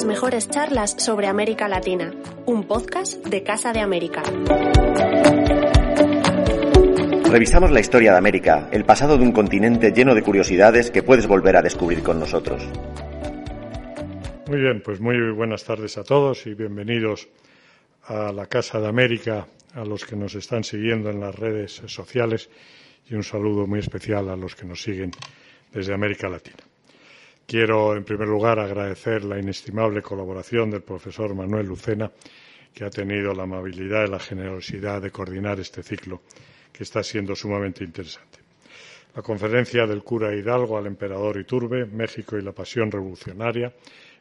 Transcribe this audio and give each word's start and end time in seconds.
las 0.00 0.06
mejores 0.06 0.48
charlas 0.48 0.94
sobre 0.96 1.26
América 1.26 1.68
Latina, 1.68 2.10
un 2.46 2.66
podcast 2.66 3.22
de 3.26 3.42
Casa 3.42 3.74
de 3.74 3.80
América. 3.80 4.22
Revisamos 7.30 7.70
la 7.70 7.80
historia 7.80 8.12
de 8.12 8.16
América, 8.16 8.70
el 8.72 8.86
pasado 8.86 9.18
de 9.18 9.24
un 9.24 9.32
continente 9.32 9.92
lleno 9.92 10.14
de 10.14 10.22
curiosidades 10.22 10.90
que 10.90 11.02
puedes 11.02 11.26
volver 11.26 11.58
a 11.58 11.60
descubrir 11.60 12.02
con 12.02 12.18
nosotros. 12.18 12.66
Muy 14.48 14.60
bien, 14.60 14.80
pues 14.82 15.02
muy 15.02 15.32
buenas 15.32 15.64
tardes 15.64 15.98
a 15.98 16.02
todos 16.02 16.46
y 16.46 16.54
bienvenidos 16.54 17.28
a 18.04 18.32
la 18.32 18.46
Casa 18.46 18.80
de 18.80 18.88
América, 18.88 19.48
a 19.74 19.84
los 19.84 20.06
que 20.06 20.16
nos 20.16 20.34
están 20.34 20.64
siguiendo 20.64 21.10
en 21.10 21.20
las 21.20 21.34
redes 21.34 21.82
sociales 21.84 22.48
y 23.06 23.16
un 23.16 23.22
saludo 23.22 23.66
muy 23.66 23.80
especial 23.80 24.30
a 24.30 24.36
los 24.36 24.56
que 24.56 24.64
nos 24.64 24.82
siguen 24.82 25.10
desde 25.74 25.92
América 25.92 26.30
Latina. 26.30 26.69
Quiero, 27.50 27.96
en 27.96 28.04
primer 28.04 28.28
lugar, 28.28 28.60
agradecer 28.60 29.24
la 29.24 29.36
inestimable 29.36 30.02
colaboración 30.02 30.70
del 30.70 30.82
profesor 30.82 31.34
Manuel 31.34 31.66
Lucena, 31.66 32.08
que 32.72 32.84
ha 32.84 32.90
tenido 32.90 33.34
la 33.34 33.42
amabilidad 33.42 34.06
y 34.06 34.08
la 34.08 34.20
generosidad 34.20 35.02
de 35.02 35.10
coordinar 35.10 35.58
este 35.58 35.82
ciclo, 35.82 36.22
que 36.72 36.84
está 36.84 37.02
siendo 37.02 37.34
sumamente 37.34 37.82
interesante. 37.82 38.38
La 39.16 39.22
conferencia 39.22 39.84
del 39.84 40.04
cura 40.04 40.32
Hidalgo 40.32 40.78
al 40.78 40.86
emperador 40.86 41.40
Iturbe, 41.40 41.86
México 41.86 42.38
y 42.38 42.42
la 42.42 42.52
pasión 42.52 42.88
revolucionaria, 42.88 43.74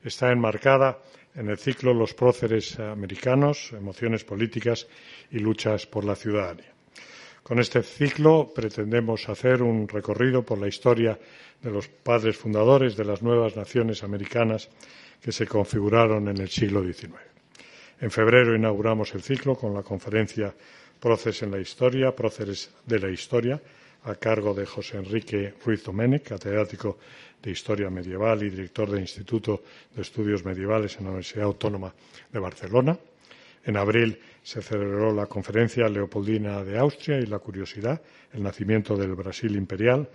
está 0.03 0.31
enmarcada 0.31 0.97
en 1.35 1.51
el 1.51 1.59
ciclo 1.59 1.93
Los 1.93 2.15
próceres 2.15 2.79
americanos, 2.79 3.73
emociones 3.73 4.23
políticas 4.23 4.87
y 5.29 5.37
luchas 5.37 5.85
por 5.85 6.03
la 6.03 6.15
ciudadanía. 6.15 6.73
Con 7.43 7.59
este 7.59 7.81
ciclo 7.81 8.51
pretendemos 8.53 9.27
hacer 9.29 9.63
un 9.63 9.87
recorrido 9.87 10.43
por 10.43 10.59
la 10.59 10.67
historia 10.67 11.17
de 11.61 11.71
los 11.71 11.87
padres 11.87 12.37
fundadores 12.37 12.95
de 12.95 13.05
las 13.05 13.21
nuevas 13.21 13.55
naciones 13.55 14.03
americanas 14.03 14.69
que 15.21 15.31
se 15.31 15.45
configuraron 15.45 16.27
en 16.27 16.37
el 16.37 16.49
siglo 16.49 16.81
XIX. 16.81 17.15
En 18.01 18.11
febrero 18.11 18.55
inauguramos 18.55 19.13
el 19.13 19.21
ciclo 19.21 19.55
con 19.55 19.73
la 19.73 19.83
conferencia 19.83 20.53
Proces 20.99 21.43
en 21.43 21.51
la 21.51 21.59
Historia, 21.59 22.15
Próceres 22.15 22.71
de 22.85 22.99
la 22.99 23.09
Historia, 23.09 23.61
a 24.03 24.15
cargo 24.15 24.53
de 24.53 24.65
José 24.65 24.97
Enrique 24.97 25.53
Ruiz 25.65 25.83
Domènech, 25.83 26.23
catedrático 26.23 26.97
de 27.41 27.51
Historia 27.51 27.89
Medieval 27.89 28.43
y 28.43 28.49
director 28.49 28.89
del 28.89 29.01
Instituto 29.01 29.63
de 29.95 30.01
Estudios 30.01 30.45
Medievales 30.45 30.97
en 30.97 31.05
la 31.05 31.09
Universidad 31.11 31.45
Autónoma 31.45 31.93
de 32.31 32.39
Barcelona. 32.39 32.97
En 33.65 33.75
abril 33.75 34.19
se 34.41 34.61
celebró 34.61 35.13
la 35.13 35.25
conferencia 35.25 35.89
Leopoldina 35.89 36.63
de 36.63 36.77
Austria 36.77 37.19
y 37.19 37.25
la 37.25 37.39
curiosidad, 37.39 38.01
el 38.33 38.43
nacimiento 38.43 38.95
del 38.95 39.15
Brasil 39.15 39.55
imperial, 39.55 40.07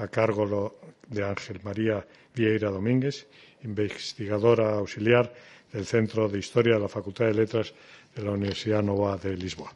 a 0.00 0.08
cargo 0.08 0.80
de 1.08 1.22
Ángel 1.22 1.60
María 1.62 2.00
Vieira 2.34 2.70
Domínguez, 2.70 3.28
investigadora 3.64 4.80
auxiliar 4.80 5.28
del 5.72 5.84
Centro 5.84 6.28
de 6.28 6.38
Historia 6.38 6.74
de 6.74 6.80
la 6.80 6.88
Facultad 6.88 7.26
de 7.26 7.34
Letras 7.34 7.74
de 8.16 8.22
la 8.24 8.32
Universidad 8.32 8.82
Nova 8.82 9.16
de 9.18 9.36
Lisboa. 9.36 9.72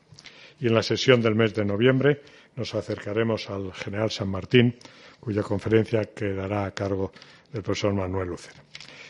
Y 0.60 0.66
en 0.66 0.74
la 0.74 0.82
sesión 0.82 1.20
del 1.20 1.34
mes 1.34 1.54
de 1.54 1.64
noviembre 1.64 2.22
nos 2.56 2.74
acercaremos 2.74 3.50
al 3.50 3.72
general 3.74 4.10
San 4.10 4.28
Martín, 4.28 4.74
cuya 5.20 5.42
conferencia 5.42 6.04
quedará 6.14 6.64
a 6.64 6.70
cargo 6.72 7.12
del 7.52 7.62
profesor 7.62 7.92
Manuel 7.92 8.28
Lucero. 8.28 8.62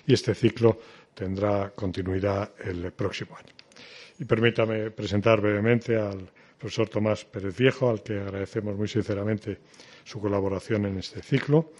Y 0.07 0.15
este 0.15 0.35
ciclo 0.35 0.81
tendrá 1.15 1.71
continuidad 1.71 2.51
el 2.65 2.91
próximo 2.93 3.37
año. 3.37 3.53
Y 4.19 4.25
permítame 4.25 4.91
presentar 4.91 5.41
brevemente 5.41 5.97
al 5.97 6.29
profesor 6.59 6.89
Tomás 6.89 7.25
Pérez 7.25 7.57
Viejo, 7.57 7.91
al 7.91 8.03
que 8.03 8.19
agradecemos 8.19 8.77
muy 8.77 8.89
sinceramente 8.89 9.59
su 10.05 10.21
colaboración 10.21 10.87
en 10.87 10.99
este 10.99 11.23
ciclo. 11.23 11.73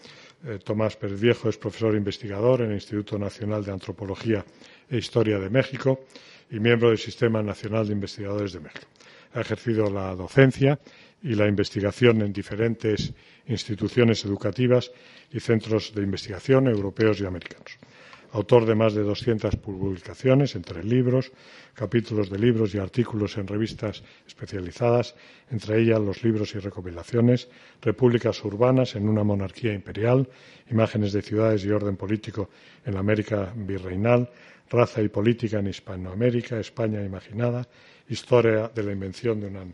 Eh, 0.45 0.59
Tomás 0.63 0.95
Pérez 0.97 1.19
Viejo 1.19 1.49
es 1.49 1.57
profesor 1.57 1.95
investigador 1.95 2.61
en 2.61 2.69
el 2.69 2.75
Instituto 2.75 3.17
Nacional 3.17 3.63
de 3.63 3.71
Antropología 3.71 4.45
e 4.89 4.97
Historia 4.97 5.39
de 5.39 5.49
México 5.49 6.05
y 6.51 6.59
miembro 6.59 6.89
del 6.89 6.97
Sistema 6.97 7.41
Nacional 7.41 7.87
de 7.87 7.93
Investigadores 7.93 8.53
de 8.53 8.59
México. 8.59 8.87
Ha 9.33 9.41
ejercido 9.41 9.89
la 9.89 10.15
docencia 10.15 10.79
y 11.23 11.33
la 11.35 11.47
investigación 11.47 12.21
en 12.21 12.31
diferentes 12.31 13.13
instituciones 13.47 14.23
educativas 14.25 14.91
y 15.31 15.39
centros 15.39 15.93
de 15.93 16.03
investigación 16.03 16.67
europeos 16.67 17.19
y 17.19 17.25
americanos 17.25 17.77
autor 18.35 18.65
de 18.65 18.75
más 18.75 18.93
de 18.93 19.03
200 19.03 19.55
publicaciones 19.55 20.55
entre 20.55 20.83
libros, 20.83 21.31
capítulos 21.73 22.29
de 22.29 22.37
libros 22.37 22.75
y 22.75 22.79
artículos 22.79 23.37
en 23.37 23.47
revistas 23.47 24.03
especializadas, 24.27 25.15
entre 25.51 25.79
ellas 25.81 26.01
los 26.01 26.21
libros 26.21 26.53
y 26.53 26.59
recopilaciones, 26.59 27.47
Repúblicas 27.81 28.43
urbanas 28.43 28.95
en 28.95 29.07
una 29.07 29.23
monarquía 29.23 29.73
imperial, 29.73 30.27
Imágenes 30.69 31.13
de 31.13 31.21
ciudades 31.21 31.63
y 31.63 31.71
orden 31.71 31.95
político 31.95 32.49
en 32.85 32.95
la 32.95 32.99
América 32.99 33.53
virreinal, 33.55 34.29
Raza 34.69 35.01
y 35.01 35.07
política 35.07 35.59
en 35.59 35.67
Hispanoamérica, 35.67 36.59
España 36.59 37.01
imaginada, 37.03 37.65
Historia 38.09 38.67
de 38.67 38.83
la 38.83 38.91
invención 38.91 39.39
de 39.39 39.47
una 39.47 39.65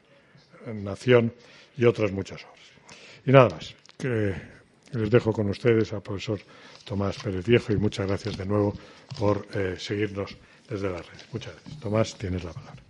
nación 0.72 1.34
y 1.78 1.86
otras 1.86 2.12
muchas 2.12 2.44
obras. 2.44 2.96
Y 3.26 3.32
nada 3.32 3.50
más, 3.50 3.76
que 3.98 4.36
les 4.94 5.10
dejo 5.10 5.34
con 5.34 5.50
ustedes 5.50 5.94
al 5.94 6.02
profesor 6.02 6.40
Tomás 6.84 7.18
Pérez 7.18 7.46
Viejo 7.46 7.74
y 7.74 7.78
muchas 7.78 8.08
gracias 8.08 8.38
de 8.38 8.46
nuevo 8.46 8.78
por 9.18 9.48
eh, 9.54 9.76
seguirnos 9.80 10.36
desde 10.70 10.90
la 10.90 10.98
red. 10.98 11.20
Muchas 11.32 11.54
gracias. 11.54 11.80
Tomás, 11.80 12.18
tienes 12.18 12.44
la 12.44 12.54
palabra. 12.54 12.82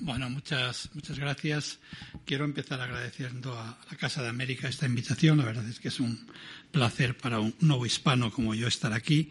Bueno, 0.00 0.28
muchas, 0.28 0.90
muchas 0.94 1.18
gracias. 1.18 1.78
Quiero 2.26 2.44
empezar 2.44 2.80
agradeciendo 2.80 3.56
a 3.58 3.78
la 3.90 3.96
Casa 3.96 4.22
de 4.22 4.28
América 4.28 4.68
esta 4.68 4.86
invitación. 4.86 5.38
La 5.38 5.44
verdad 5.44 5.66
es 5.68 5.80
que 5.80 5.88
es 5.88 6.00
un 6.00 6.26
placer 6.72 7.16
para 7.16 7.38
un 7.40 7.54
nuevo 7.60 7.86
hispano 7.86 8.30
como 8.30 8.54
yo 8.54 8.66
estar 8.66 8.92
aquí. 8.92 9.30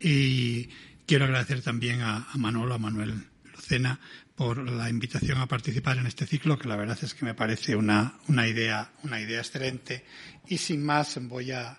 Y 0.00 0.68
quiero 1.06 1.24
agradecer 1.24 1.62
también 1.62 2.02
a, 2.02 2.28
a 2.30 2.36
Manolo, 2.36 2.74
a 2.74 2.78
Manuel 2.78 3.29
Lucena, 3.60 4.00
por 4.34 4.70
la 4.70 4.88
invitación 4.88 5.38
a 5.38 5.46
participar 5.46 5.98
en 5.98 6.06
este 6.06 6.26
ciclo, 6.26 6.58
que 6.58 6.66
la 6.66 6.76
verdad 6.76 6.98
es 7.02 7.12
que 7.12 7.26
me 7.26 7.34
parece 7.34 7.76
una, 7.76 8.14
una, 8.28 8.48
idea, 8.48 8.90
una 9.02 9.20
idea 9.20 9.38
excelente. 9.38 10.04
Y 10.48 10.56
sin 10.56 10.82
más, 10.82 11.18
voy 11.28 11.52
a, 11.52 11.78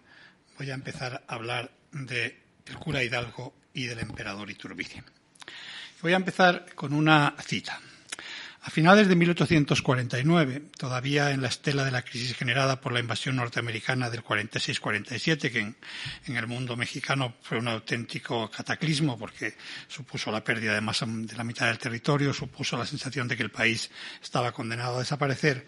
voy 0.60 0.70
a 0.70 0.76
empezar 0.76 1.24
a 1.28 1.34
hablar 1.34 1.72
del 1.92 2.36
cura 2.80 3.04
Hidalgo 3.04 3.56
y 3.74 3.86
del 3.86 4.00
emperador 4.00 4.52
Iturbide. 4.52 5.04
Voy 6.04 6.14
a 6.14 6.18
empezar 6.18 6.68
con 6.76 6.94
una 6.94 7.36
cita. 7.44 7.80
A 8.64 8.70
finales 8.70 9.08
de 9.08 9.16
1849, 9.16 10.62
todavía 10.78 11.32
en 11.32 11.42
la 11.42 11.48
estela 11.48 11.84
de 11.84 11.90
la 11.90 12.04
crisis 12.04 12.36
generada 12.36 12.80
por 12.80 12.92
la 12.92 13.00
invasión 13.00 13.38
norteamericana 13.38 14.12
del 14.12 14.24
46-47, 14.24 15.52
que 15.52 15.60
en, 15.60 15.76
en, 16.28 16.36
el 16.36 16.46
mundo 16.46 16.78
mexicano 16.78 17.34
fue 17.42 17.58
un 17.58 17.68
auténtico 17.68 18.52
cataclismo 18.52 19.18
porque 19.18 19.56
supuso 19.88 20.32
la 20.32 20.44
pérdida 20.44 20.76
de 20.76 20.82
más 20.82 21.04
de 21.04 21.36
la 21.36 21.44
mitad 21.44 21.66
del 21.66 21.80
territorio, 21.80 22.36
supuso 22.36 22.78
la 22.78 22.86
sensación 22.86 23.28
de 23.28 23.36
que 23.36 23.42
el 23.42 23.50
país 23.50 23.90
estaba 24.22 24.52
condenado 24.52 24.98
a 24.98 25.00
desaparecer. 25.00 25.66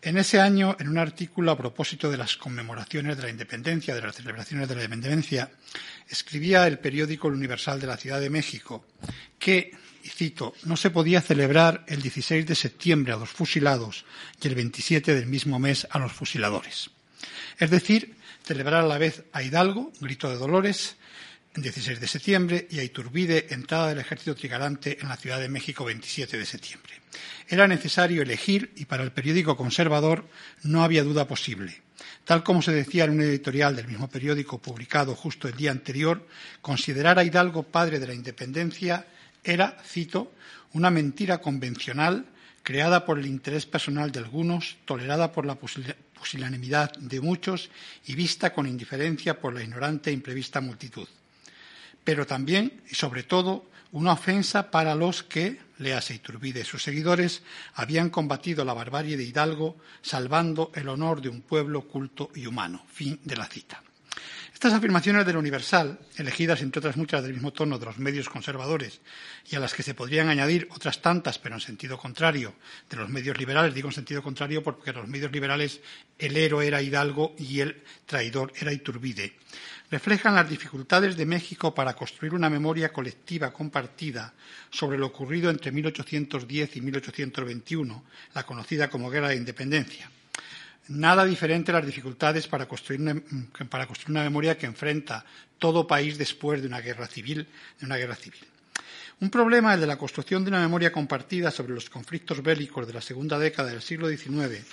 En 0.00 0.16
ese 0.16 0.40
año, 0.40 0.76
en 0.78 0.88
un 0.88 0.98
artículo 0.98 1.50
a 1.50 1.58
propósito 1.58 2.12
de 2.12 2.16
las 2.16 2.36
conmemoraciones 2.36 3.16
de 3.16 3.24
la 3.24 3.30
independencia, 3.30 3.92
de 3.92 4.02
las 4.02 4.14
celebraciones 4.14 4.68
de 4.68 4.76
la 4.76 4.84
independencia, 4.84 5.50
escribía 6.08 6.66
el 6.68 6.78
periódico 6.78 7.26
El 7.26 7.34
Universal 7.34 7.80
de 7.80 7.88
la 7.88 7.96
Ciudad 7.96 8.20
de 8.20 8.30
México 8.30 8.86
que 9.38 9.72
y 10.02 10.08
cito, 10.08 10.54
no 10.64 10.76
se 10.76 10.90
podía 10.90 11.20
celebrar 11.20 11.84
el 11.88 12.02
16 12.02 12.46
de 12.46 12.54
septiembre 12.54 13.12
a 13.12 13.16
los 13.16 13.30
fusilados 13.30 14.04
y 14.42 14.48
el 14.48 14.54
27 14.54 15.14
del 15.14 15.26
mismo 15.26 15.58
mes 15.58 15.86
a 15.90 15.98
los 15.98 16.12
fusiladores. 16.12 16.90
Es 17.58 17.70
decir, 17.70 18.16
celebrar 18.44 18.84
a 18.84 18.88
la 18.88 18.98
vez 18.98 19.24
a 19.32 19.42
Hidalgo, 19.42 19.92
grito 20.00 20.28
de 20.28 20.36
Dolores, 20.36 20.96
el 21.54 21.62
16 21.62 22.00
de 22.00 22.06
septiembre, 22.06 22.68
y 22.70 22.78
a 22.78 22.84
Iturbide, 22.84 23.48
entrada 23.50 23.88
del 23.88 23.98
ejército 23.98 24.34
trigarante 24.34 24.98
en 25.00 25.08
la 25.08 25.16
Ciudad 25.16 25.40
de 25.40 25.48
México, 25.48 25.84
27 25.84 26.38
de 26.38 26.46
septiembre. 26.46 26.94
Era 27.48 27.66
necesario 27.66 28.22
elegir 28.22 28.72
y 28.76 28.84
para 28.84 29.02
el 29.02 29.12
periódico 29.12 29.56
conservador 29.56 30.28
no 30.62 30.84
había 30.84 31.02
duda 31.02 31.26
posible. 31.26 31.82
Tal 32.24 32.44
como 32.44 32.62
se 32.62 32.72
decía 32.72 33.04
en 33.04 33.10
un 33.10 33.22
editorial 33.22 33.74
del 33.74 33.88
mismo 33.88 34.08
periódico 34.08 34.58
publicado 34.58 35.16
justo 35.16 35.48
el 35.48 35.56
día 35.56 35.72
anterior, 35.72 36.26
considerar 36.62 37.18
a 37.18 37.24
Hidalgo 37.24 37.64
padre 37.64 37.98
de 37.98 38.06
la 38.06 38.14
independencia 38.14 39.06
era, 39.44 39.76
cito, 39.84 40.32
una 40.72 40.90
mentira 40.90 41.38
convencional 41.38 42.26
creada 42.62 43.04
por 43.04 43.18
el 43.18 43.26
interés 43.26 43.66
personal 43.66 44.12
de 44.12 44.20
algunos, 44.20 44.76
tolerada 44.84 45.32
por 45.32 45.46
la 45.46 45.56
pusilanimidad 45.56 46.92
de 46.98 47.20
muchos 47.20 47.70
y 48.06 48.14
vista 48.14 48.52
con 48.52 48.66
indiferencia 48.66 49.40
por 49.40 49.54
la 49.54 49.62
ignorante 49.62 50.10
e 50.10 50.12
imprevista 50.12 50.60
multitud. 50.60 51.08
Pero 52.04 52.26
también, 52.26 52.82
y 52.90 52.94
sobre 52.94 53.22
todo, 53.22 53.68
una 53.92 54.12
ofensa 54.12 54.70
para 54.70 54.94
los 54.94 55.22
que, 55.22 55.58
léase 55.78 56.14
Iturbide 56.14 56.60
y 56.60 56.64
sus 56.64 56.82
seguidores, 56.82 57.42
habían 57.74 58.10
combatido 58.10 58.64
la 58.64 58.74
barbarie 58.74 59.16
de 59.16 59.24
Hidalgo, 59.24 59.76
salvando 60.02 60.70
el 60.74 60.88
honor 60.88 61.20
de 61.20 61.28
un 61.28 61.42
pueblo 61.42 61.82
culto 61.88 62.30
y 62.34 62.46
humano. 62.46 62.84
Fin 62.92 63.18
de 63.24 63.36
la 63.36 63.46
cita. 63.46 63.82
Estas 64.60 64.74
afirmaciones 64.74 65.24
del 65.24 65.38
Universal, 65.38 65.98
elegidas 66.18 66.60
entre 66.60 66.80
otras 66.80 66.98
muchas 66.98 67.22
del 67.22 67.32
mismo 67.32 67.50
tono 67.50 67.78
de 67.78 67.86
los 67.86 67.96
medios 67.96 68.28
conservadores 68.28 69.00
y 69.50 69.56
a 69.56 69.58
las 69.58 69.72
que 69.72 69.82
se 69.82 69.94
podrían 69.94 70.28
añadir 70.28 70.68
otras 70.70 71.00
tantas, 71.00 71.38
pero 71.38 71.54
en 71.54 71.62
sentido 71.62 71.96
contrario, 71.96 72.52
de 72.90 72.98
los 72.98 73.08
medios 73.08 73.38
liberales, 73.38 73.72
digo 73.72 73.88
en 73.88 73.94
sentido 73.94 74.22
contrario 74.22 74.62
porque 74.62 74.92
los 74.92 75.08
medios 75.08 75.32
liberales 75.32 75.80
el 76.18 76.36
héroe 76.36 76.66
era 76.66 76.82
Hidalgo 76.82 77.34
y 77.38 77.60
el 77.60 77.82
traidor 78.04 78.52
era 78.54 78.70
Iturbide, 78.70 79.32
reflejan 79.90 80.34
las 80.34 80.50
dificultades 80.50 81.16
de 81.16 81.24
México 81.24 81.74
para 81.74 81.94
construir 81.94 82.34
una 82.34 82.50
memoria 82.50 82.92
colectiva 82.92 83.54
compartida 83.54 84.34
sobre 84.68 84.98
lo 84.98 85.06
ocurrido 85.06 85.48
entre 85.48 85.72
1810 85.72 86.76
y 86.76 86.80
1821, 86.82 88.04
la 88.34 88.42
conocida 88.44 88.90
como 88.90 89.08
Guerra 89.08 89.30
de 89.30 89.36
Independencia 89.36 90.10
nada 90.90 91.24
diferente 91.24 91.70
a 91.70 91.74
las 91.74 91.86
dificultades 91.86 92.46
para 92.46 92.66
construir, 92.66 93.00
una, 93.00 93.22
para 93.68 93.86
construir 93.86 94.10
una 94.10 94.24
memoria 94.24 94.58
que 94.58 94.66
enfrenta 94.66 95.24
todo 95.58 95.86
país 95.86 96.18
después 96.18 96.60
de 96.60 96.66
una 96.66 96.80
guerra 96.80 97.06
civil, 97.06 97.46
de 97.78 97.86
una 97.86 97.96
guerra 97.96 98.16
civil. 98.16 98.40
Un 99.20 99.30
problema, 99.30 99.74
el 99.74 99.80
de 99.80 99.86
la 99.86 99.98
construcción 99.98 100.44
de 100.44 100.50
una 100.50 100.60
memoria 100.60 100.90
compartida 100.90 101.50
sobre 101.50 101.74
los 101.74 101.90
conflictos 101.90 102.42
bélicos 102.42 102.86
de 102.86 102.94
la 102.94 103.02
segunda 103.02 103.38
década 103.38 103.70
del 103.70 103.82
siglo 103.82 104.08
XIX, 104.08 104.64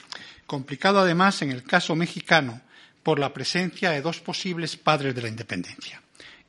complicado 0.46 1.00
además 1.00 1.42
en 1.42 1.52
el 1.52 1.64
caso 1.64 1.96
mexicano 1.96 2.62
por 3.04 3.20
la 3.20 3.34
presencia 3.34 3.92
de 3.92 4.02
dos 4.02 4.20
posibles 4.20 4.78
padres 4.78 5.14
de 5.14 5.22
la 5.22 5.28
independencia. 5.28 6.02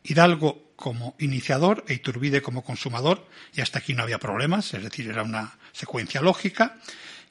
Hidalgo 0.04 0.72
como 0.76 1.16
iniciador 1.18 1.84
e 1.88 1.94
Iturbide 1.94 2.40
como 2.40 2.62
consumador, 2.62 3.26
y 3.52 3.60
hasta 3.60 3.80
aquí 3.80 3.94
no 3.94 4.04
había 4.04 4.18
problemas, 4.18 4.72
es 4.72 4.82
decir, 4.82 5.10
era 5.10 5.24
una 5.24 5.58
secuencia 5.72 6.22
lógica, 6.22 6.78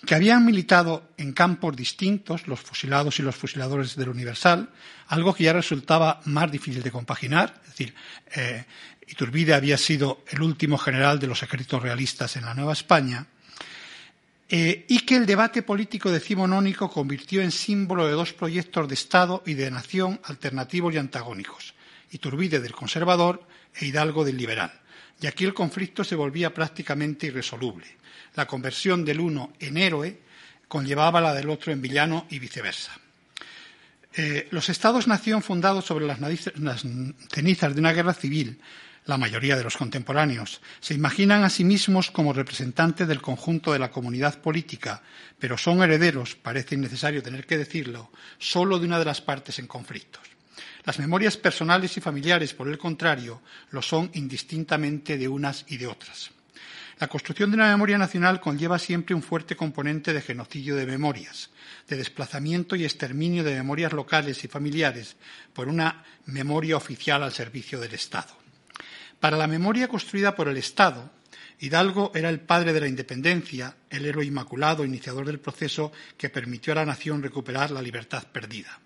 que 0.06 0.16
habían 0.16 0.46
militado 0.46 1.10
en 1.18 1.34
campos 1.34 1.76
distintos, 1.76 2.48
los 2.48 2.60
fusilados 2.60 3.20
y 3.20 3.24
los 3.24 3.36
fusiladores 3.36 3.96
del 3.96 4.10
Universal, 4.10 4.70
algo 5.08 5.34
que 5.34 5.46
ya 5.46 5.54
resultaba 5.54 6.22
más 6.26 6.52
difícil 6.52 6.84
de 6.84 6.92
compaginar. 6.92 7.62
Es 7.64 7.70
decir, 7.70 7.96
eh, 8.36 8.66
Iturbide 9.08 9.54
había 9.54 9.78
sido 9.78 10.24
el 10.30 10.42
último 10.42 10.78
general 10.78 11.20
de 11.20 11.28
los 11.28 11.42
ejércitos 11.42 11.82
realistas 11.82 12.36
en 12.36 12.46
la 12.46 12.54
Nueva 12.54 12.74
España, 12.74 13.26
eh, 14.50 14.86
y 14.88 15.00
que 15.00 15.18
el 15.18 15.26
debate 15.26 15.62
político 15.62 16.10
decimonónico 16.10 16.90
convirtió 16.90 17.42
en 17.42 17.52
símbolo 17.52 18.08
de 18.08 18.14
dos 18.14 18.32
proyectos 18.32 18.88
de 18.88 18.94
Estado 18.94 19.44
y 19.46 19.56
de 19.56 19.70
nación 19.72 20.22
alternativos 20.24 20.94
y 20.94 20.98
antagónicos, 20.98 21.74
Iturbide 22.12 22.62
del 22.62 22.72
conservador 22.72 23.46
e 23.76 23.88
Hidalgo 23.88 24.24
del 24.24 24.38
liberal. 24.38 24.72
Y 25.20 25.28
aquí 25.28 25.44
el 25.44 25.54
conflicto 25.54 26.06
se 26.06 26.16
volvía 26.16 26.54
prácticamente 26.54 27.28
irresoluble 27.28 27.98
la 28.38 28.46
conversión 28.46 29.04
del 29.04 29.20
uno 29.20 29.52
en 29.60 29.78
héroe 29.78 30.20
conllevaba 30.68 31.20
la 31.20 31.34
del 31.34 31.50
otro 31.50 31.74
en 31.74 31.82
villano 31.82 32.28
y 32.30 32.38
viceversa. 32.40 32.92
Eh, 34.14 34.48
los 34.52 34.70
estados-nación 34.70 35.42
fundados 35.42 35.86
sobre 35.86 36.06
las, 36.06 36.20
las, 36.20 36.86
cenizas 37.34 37.74
de 37.74 37.80
una 37.80 37.94
guerra 37.94 38.14
civil, 38.14 38.62
la 39.06 39.18
mayoría 39.18 39.56
de 39.56 39.64
los 39.64 39.76
contemporáneos, 39.76 40.62
se 40.80 40.94
imaginan 40.94 41.44
a 41.44 41.50
sí 41.50 41.64
mismos 41.64 42.12
como 42.12 42.32
representantes 42.32 43.08
del 43.08 43.22
conjunto 43.22 43.74
de 43.74 43.80
la 43.80 43.90
comunidad 43.90 44.40
política, 44.40 45.02
pero 45.40 45.58
son 45.58 45.82
herederos, 45.82 46.36
parece 46.36 46.76
innecesario 46.76 47.24
tener 47.24 47.46
que 47.46 47.58
decirlo, 47.58 48.12
solo 48.38 48.78
de 48.78 48.86
una 48.86 49.00
de 49.00 49.06
las 49.06 49.22
partes 49.22 49.58
en 49.60 49.68
conflictos. 49.68 50.22
Las 50.84 51.00
memorias 51.00 51.38
personales 51.38 51.98
y 51.98 52.02
familiares, 52.02 52.54
por 52.54 52.68
el 52.68 52.78
contrario, 52.78 53.42
lo 53.72 53.82
son 53.82 54.12
indistintamente 54.14 55.18
de 55.18 55.28
unas 55.28 55.66
y 55.68 55.78
de 55.78 55.88
otras. 55.88 56.37
La 57.00 57.08
construcción 57.08 57.52
de 57.52 57.58
una 57.58 57.70
memoria 57.70 58.00
nacional 58.00 58.40
conlleva 58.40 58.80
siempre 58.80 59.14
un 59.14 59.22
fuerte 59.22 59.56
componente 59.56 60.14
de 60.14 60.22
genocidio 60.22 60.76
de 60.76 60.88
memorias, 60.88 61.52
de 61.88 61.96
desplazamiento 61.96 62.76
y 62.76 62.86
exterminio 62.86 63.44
de 63.44 63.54
memorias 63.54 63.94
locales 63.94 64.44
y 64.44 64.48
familiares 64.48 65.16
por 65.54 65.68
una 65.68 66.04
memoria 66.26 66.76
oficial 66.76 67.22
al 67.22 67.34
servicio 67.34 67.80
del 67.80 67.94
Estado. 67.94 68.36
Para 69.20 69.38
la 69.38 69.46
memoria 69.46 69.88
construida 69.88 70.36
por 70.36 70.48
el 70.48 70.58
Estado, 70.58 71.12
Hidalgo 71.60 72.12
era 72.16 72.30
el 72.30 72.40
padre 72.40 72.74
de 72.74 72.82
la 72.82 72.88
independencia, 72.88 73.76
el 73.92 74.06
héroe 74.06 74.26
inmaculado, 74.26 74.84
iniciador 74.84 75.28
del 75.28 75.40
proceso 75.40 75.92
que 76.18 76.30
permitió 76.30 76.74
a 76.74 76.78
la 76.78 76.86
nación 76.86 77.22
recuperar 77.22 77.70
la 77.70 77.82
libertad 77.82 78.24
perdida. 78.32 78.80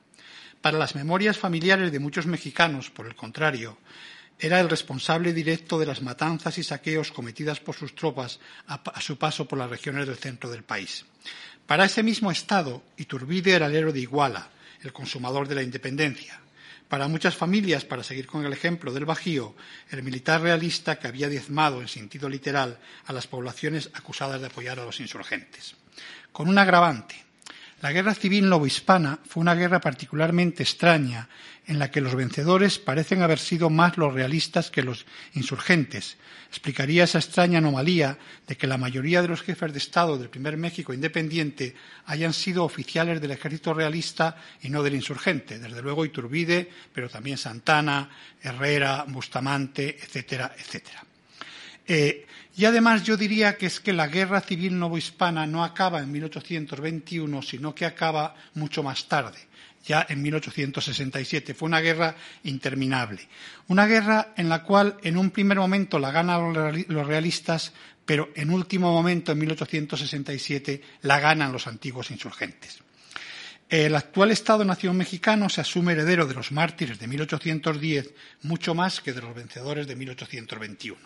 Para 0.62 0.78
las 0.78 0.96
memorias 0.96 1.38
familiares 1.38 1.92
de 1.92 2.00
muchos 2.00 2.28
mexicanos, 2.28 2.90
por 2.90 3.08
el 3.08 3.16
contrario, 3.16 3.78
era 4.42 4.60
el 4.60 4.70
responsable 4.70 5.34
directo 5.34 5.78
de 5.78 5.86
las 5.86 6.02
matanzas 6.02 6.58
y 6.58 6.64
saqueos 6.64 7.12
cometidas 7.12 7.60
por 7.60 7.76
sus 7.76 7.94
tropas 7.94 8.40
a, 8.66 9.00
su 9.00 9.16
paso 9.16 9.48
por 9.48 9.60
las 9.60 9.70
regiones 9.70 10.08
del 10.08 10.18
centro 10.18 10.50
del 10.50 10.64
país. 10.64 11.06
Para 11.68 11.86
ese 11.86 12.02
mismo 12.02 12.32
Estado, 12.32 12.82
Iturbide 12.98 13.52
era 13.54 13.68
el 13.68 13.76
héroe 13.76 13.94
de 13.94 14.00
Iguala, 14.00 14.50
el 14.82 14.92
consumador 14.92 15.48
de 15.48 15.56
la 15.56 15.62
independencia. 15.62 16.42
Para 16.90 17.08
muchas 17.08 17.38
familias, 17.38 17.86
para 17.86 18.04
seguir 18.04 18.26
con 18.26 18.44
el 18.44 18.52
ejemplo 18.52 18.92
del 18.92 19.06
Bajío, 19.06 19.56
el 19.92 20.02
militar 20.02 20.42
realista 20.42 20.98
que 20.98 21.08
había 21.08 21.30
diezmado 21.30 21.80
en 21.80 21.88
sentido 21.88 22.28
literal 22.28 22.80
a 23.06 23.14
las 23.14 23.28
poblaciones 23.28 23.92
acusadas 23.94 24.42
de 24.42 24.48
apoyar 24.48 24.80
a 24.80 24.86
los 24.86 25.00
insurgentes. 25.00 25.76
Con 26.32 26.50
un 26.50 26.58
agravante, 26.58 27.24
la 27.82 27.92
guerra 27.92 28.14
civil 28.14 28.48
novohispana 28.48 29.20
fue 29.28 29.42
una 29.42 29.56
guerra 29.56 29.82
particularmente 29.82 30.62
extraña 30.62 31.28
en 31.66 31.80
la 31.80 31.90
que 31.90 32.02
los 32.02 32.14
vencedores 32.14 32.78
parecen 32.78 33.24
haber 33.24 33.40
sido 33.40 33.72
más 33.72 33.98
los 33.98 34.14
realistas 34.14 34.70
que 34.70 34.84
los 34.84 35.06
insurgentes. 35.34 36.18
Explicaría 36.50 37.06
esa 37.06 37.18
extraña 37.18 37.58
anomalía 37.58 38.20
de 38.48 38.56
que 38.56 38.68
la 38.68 38.78
mayoría 38.78 39.24
de 39.24 39.30
los 39.30 39.42
jefes 39.42 39.72
de 39.72 39.80
Estado 39.80 40.18
del 40.18 40.30
primer 40.30 40.58
México 40.58 40.94
independiente 40.94 41.74
hayan 42.06 42.34
sido 42.34 42.66
oficiales 42.66 43.20
del 43.20 43.32
ejército 43.32 43.74
realista 43.74 44.36
y 44.62 44.70
no 44.70 44.84
del 44.84 44.96
insurgente. 44.96 45.58
Desde 45.58 45.82
luego 45.82 46.06
Iturbide, 46.06 46.70
pero 46.94 47.10
también 47.10 47.38
Santana, 47.38 48.10
Herrera, 48.44 49.06
Bustamante, 49.08 49.98
etcétera, 50.02 50.54
etcétera. 50.56 51.04
Eh, 51.88 52.28
y 52.56 52.66
además 52.66 53.04
yo 53.04 53.16
diría 53.16 53.58
que 53.58 53.66
es 53.66 53.80
que 53.80 53.94
la 53.94 54.08
guerra 54.08 54.42
civil 54.42 54.78
novohispana 54.78 55.46
no 55.48 55.64
acaba 55.64 56.02
en 56.02 56.12
1821, 56.12 57.42
sino 57.42 57.74
que 57.74 57.86
acaba 57.86 58.36
mucho 58.56 58.84
más 58.84 59.08
tarde, 59.08 59.40
ya 59.86 60.06
en 60.10 60.22
1867. 60.22 61.54
Fue 61.54 61.68
una 61.68 61.80
guerra 61.80 62.16
interminable. 62.44 63.28
Una 63.68 63.88
guerra 63.88 64.34
en 64.36 64.50
la 64.50 64.64
cual 64.64 64.98
en 65.02 65.18
un 65.18 65.32
primer 65.32 65.58
momento 65.58 65.98
la 65.98 66.12
ganan 66.12 66.54
los 66.88 67.08
realistas, 67.08 67.72
pero 68.06 68.30
en 68.36 68.50
último 68.50 68.92
momento, 68.92 69.32
en 69.32 69.40
1867, 69.40 70.82
la 71.04 71.20
ganan 71.20 71.54
los 71.54 71.68
antiguos 71.68 72.12
insurgentes. 72.12 72.80
El 73.70 73.96
actual 73.96 74.32
Estado-Nación 74.32 74.98
mexicano 74.98 75.48
se 75.48 75.62
asume 75.62 75.94
heredero 75.94 76.28
de 76.28 76.34
los 76.34 76.52
mártires 76.52 77.00
de 77.00 77.08
1810 77.08 78.14
mucho 78.42 78.76
más 78.76 79.00
que 79.00 79.14
de 79.14 79.22
los 79.22 79.34
vencedores 79.34 79.88
de 79.88 79.96
1821. 79.96 81.00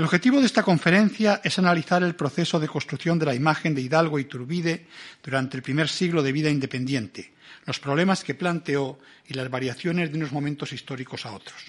El 0.00 0.06
objetivo 0.06 0.40
de 0.40 0.46
esta 0.46 0.62
conferencia 0.62 1.42
es 1.44 1.58
analizar 1.58 2.02
el 2.02 2.14
proceso 2.14 2.58
de 2.58 2.68
construcción 2.68 3.18
de 3.18 3.26
la 3.26 3.34
imagen 3.34 3.74
de 3.74 3.82
Hidalgo 3.82 4.18
y 4.18 4.24
Turbide 4.24 4.86
durante 5.22 5.58
el 5.58 5.62
primer 5.62 5.90
siglo 5.90 6.22
de 6.22 6.32
vida 6.32 6.48
independiente, 6.48 7.34
los 7.66 7.80
problemas 7.80 8.24
que 8.24 8.34
planteó 8.34 8.98
y 9.28 9.34
las 9.34 9.50
variaciones 9.50 10.10
de 10.10 10.16
unos 10.16 10.32
momentos 10.32 10.72
históricos 10.72 11.26
a 11.26 11.34
otros. 11.34 11.60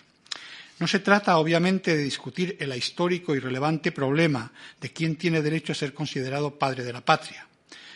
No 0.80 0.88
se 0.88 1.00
trata, 1.00 1.38
obviamente, 1.40 1.94
de 1.94 2.04
discutir 2.04 2.56
el 2.62 2.74
histórico 2.74 3.36
y 3.36 3.40
relevante 3.40 3.92
problema 3.92 4.50
de 4.80 4.94
quién 4.94 5.18
tiene 5.18 5.42
derecho 5.42 5.74
a 5.74 5.76
ser 5.76 5.94
considerado 5.94 6.58
padre 6.58 6.86
de 6.86 6.94
la 6.94 7.04
patria, 7.04 7.46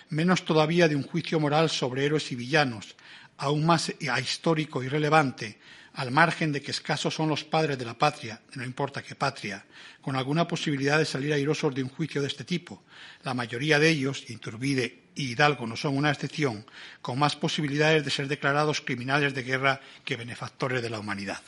menos 0.09 0.43
todavía 0.43 0.89
de 0.89 0.97
un 0.97 1.03
juicio 1.03 1.39
moral 1.39 1.69
sobre 1.69 2.03
héroes 2.03 2.29
y 2.33 2.35
villanos, 2.35 2.97
aún 3.37 3.65
más 3.65 3.93
histórico 4.01 4.83
y 4.83 4.89
relevante 4.89 5.59
al 5.95 6.11
margen 6.11 6.51
de 6.51 6.61
que 6.61 6.71
escasos 6.71 7.13
son 7.13 7.29
los 7.29 7.43
padres 7.43 7.77
de 7.77 7.85
la 7.85 7.97
patria, 7.97 8.41
no 8.55 8.65
importa 8.65 9.01
qué 9.01 9.15
patria, 9.15 9.65
con 10.01 10.15
alguna 10.15 10.47
posibilidad 10.47 10.97
de 10.97 11.05
salir 11.05 11.31
airosos 11.31 11.73
de 11.73 11.83
un 11.83 11.89
juicio 11.89 12.21
de 12.21 12.27
este 12.27 12.43
tipo. 12.43 12.83
La 13.23 13.33
mayoría 13.33 13.79
de 13.79 13.89
ellos, 13.89 14.29
Iturbide 14.29 15.03
y 15.15 15.31
Hidalgo 15.31 15.65
no 15.65 15.77
son 15.77 15.95
una 15.95 16.11
excepción, 16.11 16.65
con 17.01 17.17
más 17.17 17.37
posibilidades 17.37 18.03
de 18.03 18.11
ser 18.11 18.27
declarados 18.27 18.81
criminales 18.81 19.33
de 19.33 19.43
guerra 19.43 19.79
que 20.03 20.17
benefactores 20.17 20.81
de 20.81 20.89
la 20.89 20.99
humanidad. 20.99 21.41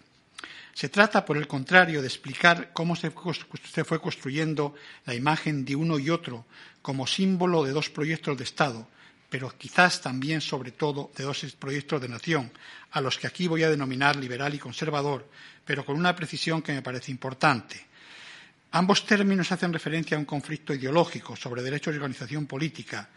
Se 0.74 0.88
trata, 0.88 1.26
por 1.26 1.38
el 1.38 1.48
contrario, 1.48 2.02
de 2.02 2.08
explicar 2.08 2.72
cómo 2.72 2.96
se 2.96 3.12
fue 3.12 4.00
construyendo 4.00 4.76
la 5.06 5.16
imagen 5.16 5.66
de 5.66 5.76
uno 5.76 6.00
y 6.00 6.10
otro 6.10 6.46
como 6.82 7.06
símbolo 7.06 7.66
de 7.66 7.72
dos 7.72 7.90
proyectos 7.90 8.38
de 8.38 8.46
Estado, 8.46 8.88
pero 9.30 9.54
quizás 9.58 10.02
también, 10.02 10.42
sobre 10.42 10.72
todo, 10.72 11.12
de 11.16 11.24
dos 11.24 11.46
proyectos 11.60 12.02
de 12.02 12.10
nación, 12.10 12.52
a 12.92 13.02
los 13.02 13.18
que 13.18 13.28
aquí 13.28 13.48
voy 13.48 13.64
a 13.64 13.70
denominar 13.70 14.16
liberal 14.16 14.54
y 14.54 14.60
conservador, 14.60 15.30
pero 15.66 15.86
con 15.86 15.98
una 15.98 16.16
precisión 16.16 16.62
que 16.62 16.74
me 16.74 16.82
parece 16.82 17.12
importante. 17.12 17.86
Ambos 18.72 19.06
términos 19.06 19.52
hacen 19.52 19.74
referencia 19.74 20.16
a 20.16 20.20
un 20.20 20.26
conflicto 20.26 20.74
ideológico 20.74 21.36
sobre 21.36 21.62
derechos 21.62 21.94
y 21.94 21.98
organización 21.98 22.46
política, 22.46 23.10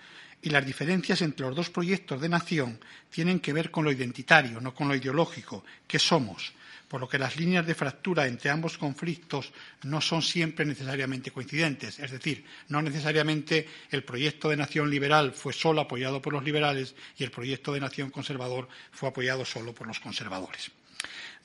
y 0.42 0.50
las 0.50 0.64
diferencias 0.64 1.20
entre 1.22 1.46
los 1.46 1.54
dos 1.54 1.70
proyectos 1.70 2.20
de 2.20 2.28
nación 2.28 2.80
tienen 3.10 3.40
que 3.40 3.52
ver 3.52 3.70
con 3.70 3.84
lo 3.84 3.92
identitario, 3.92 4.60
no 4.60 4.74
con 4.74 4.88
lo 4.88 4.94
ideológico, 4.94 5.64
¿Qué 5.86 5.98
somos, 5.98 6.52
por 6.90 7.00
lo 7.00 7.08
que 7.08 7.20
las 7.20 7.36
líneas 7.36 7.64
de 7.64 7.76
fractura 7.76 8.26
entre 8.26 8.50
ambos 8.50 8.76
conflictos 8.76 9.52
no 9.84 10.00
son 10.00 10.22
siempre 10.22 10.66
necesariamente 10.66 11.30
coincidentes. 11.30 12.00
Es 12.00 12.10
decir, 12.10 12.44
no 12.66 12.82
necesariamente 12.82 13.68
el 13.92 14.02
proyecto 14.02 14.48
de 14.48 14.56
nación 14.56 14.90
liberal 14.90 15.30
fue 15.32 15.52
solo 15.52 15.82
apoyado 15.82 16.20
por 16.20 16.32
los 16.32 16.42
liberales 16.42 16.96
y 17.16 17.22
el 17.22 17.30
proyecto 17.30 17.72
de 17.72 17.78
nación 17.78 18.10
conservador 18.10 18.66
fue 18.90 19.08
apoyado 19.08 19.44
solo 19.44 19.72
por 19.72 19.86
los 19.86 20.00
conservadores. 20.00 20.72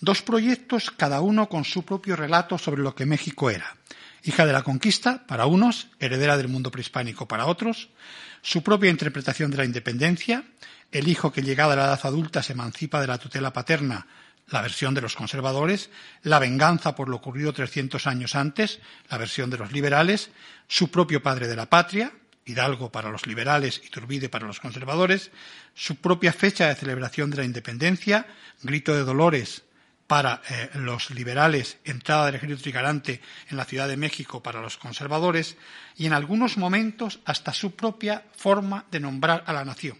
Dos 0.01 0.23
proyectos, 0.23 0.89
cada 0.89 1.21
uno 1.21 1.47
con 1.47 1.63
su 1.63 1.85
propio 1.85 2.15
relato 2.15 2.57
sobre 2.57 2.81
lo 2.81 2.95
que 2.95 3.05
México 3.05 3.51
era. 3.51 3.77
Hija 4.23 4.47
de 4.47 4.53
la 4.53 4.63
conquista, 4.63 5.27
para 5.27 5.45
unos, 5.45 5.89
heredera 5.99 6.37
del 6.37 6.47
mundo 6.47 6.71
prehispánico 6.71 7.27
para 7.27 7.45
otros, 7.45 7.89
su 8.41 8.63
propia 8.63 8.89
interpretación 8.89 9.51
de 9.51 9.57
la 9.57 9.65
independencia, 9.65 10.43
el 10.91 11.07
hijo 11.07 11.31
que 11.31 11.43
llegada 11.43 11.73
a 11.73 11.75
la 11.75 11.85
edad 11.85 11.99
adulta 12.01 12.41
se 12.41 12.53
emancipa 12.53 12.99
de 12.99 13.07
la 13.07 13.19
tutela 13.19 13.53
paterna, 13.53 14.07
la 14.47 14.61
versión 14.61 14.93
de 14.93 15.01
los 15.01 15.15
conservadores, 15.15 15.89
la 16.21 16.39
venganza 16.39 16.95
por 16.95 17.09
lo 17.09 17.17
ocurrido 17.17 17.53
300 17.53 18.05
años 18.07 18.35
antes, 18.35 18.79
la 19.09 19.17
versión 19.17 19.49
de 19.49 19.57
los 19.57 19.71
liberales, 19.71 20.29
su 20.67 20.91
propio 20.91 21.23
padre 21.23 21.47
de 21.47 21.55
la 21.55 21.69
patria, 21.69 22.11
Hidalgo 22.45 22.91
para 22.91 23.09
los 23.09 23.25
liberales 23.25 23.81
y 23.83 23.89
Turbide 23.89 24.29
para 24.29 24.45
los 24.45 24.59
conservadores, 24.59 25.31
su 25.73 25.95
propia 25.95 26.31
fecha 26.31 26.67
de 26.67 26.75
celebración 26.75 27.31
de 27.31 27.37
la 27.37 27.43
independencia, 27.43 28.27
grito 28.61 28.93
de 28.93 29.03
dolores 29.03 29.63
para 30.05 30.43
eh, 30.49 30.69
los 30.75 31.09
liberales, 31.09 31.79
entrada 31.83 32.27
del 32.27 32.35
ejército 32.35 32.61
trigarante 32.61 33.21
en 33.49 33.57
la 33.57 33.65
Ciudad 33.65 33.87
de 33.87 33.97
México 33.97 34.43
para 34.43 34.61
los 34.61 34.77
conservadores, 34.77 35.57
y 35.97 36.05
en 36.05 36.13
algunos 36.13 36.57
momentos 36.57 37.19
hasta 37.25 37.53
su 37.53 37.75
propia 37.75 38.23
forma 38.35 38.85
de 38.91 38.99
nombrar 38.99 39.43
a 39.47 39.53
la 39.53 39.65
nación. 39.65 39.97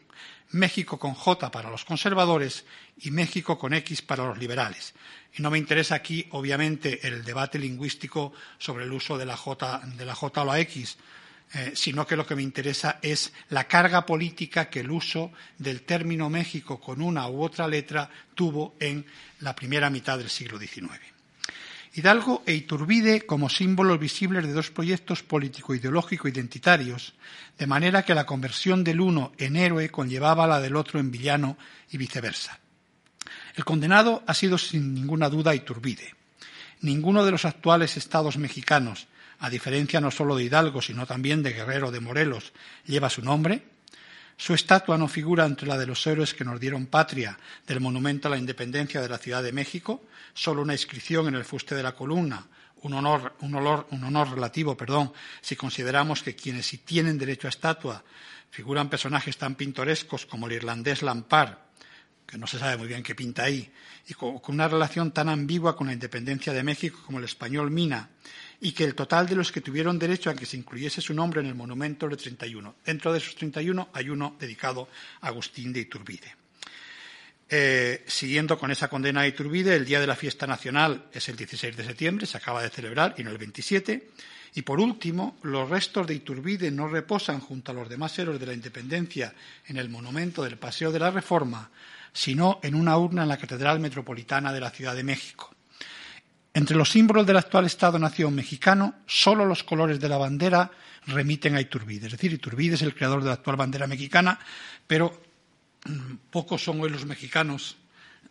México 0.55 0.97
con 0.97 1.13
J 1.13 1.51
para 1.51 1.69
los 1.69 1.83
conservadores 1.83 2.65
y 2.97 3.11
México 3.11 3.57
con 3.57 3.73
X 3.73 4.01
para 4.01 4.25
los 4.25 4.37
liberales. 4.37 4.93
Y 5.37 5.41
no 5.41 5.51
me 5.51 5.57
interesa 5.57 5.95
aquí, 5.95 6.27
obviamente, 6.31 7.05
el 7.05 7.25
debate 7.25 7.59
lingüístico 7.59 8.31
sobre 8.57 8.85
el 8.85 8.93
uso 8.93 9.17
de 9.17 9.25
la 9.25 9.35
J, 9.35 9.81
de 9.97 10.05
la 10.05 10.13
o 10.13 10.45
la 10.45 10.59
X, 10.61 10.97
eh, 11.53 11.73
sino 11.75 12.07
que 12.07 12.15
lo 12.15 12.25
que 12.25 12.35
me 12.35 12.41
interesa 12.41 12.99
es 13.01 13.33
la 13.49 13.65
carga 13.67 14.05
política 14.05 14.69
que 14.69 14.79
el 14.79 14.91
uso 14.91 15.31
del 15.57 15.81
término 15.81 16.29
México 16.29 16.79
con 16.79 17.01
una 17.01 17.27
u 17.27 17.43
otra 17.43 17.67
letra 17.67 18.09
tuvo 18.33 18.75
en 18.79 19.05
la 19.41 19.55
primera 19.55 19.89
mitad 19.89 20.17
del 20.17 20.29
siglo 20.29 20.57
XIX. 20.57 21.14
Hidalgo 21.95 22.43
e 22.43 22.51
Iturbide 22.51 23.23
como 23.23 23.47
símbolos 23.47 23.95
visibles 23.95 24.43
de 24.43 24.51
dos 24.51 24.67
proyectos 24.67 25.23
político-ideológico-identitarios, 25.23 27.15
de 27.57 27.67
manera 27.71 28.03
que 28.03 28.13
la 28.13 28.25
conversión 28.25 28.83
del 28.83 28.99
uno 28.99 29.31
en 29.39 29.55
héroe 29.55 29.87
conllevaba 29.87 30.45
la 30.45 30.59
del 30.59 30.75
otro 30.75 30.99
en 30.99 31.09
villano 31.09 31.57
y 31.89 31.95
viceversa. 31.95 32.59
El 33.55 33.63
condenado 33.63 34.23
ha 34.27 34.33
sido 34.33 34.57
sin 34.57 34.93
ninguna 34.93 35.29
duda 35.29 35.55
Iturbide. 35.55 36.13
Ninguno 36.81 37.23
de 37.23 37.31
los 37.31 37.45
actuales 37.45 37.95
estados 37.95 38.35
mexicanos, 38.35 39.07
a 39.39 39.49
diferencia 39.49 40.01
no 40.01 40.11
solo 40.11 40.35
de 40.35 40.43
Hidalgo, 40.43 40.81
sino 40.81 41.05
también 41.05 41.43
de 41.43 41.53
Guerrero 41.53 41.91
de 41.91 42.01
Morelos, 42.01 42.51
lleva 42.85 43.09
su 43.09 43.21
nombre, 43.21 43.63
su 44.37 44.53
estatua 44.53 44.97
no 44.97 45.07
figura 45.07 45.45
entre 45.45 45.67
la 45.67 45.77
de 45.77 45.87
los 45.87 46.05
héroes 46.07 46.33
que 46.33 46.43
nos 46.43 46.59
dieron 46.59 46.87
patria 46.87 47.37
del 47.65 47.79
Monumento 47.79 48.27
a 48.27 48.31
la 48.31 48.37
Independencia 48.37 49.01
de 49.01 49.09
la 49.09 49.17
Ciudad 49.17 49.41
de 49.41 49.51
México, 49.51 50.03
solo 50.33 50.61
una 50.61 50.73
inscripción 50.73 51.27
en 51.27 51.35
el 51.35 51.45
fuste 51.45 51.75
de 51.75 51.83
la 51.83 51.93
columna, 51.93 52.45
un 52.81 52.93
honor, 52.93 53.35
un 53.41 53.55
honor 53.55 54.31
relativo, 54.31 54.75
perdón, 54.75 55.13
si 55.41 55.55
consideramos 55.55 56.21
que 56.21 56.35
quienes 56.35 56.67
sí 56.67 56.79
tienen 56.79 57.17
derecho 57.17 57.47
a 57.47 57.49
estatua 57.49 58.03
figuran 58.51 58.89
personajes 58.89 59.37
tan 59.37 59.55
pintorescos 59.55 60.25
como 60.25 60.47
el 60.47 60.53
irlandés 60.53 61.01
Lampard, 61.01 61.57
que 62.25 62.37
no 62.37 62.47
se 62.47 62.59
sabe 62.59 62.77
muy 62.77 62.87
bien 62.87 63.03
qué 63.03 63.15
pinta 63.15 63.43
ahí, 63.43 63.71
y 64.07 64.13
con 64.13 64.39
una 64.47 64.67
relación 64.67 65.11
tan 65.11 65.29
ambigua 65.29 65.75
con 65.75 65.87
la 65.87 65.93
independencia 65.93 66.53
de 66.53 66.63
México 66.63 66.99
como 67.05 67.19
el 67.19 67.25
español 67.25 67.71
Mina, 67.71 68.09
y 68.61 68.71
que 68.71 68.83
el 68.83 68.95
total 68.95 69.27
de 69.27 69.35
los 69.35 69.51
que 69.51 69.61
tuvieron 69.61 69.99
derecho 69.99 70.29
a 70.29 70.35
que 70.35 70.45
se 70.45 70.57
incluyese 70.57 71.01
su 71.01 71.13
nombre 71.13 71.41
en 71.41 71.47
el 71.47 71.55
monumento 71.55 72.07
de 72.07 72.17
31. 72.17 72.75
Dentro 72.85 73.11
de 73.11 73.19
esos 73.19 73.35
31 73.35 73.89
hay 73.93 74.09
uno 74.09 74.35
dedicado 74.39 74.89
a 75.21 75.27
Agustín 75.27 75.73
de 75.73 75.81
Iturbide. 75.81 76.35
Eh, 77.47 78.03
siguiendo 78.07 78.57
con 78.57 78.71
esa 78.71 78.87
condena 78.87 79.21
a 79.21 79.27
Iturbide, 79.27 79.75
el 79.75 79.85
día 79.85 79.99
de 79.99 80.07
la 80.07 80.15
fiesta 80.15 80.47
nacional 80.47 81.05
es 81.13 81.29
el 81.29 81.35
16 81.35 81.77
de 81.77 81.83
septiembre, 81.83 82.25
se 82.25 82.37
acaba 82.37 82.63
de 82.63 82.69
celebrar, 82.69 83.13
y 83.17 83.23
no 83.23 83.29
el 83.29 83.37
27. 83.37 84.09
Y 84.55 84.61
por 84.61 84.79
último, 84.79 85.37
los 85.43 85.69
restos 85.69 86.07
de 86.07 86.15
Iturbide 86.15 86.71
no 86.71 86.87
reposan 86.87 87.41
junto 87.41 87.71
a 87.71 87.75
los 87.75 87.89
demás 87.89 88.17
héroes 88.17 88.39
de 88.39 88.45
la 88.45 88.53
independencia 88.53 89.33
en 89.67 89.77
el 89.77 89.89
monumento 89.89 90.43
del 90.43 90.57
Paseo 90.57 90.91
de 90.91 90.99
la 90.99 91.11
Reforma, 91.11 91.69
sino 92.13 92.59
en 92.63 92.73
una 92.73 92.97
urna 92.97 93.23
en 93.23 93.29
la 93.29 93.37
Catedral 93.37 93.79
Metropolitana 93.79 94.53
de 94.53 94.61
la 94.61 94.71
Ciudad 94.71 94.95
de 94.95 95.03
México. 95.03 95.54
Entre 96.55 96.77
los 96.77 96.89
símbolos 96.89 97.27
del 97.27 97.35
actual 97.35 97.65
Estado-nación 97.65 98.33
mexicano, 98.33 98.95
solo 99.05 99.43
los 99.43 99.65
colores 99.65 99.99
de 99.99 100.07
la 100.07 100.15
bandera 100.15 100.71
remiten 101.05 101.53
a 101.57 101.59
Iturbide. 101.59 102.05
Es 102.05 102.13
decir, 102.13 102.31
Iturbide 102.31 102.75
es 102.75 102.81
el 102.81 102.95
creador 102.95 103.19
de 103.19 103.27
la 103.27 103.33
actual 103.33 103.57
bandera 103.57 103.87
mexicana, 103.87 104.39
pero 104.87 105.21
mm, 105.83 106.15
pocos 106.31 106.63
son 106.63 106.79
hoy 106.79 106.89
los 106.89 107.05
mexicanos, 107.05 107.75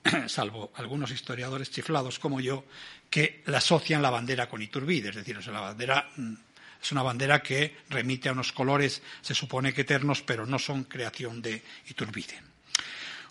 salvo 0.26 0.73
algunos 0.76 1.11
historiadores 1.11 1.71
chiflados 1.71 2.19
como 2.19 2.40
yo, 2.40 2.64
que 3.11 3.43
la 3.45 3.59
asocian 3.59 4.00
la 4.00 4.09
bandera 4.09 4.49
con 4.49 4.62
Iturbide. 4.62 5.11
Es 5.11 5.16
decir, 5.16 5.47
la 5.47 5.61
bandera 5.61 6.09
mm, 6.16 6.33
es 6.83 6.93
una 6.93 7.02
bandera 7.02 7.43
que 7.43 7.76
remite 7.90 8.31
a 8.31 8.33
unos 8.33 8.52
colores, 8.52 9.02
se 9.21 9.35
supone 9.35 9.75
que 9.75 9.83
eternos, 9.83 10.23
pero 10.23 10.47
no 10.47 10.59
son 10.59 10.85
creación 10.85 11.43
de 11.43 11.62
Iturbide. 11.90 12.40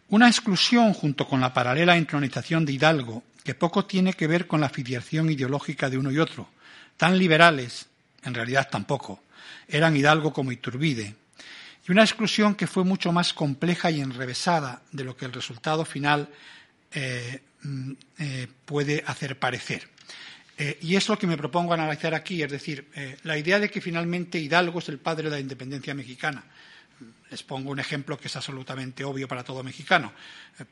Una 0.10 0.28
exclusión 0.28 0.94
junto 0.94 1.28
con 1.28 1.42
la 1.42 1.52
paralela 1.52 1.98
entronización 1.98 2.64
de 2.64 2.74
Hidalgo 2.74 3.24
que 3.44 3.56
poco 3.56 3.86
tiene 3.86 4.14
que 4.14 4.28
ver 4.28 4.48
con 4.48 4.62
la 4.62 4.70
filiación 4.70 5.30
ideológica 5.30 5.90
de 5.90 5.98
uno 5.98 6.12
y 6.12 6.20
otro. 6.20 6.50
Tan 6.98 7.18
liberales, 7.18 7.88
en 8.24 8.34
realidad 8.34 8.70
tampoco, 8.72 9.22
eran 9.68 9.96
Hidalgo 9.96 10.32
como 10.32 10.52
Iturbide, 10.52 11.16
y 11.86 11.92
una 11.92 12.04
exclusión 12.04 12.56
que 12.56 12.68
fue 12.68 12.84
mucho 12.84 13.12
más 13.12 13.34
compleja 13.34 13.92
y 13.92 14.00
enrevesada 14.00 14.82
de 14.92 15.04
lo 15.04 15.18
que 15.18 15.26
el 15.26 15.34
resultado 15.34 15.84
final 15.84 16.30
eh, 16.94 17.42
mm, 17.62 17.92
eh, 18.20 18.48
puede 18.66 19.04
hacer 19.06 19.38
parecer. 19.38 19.90
Eh, 20.58 20.78
y 20.82 20.96
es 20.96 21.10
lo 21.10 21.18
que 21.18 21.28
me 21.28 21.36
propongo 21.36 21.74
analizar 21.74 22.14
aquí, 22.14 22.42
es 22.42 22.52
decir, 22.52 22.88
la 23.24 23.38
idea 23.38 23.60
de 23.60 23.70
que 23.70 23.82
finalmente 23.82 24.40
Hidalgo 24.40 24.80
es 24.80 24.88
el 24.88 25.00
padre 25.00 25.26
de 25.26 25.32
la 25.32 25.40
independencia 25.40 25.94
mexicana. 25.94 26.44
Les 27.32 27.42
pongo 27.44 27.72
un 27.72 27.80
ejemplo 27.80 28.18
que 28.18 28.28
es 28.28 28.36
absolutamente 28.36 29.04
obvio 29.04 29.28
para 29.28 29.44
todo 29.44 29.64
mexicano. 29.64 30.14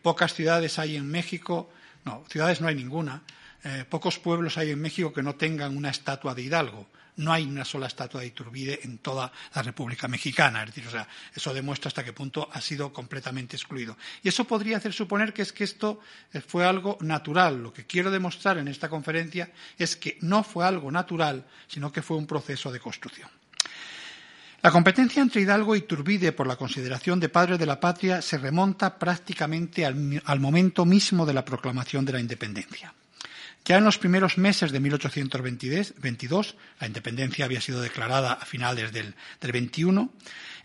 pocas 0.04 0.34
ciudades 0.34 0.78
hay 0.78 0.96
en 0.96 1.10
México 1.10 1.74
no, 2.06 2.24
ciudades 2.30 2.62
no 2.62 2.68
hay 2.68 2.76
ninguna. 2.76 3.22
Eh, 3.64 3.86
pocos 3.88 4.18
pueblos 4.18 4.58
hay 4.58 4.72
en 4.72 4.82
México 4.82 5.14
que 5.14 5.22
no 5.22 5.36
tengan 5.36 5.78
una 5.78 5.90
estatua 5.90 6.34
de 6.34 6.42
Hidalgo. 6.42 6.88
No 7.18 7.34
hay 7.34 7.44
una 7.44 7.66
sola 7.66 7.88
estatua 7.88 8.22
de 8.22 8.28
Iturbide 8.28 8.80
en 8.84 8.98
toda 8.98 9.32
la 9.54 9.62
República 9.62 10.08
Mexicana. 10.08 10.64
Es 10.64 10.68
decir, 10.68 10.88
o 10.88 10.92
sea, 10.92 11.08
eso 11.36 11.54
demuestra 11.54 11.90
hasta 11.90 12.04
qué 12.04 12.14
punto 12.14 12.50
ha 12.52 12.62
sido 12.62 12.92
completamente 12.92 13.56
excluido. 13.56 13.98
Y 14.24 14.30
eso 14.30 14.46
podría 14.46 14.78
hacer 14.78 14.94
suponer 14.94 15.34
que 15.34 15.42
es 15.42 15.54
que 15.54 15.66
esto 15.66 16.00
eh, 16.34 16.42
fue 16.42 16.66
algo 16.66 16.98
natural. 17.02 17.62
Lo 17.62 17.74
que 17.74 17.86
quiero 17.86 18.10
demostrar 18.10 18.58
en 18.58 18.68
esta 18.68 18.90
conferencia 18.90 19.52
es 19.78 19.96
que 19.96 20.18
no 20.22 20.44
fue 20.44 20.66
algo 20.66 20.90
natural, 20.90 21.46
sino 21.68 21.92
que 21.92 22.02
fue 22.02 22.18
un 22.18 22.26
proceso 22.26 22.72
de 22.72 22.80
construcción. 22.80 23.30
La 24.64 24.70
competencia 24.70 25.24
entre 25.24 25.42
Hidalgo 25.42 25.76
y 25.76 25.82
Turbide 25.82 26.34
por 26.34 26.46
la 26.46 26.56
consideración 26.56 27.20
de 27.20 27.30
padre 27.30 27.58
de 27.58 27.66
la 27.66 27.80
patria 27.80 28.22
se 28.22 28.38
remonta 28.38 29.00
prácticamente 29.00 29.88
al, 29.88 30.40
momento 30.40 30.86
mismo 30.86 31.26
de 31.26 31.34
la 31.34 31.44
proclamación 31.44 32.06
de 32.06 32.14
la 32.14 32.20
independencia. 32.20 32.94
Ya 33.66 33.78
en 33.78 33.84
los 33.84 33.98
primeros 33.98 34.38
meses 34.38 34.72
de 34.72 34.80
1822, 34.80 36.56
la 36.80 36.86
independencia 36.86 37.46
había 37.46 37.60
sido 37.60 37.82
declarada 37.82 38.34
a 38.34 38.46
finales 38.46 38.92
del, 38.92 39.16
del 39.40 39.52
21, 39.52 40.14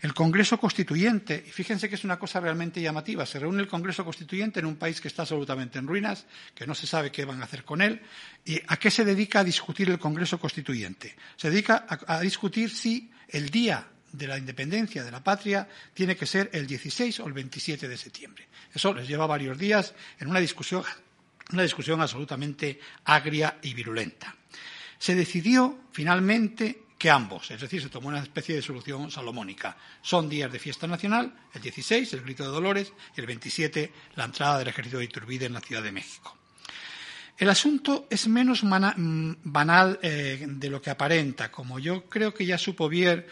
el 0.01 0.13
Congreso 0.13 0.59
Constituyente, 0.59 1.43
y 1.47 1.49
fíjense 1.49 1.89
que 1.89 1.95
es 1.95 2.03
una 2.03 2.19
cosa 2.19 2.39
realmente 2.39 2.79
llamativa, 2.79 3.25
se 3.25 3.39
reúne 3.39 3.61
el 3.61 3.67
Congreso 3.67 4.05
Constituyente 4.05 4.59
en 4.59 4.67
un 4.67 4.75
país 4.75 5.01
que 5.01 5.07
está 5.07 5.23
absolutamente 5.23 5.79
en 5.79 5.87
ruinas, 5.87 6.27
que 6.53 6.67
no 6.67 6.75
se 6.75 6.85
sabe 6.85 7.11
qué 7.11 7.25
van 7.25 7.41
a 7.41 7.45
hacer 7.45 7.63
con 7.63 7.81
él, 7.81 8.01
y 8.45 8.61
¿a 8.67 8.77
qué 8.77 8.91
se 8.91 9.05
dedica 9.05 9.39
a 9.39 9.43
discutir 9.43 9.89
el 9.89 9.97
Congreso 9.97 10.39
Constituyente? 10.39 11.15
Se 11.35 11.49
dedica 11.49 11.85
a, 11.87 12.17
a 12.17 12.19
discutir 12.21 12.69
si 12.69 13.09
el 13.29 13.49
día 13.49 13.87
de 14.11 14.27
la 14.27 14.37
independencia 14.37 15.03
de 15.03 15.11
la 15.11 15.23
patria 15.23 15.67
tiene 15.93 16.15
que 16.15 16.25
ser 16.25 16.49
el 16.53 16.65
16 16.65 17.19
o 17.19 17.27
el 17.27 17.33
27 17.33 17.87
de 17.87 17.97
septiembre. 17.97 18.47
Eso 18.73 18.93
les 18.93 19.07
lleva 19.07 19.27
varios 19.27 19.57
días 19.57 19.93
en 20.19 20.29
una 20.29 20.39
discusión, 20.39 20.83
una 21.51 21.63
discusión 21.63 22.01
absolutamente 22.01 22.79
agria 23.05 23.59
y 23.61 23.73
virulenta. 23.73 24.35
Se 24.97 25.13
decidió 25.13 25.85
finalmente 25.91 26.83
que 26.97 27.11
ambos, 27.11 27.51
es 27.51 27.61
decir, 27.61 27.81
se 27.81 27.89
tomó 27.89 28.07
una 28.07 28.23
especie 28.23 28.55
de 28.55 28.61
solución 28.61 29.11
salomónica. 29.11 29.77
Son 30.01 30.27
días 30.27 30.51
de 30.51 30.57
fiesta 30.57 30.87
nacional, 30.87 31.31
el 31.53 31.61
16, 31.61 32.13
el 32.13 32.21
grito 32.21 32.43
de 32.43 32.49
Dolores, 32.49 32.91
y 33.15 33.19
el 33.19 33.27
27, 33.27 33.91
la 34.15 34.25
entrada 34.25 34.57
del 34.57 34.69
ejército 34.69 34.97
de 34.97 35.05
Iturbide 35.05 35.45
en 35.45 35.53
la 35.53 35.61
Ciudad 35.61 35.83
de 35.83 35.91
México. 35.91 36.36
El 37.37 37.49
asunto 37.51 38.07
es 38.09 38.27
menos 38.27 38.63
mm, 38.63 39.31
banal 39.43 39.99
eh, 40.01 40.43
de 40.49 40.69
lo 40.71 40.81
que 40.81 40.89
aparenta, 40.89 41.51
como 41.51 41.77
yo 41.77 42.05
creo 42.05 42.33
que 42.33 42.47
ya 42.47 42.57
supo 42.57 42.89
ver, 42.89 43.27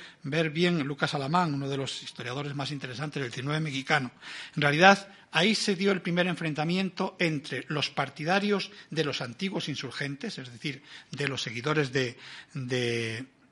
bien 0.51 0.83
Lucas 0.83 1.15
Alamán, 1.15 1.55
uno 1.55 1.67
de 1.67 1.77
los 1.77 2.03
historiadores 2.03 2.53
más 2.53 2.69
interesantes 2.69 3.19
del 3.19 3.31
19 3.31 3.59
mexicano. 3.61 4.11
En 4.55 4.61
realidad, 4.61 5.07
ahí 5.31 5.55
se 5.55 5.75
dio 5.75 5.91
el 5.91 6.03
primer 6.03 6.27
enfrentamiento 6.27 7.15
entre 7.17 7.65
los 7.67 7.89
partidarios 7.89 8.69
de 8.91 9.05
los 9.05 9.21
antiguos 9.21 9.69
insurgentes, 9.69 10.37
es 10.37 10.51
decir, 10.51 10.83
de 11.09 11.27
los 11.27 11.41
seguidores 11.41 11.91
de, 11.91 12.15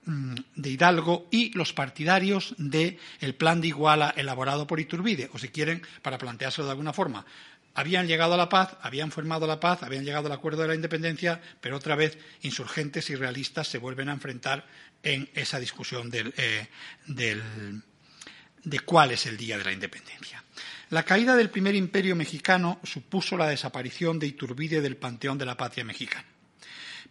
mm, 0.06 0.36
Hidalgo 0.64 1.30
y 1.32 1.52
los 1.58 1.74
partidarios 1.74 2.54
del 2.60 3.00
plan 3.40 3.60
de 3.60 3.70
Iguala 3.70 4.14
elaborado 4.16 4.68
por 4.68 4.80
Iturbide, 4.80 5.32
o 5.34 5.40
si 5.40 5.50
quieren, 5.50 5.82
para 6.04 6.20
planteárselo 6.20 6.66
de 6.68 6.72
alguna 6.72 6.94
forma, 6.94 7.26
habían 7.74 8.08
llegado 8.08 8.34
a 8.34 8.38
la 8.38 8.50
paz, 8.50 8.78
habían 8.82 9.12
formado 9.12 9.48
la 9.48 9.60
paz, 9.60 9.84
habían 9.84 10.06
llegado 10.06 10.28
al 10.28 10.34
acuerdo 10.34 10.62
de 10.62 10.70
la 10.70 10.76
independencia, 10.76 11.42
pero 11.62 11.78
otra 11.78 11.96
vez 11.96 12.18
insurgentes 12.42 13.10
y 13.10 13.16
realistas 13.16 13.68
se 13.68 13.78
vuelven 13.78 14.10
a 14.10 14.14
enfrentar 14.14 14.66
en 15.02 15.30
esa 15.34 15.60
discusión 15.60 16.12
eh, 16.14 16.68
de 17.08 18.80
cuál 18.82 19.12
es 19.12 19.26
el 19.26 19.38
día 19.38 19.58
de 19.58 19.64
la 19.64 19.72
independencia. 19.72 20.44
La 20.90 21.04
caída 21.04 21.36
del 21.36 21.50
primer 21.50 21.76
imperio 21.76 22.16
mexicano 22.16 22.80
supuso 22.84 23.38
la 23.38 23.48
desaparición 23.48 24.20
de 24.20 24.28
Iturbide 24.28 24.82
del 24.82 24.98
panteón 24.98 25.38
de 25.38 25.46
la 25.46 25.58
patria 25.58 25.84
mexicana 25.84 26.33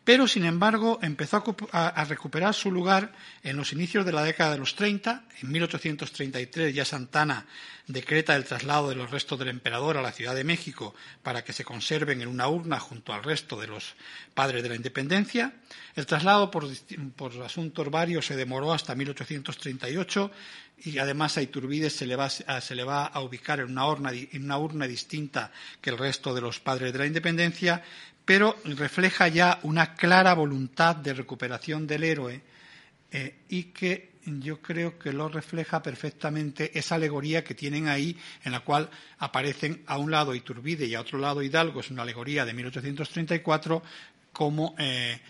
pero 0.05 0.27
sin 0.27 0.45
embargo 0.45 0.99
empezó 1.01 1.45
a, 1.71 2.05
recuperar 2.05 2.55
su 2.55 2.73
lugar 2.73 3.13
en 3.45 3.57
los 3.57 3.73
inicios 3.73 4.05
de 4.05 4.13
la 4.13 4.25
década 4.25 4.53
de 4.53 4.59
los 4.59 4.75
30. 4.75 5.25
En 5.41 5.53
1833 5.53 6.75
ya 6.75 6.85
Santana 6.85 7.47
decreta 7.87 8.35
el 8.35 8.45
traslado 8.45 8.89
de 8.89 8.97
los 8.97 9.11
restos 9.11 9.39
del 9.39 9.49
emperador 9.49 9.97
a 9.97 10.03
la 10.03 10.13
Ciudad 10.13 10.35
de 10.35 10.43
México 10.43 10.95
para 11.23 11.45
que 11.45 11.53
se 11.53 11.65
conserven 11.65 12.21
en 12.21 12.29
una 12.29 12.49
urna 12.49 12.81
junto 12.81 13.13
al 13.13 13.23
resto 13.23 13.61
de 13.61 13.69
los 13.69 13.95
padres 14.35 14.65
de 14.65 14.71
la 14.71 14.77
independencia. 14.77 15.53
El 15.95 16.07
traslado 16.07 16.51
por, 16.51 16.67
asuntos 17.45 17.91
varios 17.91 18.27
se 18.27 18.37
demoró 18.37 18.73
hasta 18.73 18.97
1838 18.97 20.31
y 20.85 20.99
además 20.99 21.37
a 21.37 21.43
Iturbide 21.43 21.91
se 21.91 22.07
le 22.07 22.17
va 22.17 22.27
a, 22.27 23.07
a 23.07 23.21
ubicar 23.21 23.61
en 23.61 23.79
una, 23.79 24.11
en 24.11 24.45
una 24.45 24.59
urna 24.59 24.87
distinta 24.89 25.53
que 25.81 25.91
el 25.91 25.99
resto 25.99 26.35
de 26.35 26.41
los 26.41 26.59
padres 26.59 26.93
de 26.93 26.99
la 26.99 27.07
independencia 27.07 27.85
pero 28.25 28.57
refleja 28.65 29.29
ya 29.29 29.59
una 29.63 29.95
clara 29.95 30.35
voluntad 30.35 30.97
de 30.97 31.15
recuperación 31.15 31.87
del 31.87 32.05
héroe 32.05 32.41
eh, 33.11 33.37
y 33.49 33.65
que 33.65 34.13
yo 34.25 34.61
creo 34.63 34.99
que 34.99 35.13
lo 35.13 35.29
refleja 35.29 35.83
perfectamente 35.83 36.79
esa 36.79 36.95
alegoría 36.95 37.43
que 37.43 37.55
tienen 37.55 37.89
ahí, 37.89 38.17
en 38.45 38.53
la 38.53 38.61
cual 38.61 38.89
aparecen 39.19 39.83
a 39.87 39.99
un 39.99 40.11
lado 40.11 40.35
Iturbide 40.35 40.87
y 40.87 40.95
a 40.95 41.01
otro 41.01 41.19
lado 41.19 41.43
Hidalgo, 41.43 41.81
es 41.81 41.91
una 41.91 42.03
alegoría 42.03 42.45
de 42.45 42.55
1834, 42.55 43.83
como 44.33 44.75
eh, 44.79 45.21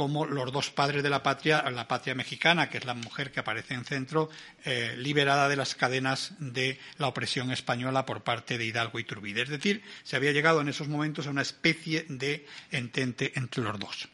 como 0.00 0.24
los 0.24 0.50
dos 0.50 0.70
padres 0.70 1.02
de 1.02 1.10
la 1.10 1.22
patria, 1.22 1.62
la 1.70 1.86
patria 1.86 2.14
mexicana, 2.14 2.70
que 2.70 2.78
es 2.78 2.86
la 2.86 2.94
mujer 2.94 3.30
que 3.30 3.40
aparece 3.40 3.74
en 3.74 3.84
centro, 3.84 4.30
eh, 4.64 4.94
liberada 4.96 5.46
de 5.46 5.56
las 5.56 5.74
cadenas 5.74 6.32
de 6.38 6.78
la 6.96 7.06
opresión 7.06 7.50
española 7.50 8.06
por 8.06 8.22
parte 8.22 8.56
de 8.56 8.64
Hidalgo 8.64 8.98
y 8.98 9.04
Turbide. 9.04 9.42
Es 9.42 9.50
decir, 9.50 9.82
se 10.02 10.16
había 10.16 10.32
llegado 10.32 10.62
en 10.62 10.70
esos 10.70 10.88
momentos 10.88 11.26
a 11.26 11.30
una 11.30 11.42
especie 11.42 12.06
de 12.08 12.46
entente 12.70 13.34
entre 13.34 13.62
los 13.62 13.78
dos. 13.78 14.08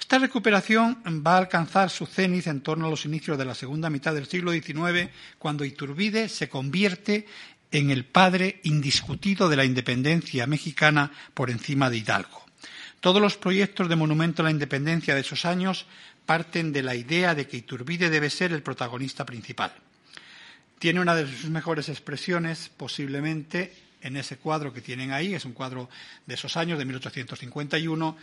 Esta 0.00 0.18
recuperación 0.18 1.02
va 1.06 1.34
a 1.34 1.38
alcanzar 1.38 1.90
su 1.90 2.06
cénit 2.06 2.46
en 2.46 2.62
torno 2.62 2.86
a 2.86 2.90
los 2.90 3.04
inicios 3.04 3.36
de 3.36 3.44
la 3.44 3.54
segunda 3.54 3.90
mitad 3.90 4.14
del 4.14 4.28
siglo 4.28 4.52
XIX, 4.52 5.10
cuando 5.38 5.66
Iturbide 5.66 6.30
se 6.30 6.48
convierte 6.48 7.26
en 7.72 7.90
el 7.90 8.06
padre 8.06 8.60
indiscutido 8.62 9.50
de 9.50 9.56
la 9.56 9.66
independencia 9.66 10.46
mexicana 10.46 11.12
por 11.34 11.50
encima 11.50 11.90
de 11.90 11.98
Hidalgo. 11.98 12.45
Todos 13.00 13.22
los 13.22 13.36
proyectos 13.36 13.88
de 13.88 13.96
monumento 13.96 14.42
a 14.42 14.44
la 14.44 14.50
independencia 14.50 15.14
de 15.14 15.20
esos 15.20 15.44
años 15.44 15.86
parten 16.24 16.72
de 16.72 16.82
la 16.82 16.94
idea 16.94 17.34
de 17.34 17.46
que 17.46 17.58
Iturbide 17.58 18.10
debe 18.10 18.30
ser 18.30 18.52
el 18.52 18.62
protagonista 18.62 19.24
principal. 19.24 19.72
Tiene 20.78 21.00
una 21.00 21.14
de 21.14 21.26
sus 21.26 21.50
mejores 21.50 21.88
expresiones, 21.88 22.70
posiblemente, 22.76 23.72
en 24.02 24.16
ese 24.16 24.36
cuadro 24.36 24.72
que 24.72 24.80
tienen 24.80 25.12
ahí, 25.12 25.34
es 25.34 25.44
un 25.44 25.52
cuadro 25.52 25.88
de 26.26 26.34
esos 26.34 26.56
años, 26.56 26.78
de 26.78 26.84
1851, 26.84 28.16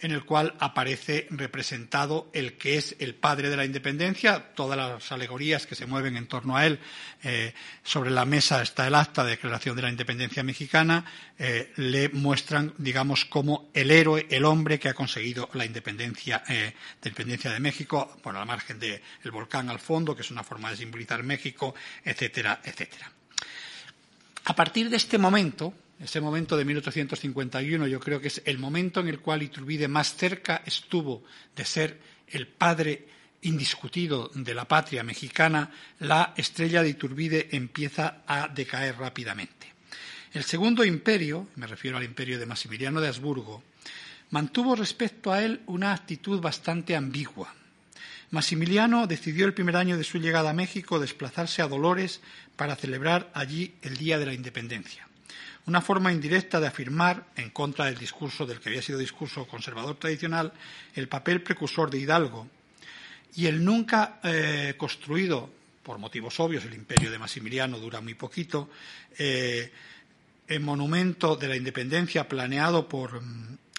en 0.00 0.10
el 0.10 0.24
cual 0.24 0.54
aparece 0.58 1.26
representado 1.30 2.28
el 2.32 2.54
que 2.54 2.76
es 2.76 2.96
el 2.98 3.14
padre 3.14 3.48
de 3.48 3.56
la 3.56 3.64
independencia, 3.64 4.52
todas 4.54 4.76
las 4.76 5.10
alegorías 5.10 5.66
que 5.66 5.74
se 5.74 5.86
mueven 5.86 6.16
en 6.16 6.26
torno 6.26 6.56
a 6.56 6.66
él. 6.66 6.78
Eh, 7.22 7.54
sobre 7.82 8.10
la 8.10 8.24
mesa 8.24 8.62
está 8.62 8.86
el 8.86 8.94
acta 8.94 9.24
de 9.24 9.30
declaración 9.30 9.74
de 9.74 9.82
la 9.82 9.90
independencia 9.90 10.42
mexicana, 10.42 11.04
eh, 11.38 11.72
le 11.76 12.10
muestran, 12.10 12.74
digamos, 12.78 13.24
como 13.24 13.70
el 13.72 13.90
héroe, 13.90 14.26
el 14.30 14.44
hombre 14.44 14.78
que 14.78 14.88
ha 14.88 14.94
conseguido 14.94 15.48
la 15.54 15.64
independencia, 15.64 16.42
eh, 16.48 16.74
de, 17.00 17.08
independencia 17.08 17.50
de 17.50 17.60
México, 17.60 18.18
por 18.22 18.34
la 18.34 18.44
margen 18.44 18.78
del 18.78 19.00
volcán 19.32 19.70
al 19.70 19.78
fondo, 19.78 20.14
que 20.14 20.22
es 20.22 20.30
una 20.30 20.44
forma 20.44 20.70
de 20.70 20.76
simbolizar 20.76 21.22
México, 21.22 21.74
etcétera, 22.04 22.60
etcétera. 22.62 23.10
A 24.44 24.54
partir 24.54 24.90
de 24.90 24.96
este 24.96 25.18
momento, 25.18 25.74
ese 25.98 26.20
momento 26.20 26.56
de 26.56 26.64
1851 26.64 27.86
yo 27.86 28.00
creo 28.00 28.20
que 28.20 28.28
es 28.28 28.42
el 28.44 28.58
momento 28.58 29.00
en 29.00 29.08
el 29.08 29.20
cual 29.20 29.42
Iturbide 29.42 29.88
más 29.88 30.14
cerca 30.14 30.62
estuvo 30.66 31.24
de 31.54 31.64
ser 31.64 31.98
el 32.28 32.46
padre 32.46 33.08
indiscutido 33.42 34.30
de 34.34 34.54
la 34.54 34.66
patria 34.66 35.02
mexicana, 35.02 35.70
la 36.00 36.34
estrella 36.36 36.82
de 36.82 36.90
Iturbide 36.90 37.48
empieza 37.52 38.22
a 38.26 38.48
decaer 38.48 38.98
rápidamente. 38.98 39.72
El 40.32 40.44
segundo 40.44 40.84
imperio, 40.84 41.48
me 41.56 41.66
refiero 41.66 41.96
al 41.96 42.04
imperio 42.04 42.38
de 42.38 42.46
Maximiliano 42.46 43.00
de 43.00 43.08
Habsburgo, 43.08 43.62
mantuvo 44.30 44.74
respecto 44.74 45.32
a 45.32 45.42
él 45.42 45.62
una 45.66 45.94
actitud 45.94 46.40
bastante 46.40 46.96
ambigua. 46.96 47.54
Maximiliano 48.30 49.06
decidió 49.06 49.46
el 49.46 49.54
primer 49.54 49.76
año 49.76 49.96
de 49.96 50.04
su 50.04 50.18
llegada 50.18 50.50
a 50.50 50.54
México 50.54 50.98
desplazarse 50.98 51.62
a 51.62 51.68
Dolores 51.68 52.20
para 52.56 52.74
celebrar 52.74 53.30
allí 53.32 53.74
el 53.82 53.96
Día 53.96 54.18
de 54.18 54.26
la 54.26 54.34
Independencia 54.34 55.06
una 55.66 55.80
forma 55.80 56.12
indirecta 56.12 56.60
de 56.60 56.68
afirmar, 56.68 57.26
en 57.36 57.50
contra 57.50 57.86
del 57.86 57.98
discurso 57.98 58.46
del 58.46 58.60
que 58.60 58.68
había 58.68 58.82
sido 58.82 58.98
discurso 58.98 59.46
conservador 59.46 59.96
tradicional, 59.96 60.52
el 60.94 61.08
papel 61.08 61.42
precursor 61.42 61.90
de 61.90 61.98
Hidalgo. 61.98 62.48
Y 63.34 63.46
el 63.46 63.64
nunca 63.64 64.20
eh, 64.22 64.74
construido, 64.76 65.50
por 65.82 65.98
motivos 65.98 66.38
obvios, 66.40 66.64
el 66.64 66.74
imperio 66.74 67.10
de 67.10 67.18
Maximiliano 67.18 67.78
dura 67.78 68.00
muy 68.00 68.14
poquito, 68.14 68.70
eh, 69.18 69.72
el 70.46 70.60
monumento 70.60 71.36
de 71.36 71.48
la 71.48 71.56
independencia 71.56 72.28
planeado 72.28 72.88
por, 72.88 73.20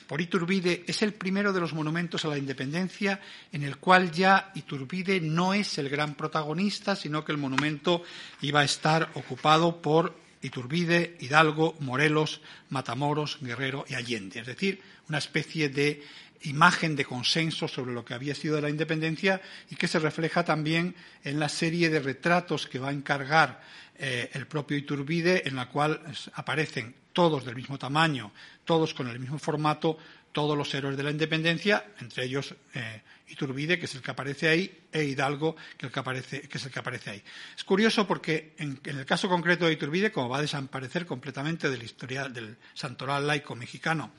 por 0.08 0.22
Iturbide 0.22 0.84
es 0.88 1.02
el 1.02 1.14
primero 1.14 1.54
de 1.54 1.62
los 1.62 1.74
monumentos 1.74 2.26
a 2.26 2.30
la 2.30 2.38
independencia 2.38 3.22
en 3.52 3.64
el 3.64 3.78
cual 3.78 4.12
ya 4.12 4.52
Iturbide 4.56 5.22
no 5.22 5.54
es 5.54 5.78
el 5.78 5.90
gran 5.90 6.16
protagonista, 6.16 6.96
sino 6.96 7.24
que 7.24 7.32
el 7.32 7.38
monumento 7.38 8.04
iba 8.42 8.62
a 8.62 8.66
estar 8.66 9.12
ocupado 9.14 9.82
por 9.82 10.27
Iturbide, 10.48 11.18
Hidalgo, 11.20 11.76
Morelos, 11.80 12.42
Matamoros, 12.70 13.38
Guerrero 13.42 13.86
y 13.88 13.96
Allende. 13.96 14.40
Es 14.40 14.48
decir, 14.48 14.82
una 15.08 15.20
especie 15.20 15.70
de 15.70 16.04
imagen 16.44 16.96
de 16.96 17.06
consenso 17.06 17.68
sobre 17.68 17.94
lo 17.94 18.06
que 18.06 18.14
había 18.14 18.36
sido 18.36 18.62
la 18.62 18.70
independencia 18.70 19.42
y 19.70 19.76
que 19.76 19.88
se 19.88 20.00
refleja 20.00 20.44
también 20.44 20.96
en 21.24 21.40
la 21.40 21.50
serie 21.50 21.90
de 21.90 22.00
retratos 22.00 22.68
que 22.68 22.80
va 22.80 22.90
a 22.90 22.94
encargar 22.94 23.62
eh, 23.98 24.30
el 24.34 24.46
propio 24.48 24.78
Iturbide, 24.78 25.48
en 25.48 25.56
la 25.56 25.70
cual 25.70 26.02
aparecen 26.34 26.94
todos 27.14 27.46
del 27.46 27.56
mismo 27.56 27.80
tamaño, 27.80 28.32
todos 28.64 28.94
con 28.94 29.08
el 29.08 29.20
mismo 29.20 29.40
formato, 29.40 29.98
todos 30.38 30.56
los 30.56 30.72
héroes 30.76 30.96
de 30.96 31.02
la 31.02 31.10
independencia, 31.10 31.84
entre 32.00 32.26
ellos 32.26 32.54
eh, 32.76 33.02
Iturbide, 33.30 33.80
que 33.80 33.86
es 33.86 33.96
el 33.96 34.04
que 34.04 34.12
aparece 34.12 34.48
ahí, 34.48 34.72
e 34.92 35.04
Hidalgo, 35.04 35.56
que, 35.76 35.88
es 35.88 36.64
el 36.64 36.72
que 36.72 36.80
aparece 36.80 37.10
ahí. 37.10 37.24
Es 37.58 37.64
curioso 37.64 38.06
porque 38.06 38.54
en, 38.60 38.80
el 38.84 39.04
caso 39.04 39.30
concreto 39.30 39.66
de 39.66 39.74
Iturbide, 39.74 40.12
como 40.12 40.30
va 40.30 40.38
a 40.38 40.42
desaparecer 40.42 41.08
completamente 41.08 41.72
de 41.72 41.78
la 41.80 41.84
historia 41.84 42.30
del 42.30 42.56
santoral 42.76 43.26
laico 43.26 43.56
mexicano, 43.56 44.12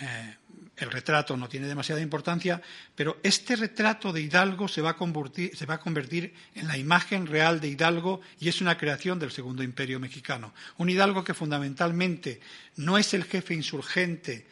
eh, 0.00 0.36
el 0.78 0.90
retrato 0.90 1.36
no 1.36 1.50
tiene 1.50 1.66
demasiada 1.66 2.00
importancia, 2.00 2.62
pero 2.94 3.18
este 3.22 3.54
retrato 3.54 4.10
de 4.10 4.22
Hidalgo 4.22 4.68
se 4.68 4.80
va, 4.80 4.90
a 4.90 4.96
convertir, 4.96 5.54
se 5.54 5.66
va 5.66 5.74
a 5.74 5.80
convertir 5.80 6.32
en 6.54 6.66
la 6.66 6.78
imagen 6.78 7.26
real 7.26 7.60
de 7.60 7.68
Hidalgo 7.68 8.22
y 8.40 8.48
es 8.48 8.62
una 8.62 8.78
creación 8.78 9.18
del 9.18 9.32
Segundo 9.32 9.62
Imperio 9.62 10.00
Mexicano. 10.00 10.54
Un 10.78 10.88
Hidalgo 10.88 11.24
que 11.24 11.34
fundamentalmente 11.34 12.40
no 12.76 12.96
es 12.96 13.12
el 13.12 13.24
jefe 13.24 13.52
insurgente 13.52 14.46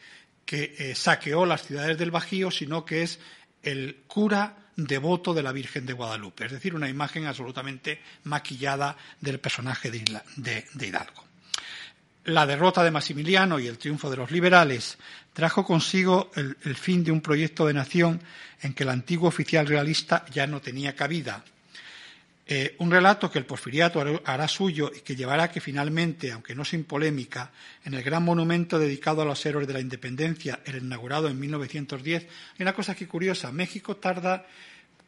que 0.47 0.73
eh, 0.79 0.95
saqueó 0.95 1.45
las 1.45 1.67
ciudades 1.67 1.97
del 1.97 2.09
Bajío, 2.09 2.49
sino 2.49 2.85
que 2.85 3.03
es 3.03 3.19
el 3.61 3.97
cura 4.07 4.55
devoto 4.77 5.33
de 5.33 5.43
la 5.43 5.51
Virgen 5.51 5.85
de 5.85 5.93
Guadalupe, 5.93 6.45
es 6.45 6.51
decir, 6.53 6.73
una 6.73 6.87
imagen 6.87 7.25
absolutamente 7.25 7.99
maquillada 8.23 8.95
del 9.19 9.39
personaje 9.39 9.91
de, 9.91 10.65
Hidalgo. 10.79 11.25
La 12.23 12.45
derrota 12.45 12.83
de 12.83 12.91
Maximiliano 12.91 13.59
y 13.59 13.67
el 13.67 13.77
triunfo 13.77 14.09
de 14.09 14.17
los 14.17 14.31
liberales 14.31 14.97
trajo 15.33 15.65
consigo 15.65 16.31
el, 16.35 16.75
fin 16.75 17.03
de 17.03 17.11
un 17.11 17.21
proyecto 17.21 17.65
de 17.67 17.73
nación 17.73 18.21
en 18.61 18.73
que 18.73 18.83
el 18.83 18.89
antiguo 18.89 19.27
oficial 19.27 19.67
realista 19.67 20.25
ya 20.31 20.47
no 20.47 20.61
tenía 20.61 20.95
cabida 20.95 21.43
eh, 22.49 22.75
un 22.79 22.89
relato 22.89 23.29
que 23.29 23.39
el 23.39 23.45
porfiriato 23.45 24.01
hará 24.23 24.47
suyo 24.47 24.89
y 24.95 25.01
que 25.01 25.17
llevará 25.17 25.51
que 25.51 25.59
finalmente, 25.59 26.31
aunque 26.31 26.55
no 26.55 26.63
sin 26.63 26.85
polémica, 26.85 27.51
en 27.83 27.93
el 27.93 28.03
gran 28.03 28.23
monumento 28.23 28.79
dedicado 28.79 29.21
a 29.21 29.25
los 29.25 29.45
héroes 29.45 29.67
de 29.67 29.73
la 29.73 29.81
independencia, 29.81 30.61
el 30.65 30.77
inaugurado 30.77 31.27
en 31.27 31.37
1910, 31.37 32.23
hay 32.23 32.29
una 32.59 32.73
cosa 32.73 32.93
aquí 32.93 33.05
curiosa. 33.05 33.51
México 33.51 33.97
tarda 33.97 34.45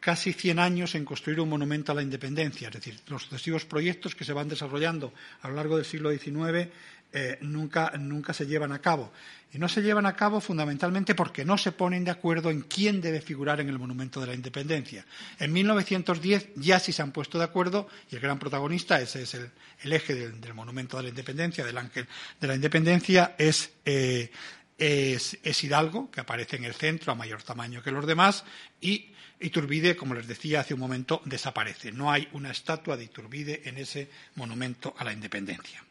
casi 0.01 0.33
100 0.33 0.59
años 0.59 0.95
en 0.95 1.05
construir 1.05 1.39
un 1.39 1.49
monumento 1.49 1.91
a 1.91 1.95
la 1.95 2.01
independencia, 2.01 2.67
es 2.67 2.73
decir, 2.73 2.99
los 3.07 3.23
sucesivos 3.23 3.65
proyectos 3.65 4.15
que 4.15 4.25
se 4.25 4.33
van 4.33 4.49
desarrollando 4.49 5.13
a 5.41 5.47
lo 5.47 5.55
largo 5.55 5.77
del 5.77 5.85
siglo 5.85 6.11
XIX 6.11 6.69
eh, 7.11 7.37
nunca, 7.41 7.91
nunca 7.97 8.33
se 8.33 8.45
llevan 8.45 8.71
a 8.71 8.79
cabo. 8.79 9.11
Y 9.51 9.57
no 9.57 9.67
se 9.67 9.81
llevan 9.81 10.05
a 10.05 10.15
cabo 10.15 10.41
fundamentalmente 10.41 11.15
porque 11.15 11.43
no 11.43 11.57
se 11.57 11.71
ponen 11.71 12.03
de 12.03 12.11
acuerdo 12.11 12.51
en 12.51 12.61
quién 12.61 13.01
debe 13.01 13.19
figurar 13.19 13.59
en 13.59 13.69
el 13.69 13.79
Monumento 13.79 14.21
de 14.21 14.27
la 14.27 14.35
Independencia. 14.35 15.05
En 15.39 15.51
1910 15.51 16.49
ya 16.55 16.79
sí 16.79 16.91
se 16.91 17.01
han 17.01 17.11
puesto 17.11 17.39
de 17.39 17.45
acuerdo 17.45 17.87
y 18.11 18.15
el 18.15 18.21
gran 18.21 18.37
protagonista, 18.37 19.01
ese 19.01 19.23
es 19.23 19.33
el, 19.33 19.51
eje 19.91 20.13
del, 20.13 20.53
Monumento 20.53 20.97
de 20.97 21.03
la 21.03 21.09
Independencia, 21.09 21.65
del 21.65 21.79
Ángel 21.79 22.07
de 22.39 22.47
la 22.47 22.53
Independencia, 22.53 23.33
es, 23.39 23.71
eh, 23.85 24.29
es, 24.77 25.39
es, 25.41 25.63
Hidalgo, 25.63 26.11
que 26.11 26.21
aparece 26.21 26.57
en 26.57 26.65
el 26.65 26.75
centro 26.75 27.11
a 27.11 27.15
mayor 27.15 27.41
tamaño 27.41 27.81
que 27.81 27.89
los 27.89 28.05
demás, 28.05 28.45
y 28.81 29.13
Iturbide, 29.39 29.95
como 29.95 30.13
les 30.13 30.27
decía 30.27 30.59
hace 30.59 30.75
un 30.75 30.81
momento, 30.81 31.21
desaparece. 31.25 31.91
No 31.91 32.11
hay 32.11 32.27
una 32.33 32.51
estatua 32.51 32.97
de 32.97 33.05
Iturbide 33.05 33.61
en 33.65 33.77
ese 33.77 34.09
Monumento 34.35 34.93
a 34.97 35.03
la 35.03 35.13
Independencia. 35.13 35.83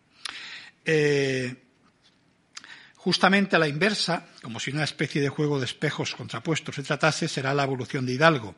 Eh, 0.90 1.54
justamente 2.96 3.56
a 3.56 3.58
la 3.58 3.68
inversa, 3.68 4.24
como 4.40 4.58
si 4.58 4.70
una 4.70 4.84
especie 4.84 5.20
de 5.20 5.28
juego 5.28 5.58
de 5.58 5.66
espejos 5.66 6.14
contrapuestos 6.14 6.76
se 6.76 6.82
tratase, 6.82 7.28
será 7.28 7.52
la 7.52 7.64
evolución 7.64 8.06
de 8.06 8.14
Hidalgo, 8.14 8.54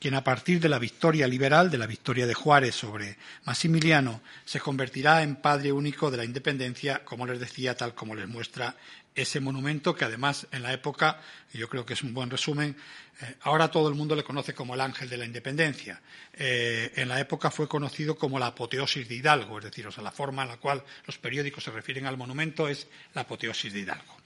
quien 0.00 0.14
a 0.14 0.24
partir 0.24 0.58
de 0.58 0.68
la 0.68 0.80
victoria 0.80 1.28
liberal, 1.28 1.70
de 1.70 1.78
la 1.78 1.86
victoria 1.86 2.26
de 2.26 2.34
Juárez 2.34 2.74
sobre 2.74 3.16
Maximiliano, 3.44 4.22
se 4.44 4.58
convertirá 4.58 5.22
en 5.22 5.36
padre 5.36 5.70
único 5.70 6.10
de 6.10 6.16
la 6.16 6.24
independencia, 6.24 7.04
como 7.04 7.28
les 7.28 7.38
decía, 7.38 7.76
tal 7.76 7.94
como 7.94 8.16
les 8.16 8.26
muestra 8.26 8.74
ese 9.18 9.40
monumento 9.40 9.94
que 9.94 10.04
además 10.04 10.46
en 10.52 10.62
la 10.62 10.72
época, 10.72 11.20
yo 11.52 11.68
creo 11.68 11.84
que 11.84 11.94
es 11.94 12.02
un 12.02 12.14
buen 12.14 12.30
resumen, 12.30 12.76
eh, 13.20 13.34
ahora 13.42 13.68
todo 13.68 13.88
el 13.88 13.94
mundo 13.94 14.14
le 14.14 14.22
conoce 14.22 14.54
como 14.54 14.74
el 14.74 14.80
ángel 14.80 15.08
de 15.08 15.16
la 15.16 15.24
independencia. 15.24 16.00
Eh, 16.32 16.92
en 16.94 17.08
la 17.08 17.18
época 17.18 17.50
fue 17.50 17.68
conocido 17.68 18.16
como 18.16 18.38
la 18.38 18.46
apoteosis 18.46 19.08
de 19.08 19.16
Hidalgo, 19.16 19.58
es 19.58 19.64
decir, 19.64 19.86
o 19.86 19.92
sea, 19.92 20.04
la 20.04 20.12
forma 20.12 20.42
en 20.42 20.48
la 20.48 20.56
cual 20.58 20.84
los 21.06 21.18
periódicos 21.18 21.64
se 21.64 21.70
refieren 21.70 22.06
al 22.06 22.16
monumento 22.16 22.68
es 22.68 22.86
la 23.14 23.22
apoteosis 23.22 23.72
de 23.72 23.80
Hidalgo. 23.80 24.16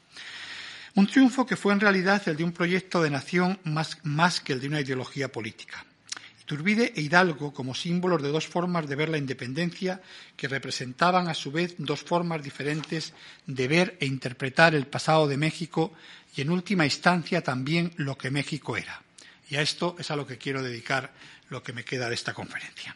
Un 0.95 1.07
triunfo 1.07 1.47
que 1.47 1.57
fue 1.57 1.73
en 1.73 1.81
realidad 1.81 2.23
el 2.29 2.37
de 2.37 2.45
un 2.45 2.53
proyecto 2.53 3.03
de 3.03 3.09
nación 3.09 3.59
más 4.03 4.41
que 4.41 4.53
el 4.53 4.61
de 4.61 4.69
una 4.69 4.81
ideología 4.83 5.33
política. 5.33 5.87
Iturbide 6.53 6.93
e 6.93 7.01
Hidalgo 7.01 7.57
como 7.57 7.73
símbolos 7.73 8.21
de 8.21 8.29
dos 8.29 8.45
formas 8.45 8.85
de 8.85 8.93
ver 8.93 9.09
la 9.09 9.17
independencia 9.17 10.05
que 10.37 10.53
representaban 10.53 11.33
a 11.33 11.33
su 11.33 11.49
vez 11.49 11.81
dos 11.81 12.05
formas 12.05 12.45
diferentes 12.45 13.17
de 13.49 13.65
ver 13.73 13.97
e 14.01 14.05
interpretar 14.05 14.77
el 14.77 14.85
pasado 14.85 15.25
de 15.25 15.41
México 15.41 15.97
y 16.37 16.45
en 16.45 16.53
última 16.53 16.85
instancia 16.85 17.41
también 17.41 17.97
lo 17.97 18.21
que 18.21 18.29
México 18.29 18.77
era. 18.77 19.01
Y 19.49 19.57
a 19.57 19.65
esto 19.65 19.97
es 19.99 20.11
a 20.11 20.17
lo 20.17 20.27
que 20.29 20.37
quiero 20.37 20.63
dedicar 20.63 21.17
lo 21.49 21.63
que 21.63 21.73
me 21.73 21.89
queda 21.89 22.13
de 22.13 22.21
esta 22.21 22.37
conferencia. 22.37 22.95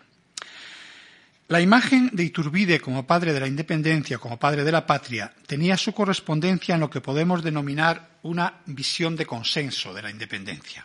La 1.48 1.62
imagen 1.62 2.10
de 2.12 2.24
Iturbide 2.24 2.78
como 2.78 3.06
padre 3.06 3.32
de 3.32 3.40
la 3.40 3.48
independencia, 3.48 4.18
como 4.18 4.36
padre 4.36 4.64
de 4.64 4.72
la 4.72 4.84
patria, 4.84 5.32
tenía 5.46 5.78
su 5.78 5.94
correspondencia 5.94 6.74
en 6.74 6.82
lo 6.82 6.90
que 6.90 7.00
podemos 7.00 7.42
denominar 7.42 8.20
una 8.20 8.60
visión 8.66 9.16
de 9.16 9.24
consenso 9.24 9.94
de 9.94 10.02
la 10.02 10.10
independencia. 10.10 10.84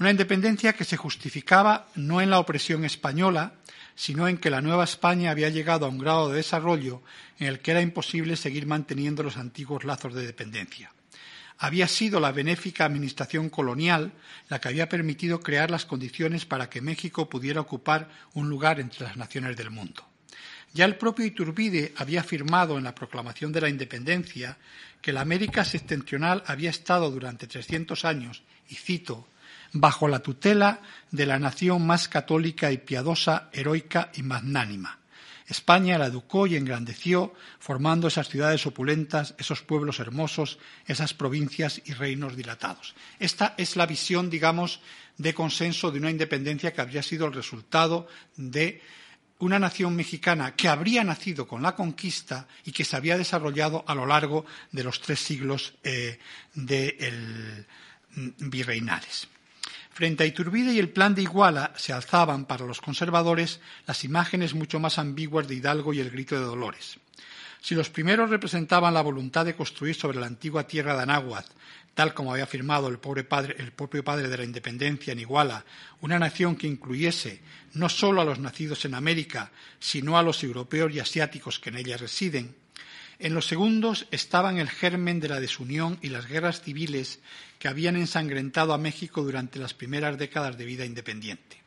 Una 0.00 0.10
independencia 0.10 0.72
que 0.72 0.84
se 0.84 0.96
justificaba 0.96 1.88
no 1.94 2.20
en 2.20 2.30
la 2.30 2.40
opresión 2.40 2.84
española, 2.84 3.54
sino 3.94 4.26
en 4.26 4.38
que 4.38 4.50
la 4.50 4.60
Nueva 4.60 4.84
España 4.84 5.30
había 5.30 5.50
llegado 5.50 5.86
a 5.86 5.88
un 5.88 5.98
grado 5.98 6.28
de 6.28 6.36
desarrollo 6.36 7.02
en 7.38 7.46
el 7.46 7.60
que 7.60 7.70
era 7.70 7.80
imposible 7.80 8.36
seguir 8.36 8.66
manteniendo 8.66 9.22
los 9.22 9.36
antiguos 9.36 9.84
lazos 9.84 10.14
de 10.14 10.26
dependencia. 10.26 10.92
Había 11.58 11.86
sido 11.86 12.18
la 12.18 12.32
benéfica 12.32 12.84
administración 12.84 13.48
colonial 13.48 14.12
la 14.48 14.60
que 14.60 14.68
había 14.68 14.88
permitido 14.88 15.38
crear 15.38 15.70
las 15.70 15.86
condiciones 15.86 16.44
para 16.44 16.68
que 16.68 16.80
México 16.80 17.28
pudiera 17.28 17.60
ocupar 17.60 18.10
un 18.34 18.48
lugar 18.48 18.80
entre 18.80 19.06
las 19.06 19.16
naciones 19.16 19.56
del 19.56 19.70
mundo. 19.70 20.04
Ya 20.72 20.84
el 20.86 20.96
propio 20.96 21.24
Iturbide 21.24 21.94
había 21.96 22.22
afirmado 22.22 22.76
en 22.76 22.84
la 22.84 22.96
proclamación 22.96 23.52
de 23.52 23.60
la 23.60 23.68
independencia 23.68 24.58
que 25.00 25.12
la 25.12 25.20
América 25.20 25.64
septentrional 25.64 26.42
había 26.46 26.70
estado 26.70 27.12
durante 27.12 27.46
300 27.46 28.04
años, 28.04 28.42
y 28.68 28.74
cito, 28.74 29.28
bajo 29.72 30.08
la 30.08 30.20
tutela 30.20 30.80
de 31.10 31.26
la 31.26 31.38
nación 31.38 31.86
más 31.86 32.08
católica 32.08 32.72
y 32.72 32.78
piadosa, 32.78 33.48
heroica 33.52 34.10
y 34.14 34.22
magnánima. 34.22 34.98
España 35.46 35.98
la 35.98 36.06
educó 36.06 36.46
y 36.46 36.56
engrandeció, 36.56 37.34
formando 37.58 38.08
esas 38.08 38.28
ciudades 38.28 38.66
opulentas, 38.66 39.34
esos 39.36 39.62
pueblos 39.62 40.00
hermosos, 40.00 40.58
esas 40.86 41.12
provincias 41.12 41.82
y 41.84 41.92
reinos 41.92 42.36
dilatados. 42.36 42.94
Esta 43.18 43.54
es 43.58 43.76
la 43.76 43.84
visión, 43.86 44.30
digamos, 44.30 44.80
de 45.18 45.34
consenso 45.34 45.90
de 45.90 45.98
una 45.98 46.10
independencia 46.10 46.72
que 46.72 46.80
habría 46.80 47.02
sido 47.02 47.26
el 47.26 47.34
resultado 47.34 48.08
de 48.36 48.80
una 49.38 49.58
nación 49.58 49.94
mexicana 49.94 50.54
que 50.54 50.68
habría 50.68 51.04
nacido 51.04 51.46
con 51.46 51.62
la 51.62 51.74
conquista 51.74 52.48
y 52.64 52.72
que 52.72 52.84
se 52.84 52.96
había 52.96 53.18
desarrollado 53.18 53.84
a 53.86 53.94
lo 53.94 54.06
largo 54.06 54.46
de 54.72 54.84
los 54.84 55.00
tres 55.00 55.20
siglos 55.20 55.74
eh, 55.82 56.18
de 56.54 57.66
virreinales. 58.38 59.28
Frente 59.94 60.24
a 60.24 60.26
Iturbide 60.26 60.72
y 60.72 60.80
el 60.80 60.88
plan 60.88 61.14
de 61.14 61.22
Iguala 61.22 61.72
se 61.76 61.92
alzaban 61.92 62.46
para 62.46 62.66
los 62.66 62.80
conservadores 62.80 63.60
las 63.86 64.02
imágenes 64.02 64.52
mucho 64.52 64.80
más 64.80 64.98
ambiguas 64.98 65.46
de 65.46 65.54
Hidalgo 65.54 65.92
y 65.94 66.00
el 66.00 66.10
grito 66.10 66.34
de 66.34 66.44
Dolores. 66.44 66.98
Si 67.60 67.76
los 67.76 67.90
primeros 67.90 68.28
representaban 68.28 68.92
la 68.92 69.02
voluntad 69.02 69.44
de 69.44 69.54
construir 69.54 69.94
sobre 69.94 70.18
la 70.18 70.26
antigua 70.26 70.66
tierra 70.66 70.96
de 70.96 71.04
Anáhuac, 71.04 71.46
tal 71.94 72.12
como 72.12 72.32
había 72.32 72.42
afirmado 72.42 72.88
el, 72.88 72.98
el 73.56 73.72
propio 73.72 74.02
padre 74.02 74.28
de 74.28 74.36
la 74.36 74.42
independencia 74.42 75.12
en 75.12 75.20
Iguala, 75.20 75.64
una 76.00 76.18
nación 76.18 76.56
que 76.56 76.66
incluyese 76.66 77.40
no 77.74 77.88
solo 77.88 78.20
a 78.20 78.24
los 78.24 78.40
nacidos 78.40 78.84
en 78.86 78.94
América, 78.94 79.52
sino 79.78 80.18
a 80.18 80.24
los 80.24 80.42
europeos 80.42 80.92
y 80.92 80.98
asiáticos 80.98 81.60
que 81.60 81.70
en 81.70 81.76
ella 81.76 81.96
residen, 81.96 82.56
en 83.18 83.34
los 83.34 83.46
segundos 83.46 84.06
estaban 84.10 84.58
el 84.58 84.68
germen 84.68 85.20
de 85.20 85.28
la 85.28 85.40
desunión 85.40 85.98
y 86.02 86.08
las 86.08 86.26
guerras 86.26 86.60
civiles 86.62 87.20
que 87.58 87.68
habían 87.68 87.96
ensangrentado 87.96 88.74
a 88.74 88.78
México 88.78 89.22
durante 89.22 89.58
las 89.58 89.74
primeras 89.74 90.18
décadas 90.18 90.58
de 90.58 90.64
vida 90.64 90.84
independiente. 90.84 91.62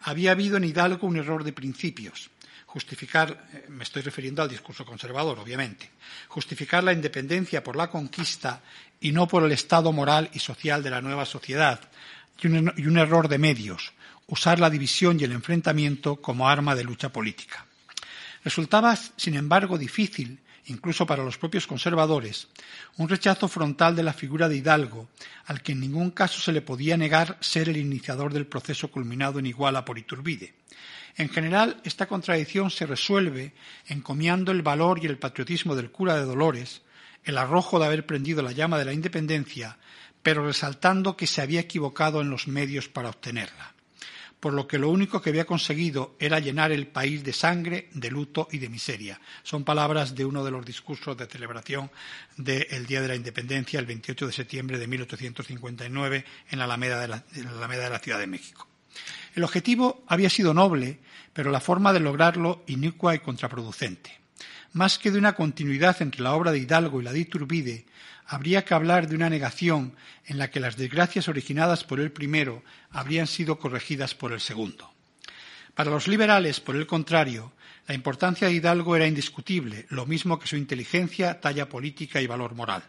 Había 0.00 0.32
habido 0.32 0.56
en 0.56 0.64
Hidalgo 0.64 1.06
un 1.06 1.16
error 1.16 1.42
de 1.42 1.52
principios. 1.52 2.30
Justificar, 2.66 3.48
eh, 3.52 3.66
me 3.68 3.84
estoy 3.84 4.02
refiriendo 4.02 4.42
al 4.42 4.48
discurso 4.48 4.84
conservador, 4.84 5.38
obviamente, 5.38 5.90
justificar 6.28 6.84
la 6.84 6.92
independencia 6.92 7.64
por 7.64 7.74
la 7.74 7.88
conquista 7.88 8.62
y 9.00 9.12
no 9.12 9.26
por 9.26 9.44
el 9.44 9.52
estado 9.52 9.92
moral 9.92 10.30
y 10.34 10.38
social 10.38 10.82
de 10.82 10.90
la 10.90 11.00
nueva 11.00 11.24
sociedad, 11.24 11.80
y 12.40 12.46
un, 12.48 12.72
y 12.76 12.86
un 12.86 12.98
error 12.98 13.28
de 13.28 13.38
medios, 13.38 13.92
usar 14.26 14.60
la 14.60 14.70
división 14.70 15.18
y 15.18 15.24
el 15.24 15.32
enfrentamiento 15.32 16.16
como 16.16 16.48
arma 16.48 16.74
de 16.74 16.84
lucha 16.84 17.10
política. 17.10 17.66
Resultaba, 18.44 18.94
sin 18.94 19.34
embargo, 19.34 19.78
difícil 19.78 20.38
incluso 20.66 21.06
para 21.06 21.24
los 21.24 21.38
propios 21.38 21.66
conservadores, 21.66 22.48
un 22.96 23.08
rechazo 23.08 23.48
frontal 23.48 23.94
de 23.94 24.02
la 24.02 24.12
figura 24.12 24.48
de 24.48 24.56
Hidalgo, 24.56 25.08
al 25.46 25.62
que 25.62 25.72
en 25.72 25.80
ningún 25.80 26.10
caso 26.10 26.40
se 26.40 26.52
le 26.52 26.62
podía 26.62 26.96
negar 26.96 27.38
ser 27.40 27.68
el 27.68 27.76
iniciador 27.76 28.32
del 28.32 28.46
proceso 28.46 28.90
culminado 28.90 29.38
en 29.38 29.46
Iguala 29.46 29.84
por 29.84 29.98
Iturbide. 29.98 30.54
En 31.16 31.28
general, 31.28 31.80
esta 31.84 32.06
contradicción 32.06 32.70
se 32.70 32.86
resuelve 32.86 33.54
encomiando 33.86 34.52
el 34.52 34.62
valor 34.62 35.02
y 35.02 35.06
el 35.06 35.18
patriotismo 35.18 35.74
del 35.74 35.90
cura 35.90 36.16
de 36.16 36.24
Dolores, 36.24 36.82
el 37.24 37.38
arrojo 37.38 37.78
de 37.78 37.86
haber 37.86 38.06
prendido 38.06 38.42
la 38.42 38.52
llama 38.52 38.78
de 38.78 38.84
la 38.84 38.92
independencia, 38.92 39.78
pero 40.22 40.44
resaltando 40.44 41.16
que 41.16 41.26
se 41.26 41.40
había 41.40 41.60
equivocado 41.60 42.20
en 42.20 42.30
los 42.30 42.48
medios 42.48 42.88
para 42.88 43.08
obtenerla 43.08 43.75
por 44.40 44.52
lo 44.52 44.66
que 44.66 44.78
lo 44.78 44.90
único 44.90 45.20
que 45.20 45.30
había 45.30 45.46
conseguido 45.46 46.14
era 46.18 46.38
llenar 46.38 46.70
el 46.70 46.86
país 46.86 47.24
de 47.24 47.32
sangre, 47.32 47.88
de 47.92 48.10
luto 48.10 48.48
y 48.52 48.58
de 48.58 48.68
miseria. 48.68 49.20
Son 49.42 49.64
palabras 49.64 50.14
de 50.14 50.24
uno 50.24 50.44
de 50.44 50.50
los 50.50 50.64
discursos 50.64 51.16
de 51.16 51.26
celebración 51.26 51.90
del 52.36 52.86
Día 52.86 53.00
de 53.00 53.08
la 53.08 53.16
Independencia, 53.16 53.80
el 53.80 53.86
28 53.86 54.26
de 54.26 54.32
septiembre 54.32 54.78
de 54.78 54.86
1859, 54.86 56.24
en 56.50 56.58
la 56.58 56.64
Alameda 56.64 57.00
de 57.00 57.08
la, 57.08 57.24
en 57.34 57.44
la, 57.44 57.50
Alameda 57.52 57.84
de 57.84 57.90
la 57.90 57.98
Ciudad 57.98 58.18
de 58.18 58.26
México. 58.26 58.68
El 59.34 59.44
objetivo 59.44 60.04
había 60.06 60.30
sido 60.30 60.54
noble, 60.54 61.00
pero 61.32 61.50
la 61.50 61.60
forma 61.60 61.92
de 61.92 62.00
lograrlo 62.00 62.62
inicua 62.66 63.14
y 63.14 63.18
contraproducente. 63.20 64.18
Más 64.72 64.98
que 64.98 65.10
de 65.10 65.18
una 65.18 65.34
continuidad 65.34 66.00
entre 66.02 66.22
la 66.22 66.34
obra 66.34 66.52
de 66.52 66.58
Hidalgo 66.58 67.00
y 67.00 67.04
la 67.04 67.12
de 67.12 67.20
Iturbide, 67.20 67.86
habría 68.26 68.64
que 68.64 68.74
hablar 68.74 69.08
de 69.08 69.16
una 69.16 69.30
negación 69.30 69.94
en 70.26 70.38
la 70.38 70.50
que 70.50 70.60
las 70.60 70.76
desgracias 70.76 71.28
originadas 71.28 71.84
por 71.84 72.00
el 72.00 72.12
primero 72.12 72.62
habrían 72.90 73.26
sido 73.26 73.58
corregidas 73.58 74.14
por 74.14 74.32
el 74.32 74.40
segundo. 74.40 74.92
Para 75.74 75.90
los 75.90 76.08
liberales, 76.08 76.60
por 76.60 76.76
el 76.76 76.86
contrario, 76.86 77.52
la 77.86 77.94
importancia 77.94 78.48
de 78.48 78.54
Hidalgo 78.54 78.96
era 78.96 79.06
indiscutible, 79.06 79.86
lo 79.90 80.06
mismo 80.06 80.38
que 80.38 80.48
su 80.48 80.56
inteligencia, 80.56 81.40
talla 81.40 81.68
política 81.68 82.20
y 82.20 82.26
valor 82.26 82.54
moral. 82.54 82.82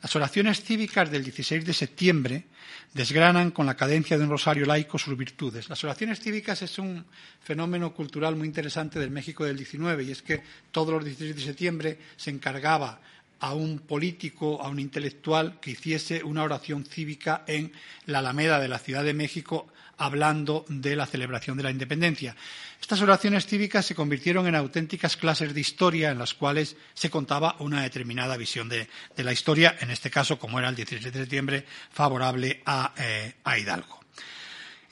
Las 0.00 0.16
oraciones 0.16 0.62
cívicas 0.62 1.10
del 1.10 1.22
16 1.22 1.64
de 1.64 1.72
septiembre 1.72 2.44
desgranan 2.92 3.52
con 3.52 3.66
la 3.66 3.76
cadencia 3.76 4.18
de 4.18 4.24
un 4.24 4.30
rosario 4.30 4.66
laico 4.66 4.98
sus 4.98 5.16
virtudes. 5.16 5.68
Las 5.68 5.84
oraciones 5.84 6.18
cívicas 6.18 6.60
es 6.62 6.78
un 6.78 7.04
fenómeno 7.40 7.94
cultural 7.94 8.34
muy 8.34 8.48
interesante 8.48 8.98
del 8.98 9.10
México 9.10 9.44
del 9.44 9.56
19 9.56 10.02
y 10.02 10.10
es 10.10 10.22
que 10.22 10.42
todos 10.72 10.92
los 10.92 11.04
16 11.04 11.36
de 11.36 11.42
septiembre 11.42 11.98
se 12.16 12.30
encargaba 12.30 13.00
a 13.42 13.54
un 13.54 13.80
político, 13.80 14.62
a 14.62 14.68
un 14.68 14.78
intelectual 14.78 15.58
que 15.60 15.72
hiciese 15.72 16.22
una 16.22 16.44
oración 16.44 16.84
cívica 16.84 17.42
en 17.48 17.72
la 18.06 18.20
Alameda 18.20 18.60
de 18.60 18.68
la 18.68 18.78
Ciudad 18.78 19.02
de 19.02 19.14
México 19.14 19.66
hablando 19.98 20.64
de 20.68 20.94
la 20.94 21.06
celebración 21.06 21.56
de 21.56 21.64
la 21.64 21.70
independencia. 21.70 22.36
Estas 22.80 23.02
oraciones 23.02 23.46
cívicas 23.46 23.84
se 23.84 23.96
convirtieron 23.96 24.46
en 24.46 24.54
auténticas 24.54 25.16
clases 25.16 25.54
de 25.54 25.60
historia 25.60 26.10
en 26.10 26.18
las 26.18 26.34
cuales 26.34 26.76
se 26.94 27.10
contaba 27.10 27.56
una 27.58 27.82
determinada 27.82 28.36
visión 28.36 28.68
de, 28.68 28.88
la 29.16 29.32
historia, 29.32 29.76
en 29.80 29.90
este 29.90 30.10
caso, 30.10 30.38
como 30.38 30.60
era 30.60 30.68
el 30.68 30.76
17 30.76 31.10
de 31.10 31.24
septiembre, 31.24 31.66
favorable 31.90 32.62
a, 32.64 32.94
eh, 32.96 33.34
a 33.42 33.58
Hidalgo. 33.58 34.01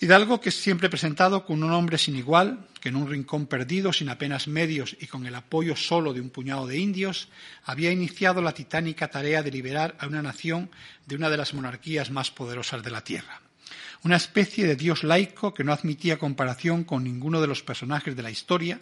Hidalgo, 0.02 0.40
que 0.40 0.48
es 0.48 0.58
siempre 0.58 0.88
presentado 0.88 1.44
con 1.44 1.62
un 1.62 1.72
hombre 1.72 1.98
sin 1.98 2.16
igual, 2.16 2.66
que 2.80 2.88
en 2.88 2.96
un 2.96 3.06
rincón 3.06 3.46
perdido, 3.46 3.92
sin 3.92 4.08
apenas 4.08 4.48
medios 4.48 4.96
y 4.98 5.06
con 5.06 5.26
el 5.26 5.34
apoyo 5.34 5.76
solo 5.76 6.14
de 6.14 6.22
un 6.22 6.30
puñado 6.30 6.66
de 6.66 6.78
indios, 6.78 7.28
había 7.64 7.92
iniciado 7.92 8.40
la 8.40 8.54
titánica 8.54 9.08
tarea 9.08 9.42
de 9.42 9.50
liberar 9.50 9.96
a 10.00 10.06
una 10.06 10.22
nación 10.22 10.70
de 11.04 11.16
una 11.16 11.28
de 11.28 11.36
las 11.36 11.52
monarquías 11.52 12.10
más 12.10 12.30
poderosas 12.30 12.82
de 12.82 12.90
la 12.90 13.04
tierra. 13.04 13.42
Una 14.02 14.16
especie 14.16 14.66
de 14.66 14.74
dios 14.74 15.04
laico 15.04 15.52
que 15.52 15.64
no 15.64 15.72
admitía 15.74 16.18
comparación 16.18 16.84
con 16.84 17.04
ninguno 17.04 17.42
de 17.42 17.48
los 17.48 17.62
personajes 17.62 18.16
de 18.16 18.22
la 18.22 18.30
historia, 18.30 18.80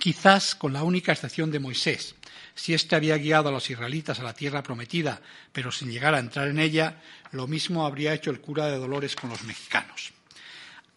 quizás 0.00 0.54
con 0.54 0.72
la 0.72 0.84
única 0.84 1.12
excepción 1.12 1.50
de 1.50 1.60
Moisés, 1.60 2.14
si 2.54 2.74
éste 2.74 2.96
había 2.96 3.16
guiado 3.18 3.48
a 3.48 3.52
los 3.52 3.70
israelitas 3.70 4.20
a 4.20 4.24
la 4.24 4.34
tierra 4.34 4.62
prometida, 4.62 5.20
pero 5.52 5.72
sin 5.72 5.90
llegar 5.90 6.14
a 6.14 6.18
entrar 6.18 6.48
en 6.48 6.58
ella, 6.58 7.00
lo 7.32 7.46
mismo 7.46 7.86
habría 7.86 8.14
hecho 8.14 8.30
el 8.30 8.40
cura 8.40 8.66
de 8.66 8.78
Dolores 8.78 9.16
con 9.16 9.30
los 9.30 9.42
mexicanos. 9.44 10.12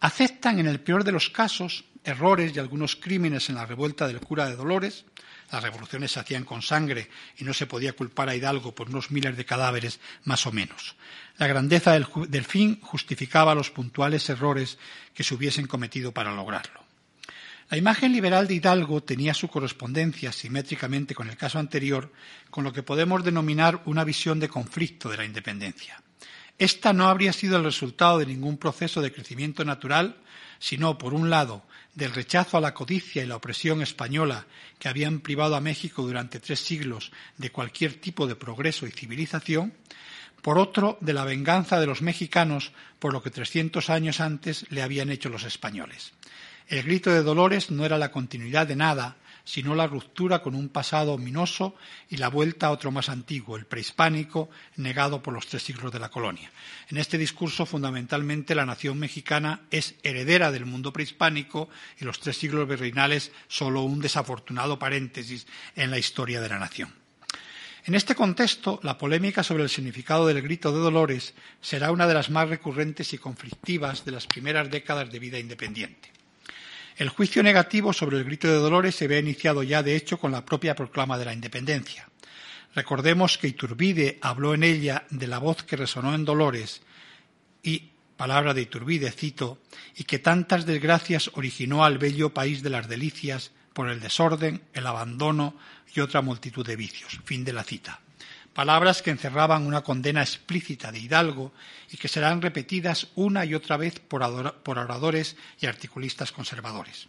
Aceptan, 0.00 0.58
en 0.58 0.66
el 0.66 0.80
peor 0.80 1.04
de 1.04 1.12
los 1.12 1.30
casos, 1.30 1.84
errores 2.04 2.54
y 2.54 2.58
algunos 2.58 2.96
crímenes 2.96 3.48
en 3.48 3.56
la 3.56 3.66
revuelta 3.66 4.06
del 4.06 4.20
cura 4.20 4.46
de 4.46 4.56
Dolores. 4.56 5.04
Las 5.50 5.62
revoluciones 5.62 6.12
se 6.12 6.20
hacían 6.20 6.44
con 6.44 6.62
sangre 6.62 7.08
y 7.38 7.44
no 7.44 7.52
se 7.52 7.66
podía 7.66 7.92
culpar 7.92 8.28
a 8.28 8.34
Hidalgo 8.34 8.74
por 8.74 8.88
unos 8.88 9.10
miles 9.10 9.36
de 9.36 9.44
cadáveres, 9.44 10.00
más 10.24 10.46
o 10.46 10.52
menos. 10.52 10.96
La 11.38 11.46
grandeza 11.46 11.92
del, 11.92 12.06
del 12.28 12.44
fin 12.44 12.80
justificaba 12.80 13.54
los 13.54 13.70
puntuales 13.70 14.28
errores 14.28 14.78
que 15.14 15.24
se 15.24 15.34
hubiesen 15.34 15.66
cometido 15.66 16.12
para 16.12 16.34
lograrlo. 16.34 16.85
La 17.68 17.76
imagen 17.76 18.12
liberal 18.12 18.46
de 18.46 18.54
Hidalgo 18.54 19.02
tenía 19.02 19.34
su 19.34 19.48
correspondencia 19.48 20.30
simétricamente 20.30 21.16
con 21.16 21.28
el 21.28 21.36
caso 21.36 21.58
anterior, 21.58 22.12
con 22.48 22.62
lo 22.62 22.72
que 22.72 22.84
podemos 22.84 23.24
denominar 23.24 23.82
una 23.86 24.04
visión 24.04 24.38
de 24.38 24.48
conflicto 24.48 25.08
de 25.08 25.16
la 25.16 25.24
independencia. 25.24 26.00
Esta 26.58 26.92
no 26.92 27.08
habría 27.08 27.32
sido 27.32 27.56
el 27.56 27.64
resultado 27.64 28.18
de 28.18 28.26
ningún 28.26 28.56
proceso 28.56 29.02
de 29.02 29.12
crecimiento 29.12 29.64
natural, 29.64 30.16
sino, 30.60 30.96
por 30.96 31.12
un 31.12 31.28
lado, 31.28 31.64
del 31.96 32.14
rechazo 32.14 32.56
a 32.56 32.60
la 32.60 32.72
codicia 32.72 33.24
y 33.24 33.26
la 33.26 33.36
opresión 33.36 33.82
española 33.82 34.46
que 34.78 34.88
habían 34.88 35.18
privado 35.18 35.56
a 35.56 35.60
México 35.60 36.02
durante 36.02 36.38
tres 36.38 36.60
siglos 36.60 37.10
de 37.36 37.50
cualquier 37.50 37.94
tipo 37.94 38.28
de 38.28 38.36
progreso 38.36 38.86
y 38.86 38.92
civilización, 38.92 39.74
por 40.40 40.60
otro, 40.60 40.98
de 41.00 41.12
la 41.12 41.24
venganza 41.24 41.80
de 41.80 41.86
los 41.86 42.00
mexicanos 42.00 42.70
por 43.00 43.12
lo 43.12 43.24
que 43.24 43.30
trescientos 43.30 43.90
años 43.90 44.20
antes 44.20 44.66
le 44.70 44.82
habían 44.82 45.10
hecho 45.10 45.30
los 45.30 45.42
españoles. 45.42 46.12
El 46.68 46.82
grito 46.82 47.10
de 47.10 47.22
Dolores 47.22 47.70
no 47.70 47.84
era 47.84 47.96
la 47.96 48.10
continuidad 48.10 48.66
de 48.66 48.74
nada, 48.74 49.16
sino 49.44 49.76
la 49.76 49.86
ruptura 49.86 50.42
con 50.42 50.56
un 50.56 50.68
pasado 50.68 51.12
ominoso 51.12 51.76
y 52.10 52.16
la 52.16 52.28
vuelta 52.28 52.66
a 52.66 52.72
otro 52.72 52.90
más 52.90 53.08
antiguo, 53.08 53.56
el 53.56 53.66
prehispánico, 53.66 54.50
negado 54.74 55.22
por 55.22 55.32
los 55.32 55.46
tres 55.46 55.62
siglos 55.62 55.92
de 55.92 56.00
la 56.00 56.10
colonia. 56.10 56.50
En 56.90 56.96
este 56.96 57.16
discurso, 57.16 57.64
fundamentalmente, 57.64 58.56
la 58.56 58.66
nación 58.66 58.98
mexicana 58.98 59.60
es 59.70 59.94
heredera 60.02 60.50
del 60.50 60.66
mundo 60.66 60.92
prehispánico 60.92 61.68
y 62.00 62.04
los 62.04 62.18
tres 62.18 62.36
siglos 62.36 62.68
virreinales 62.68 63.30
solo 63.46 63.82
un 63.82 64.00
desafortunado 64.00 64.80
paréntesis 64.80 65.46
en 65.76 65.92
la 65.92 65.98
historia 65.98 66.40
de 66.40 66.48
la 66.48 66.58
nación. 66.58 66.92
En 67.84 67.94
este 67.94 68.16
contexto, 68.16 68.80
la 68.82 68.98
polémica 68.98 69.44
sobre 69.44 69.62
el 69.62 69.68
significado 69.68 70.26
del 70.26 70.42
grito 70.42 70.72
de 70.72 70.80
Dolores 70.80 71.34
será 71.60 71.92
una 71.92 72.08
de 72.08 72.14
las 72.14 72.30
más 72.30 72.48
recurrentes 72.48 73.12
y 73.12 73.18
conflictivas 73.18 74.04
de 74.04 74.10
las 74.10 74.26
primeras 74.26 74.68
décadas 74.68 75.12
de 75.12 75.20
vida 75.20 75.38
independiente. 75.38 76.15
El 76.96 77.10
juicio 77.10 77.42
negativo 77.42 77.92
sobre 77.92 78.16
el 78.16 78.24
grito 78.24 78.48
de 78.48 78.54
Dolores 78.54 78.94
se 78.94 79.06
ve 79.06 79.18
iniciado 79.18 79.62
ya, 79.62 79.82
de 79.82 79.96
hecho, 79.96 80.18
con 80.18 80.32
la 80.32 80.46
propia 80.46 80.74
proclama 80.74 81.18
de 81.18 81.26
la 81.26 81.34
independencia. 81.34 82.08
Recordemos 82.74 83.36
que 83.36 83.48
Iturbide 83.48 84.18
habló 84.22 84.54
en 84.54 84.64
ella 84.64 85.04
de 85.10 85.26
la 85.26 85.38
voz 85.38 85.62
que 85.62 85.76
resonó 85.76 86.14
en 86.14 86.24
Dolores 86.24 86.80
y, 87.62 87.90
palabra 88.16 88.54
de 88.54 88.62
Iturbide, 88.62 89.10
cito, 89.10 89.58
y 89.94 90.04
que 90.04 90.18
tantas 90.18 90.64
desgracias 90.64 91.30
originó 91.34 91.84
al 91.84 91.98
bello 91.98 92.32
país 92.32 92.62
de 92.62 92.70
las 92.70 92.88
delicias 92.88 93.52
por 93.74 93.90
el 93.90 94.00
desorden, 94.00 94.62
el 94.72 94.86
abandono 94.86 95.54
y 95.94 96.00
otra 96.00 96.22
multitud 96.22 96.66
de 96.66 96.76
vicios. 96.76 97.20
Fin 97.26 97.44
de 97.44 97.52
la 97.52 97.62
cita 97.62 98.00
palabras 98.56 99.02
que 99.02 99.10
encerraban 99.10 99.66
una 99.66 99.82
condena 99.82 100.22
explícita 100.22 100.90
de 100.90 100.98
Hidalgo 100.98 101.52
y 101.90 101.98
que 101.98 102.08
serán 102.08 102.40
repetidas 102.40 103.08
una 103.14 103.44
y 103.44 103.52
otra 103.52 103.76
vez 103.76 104.00
por, 104.00 104.22
oradores 104.22 105.36
y 105.60 105.66
articulistas 105.66 106.32
conservadores. 106.32 107.06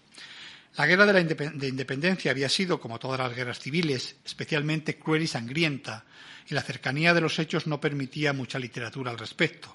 La 0.76 0.86
guerra 0.86 1.06
de 1.06 1.14
la 1.14 1.22
independencia 1.22 2.32
había 2.32 2.50
sido, 2.50 2.82
como 2.82 3.00
todas 3.00 3.22
las 3.22 3.34
guerras 3.34 3.62
civiles, 3.62 4.18
especialmente 4.26 5.00
cruel 5.00 5.24
y 5.24 5.28
sangrienta, 5.28 6.04
y 6.50 6.54
la 6.54 6.64
cercanía 6.64 7.14
de 7.14 7.22
los 7.22 7.40
hechos 7.40 7.66
no 7.66 7.80
permitía 7.80 8.34
mucha 8.34 8.60
literatura 8.60 9.12
al 9.12 9.18
respecto. 9.18 9.74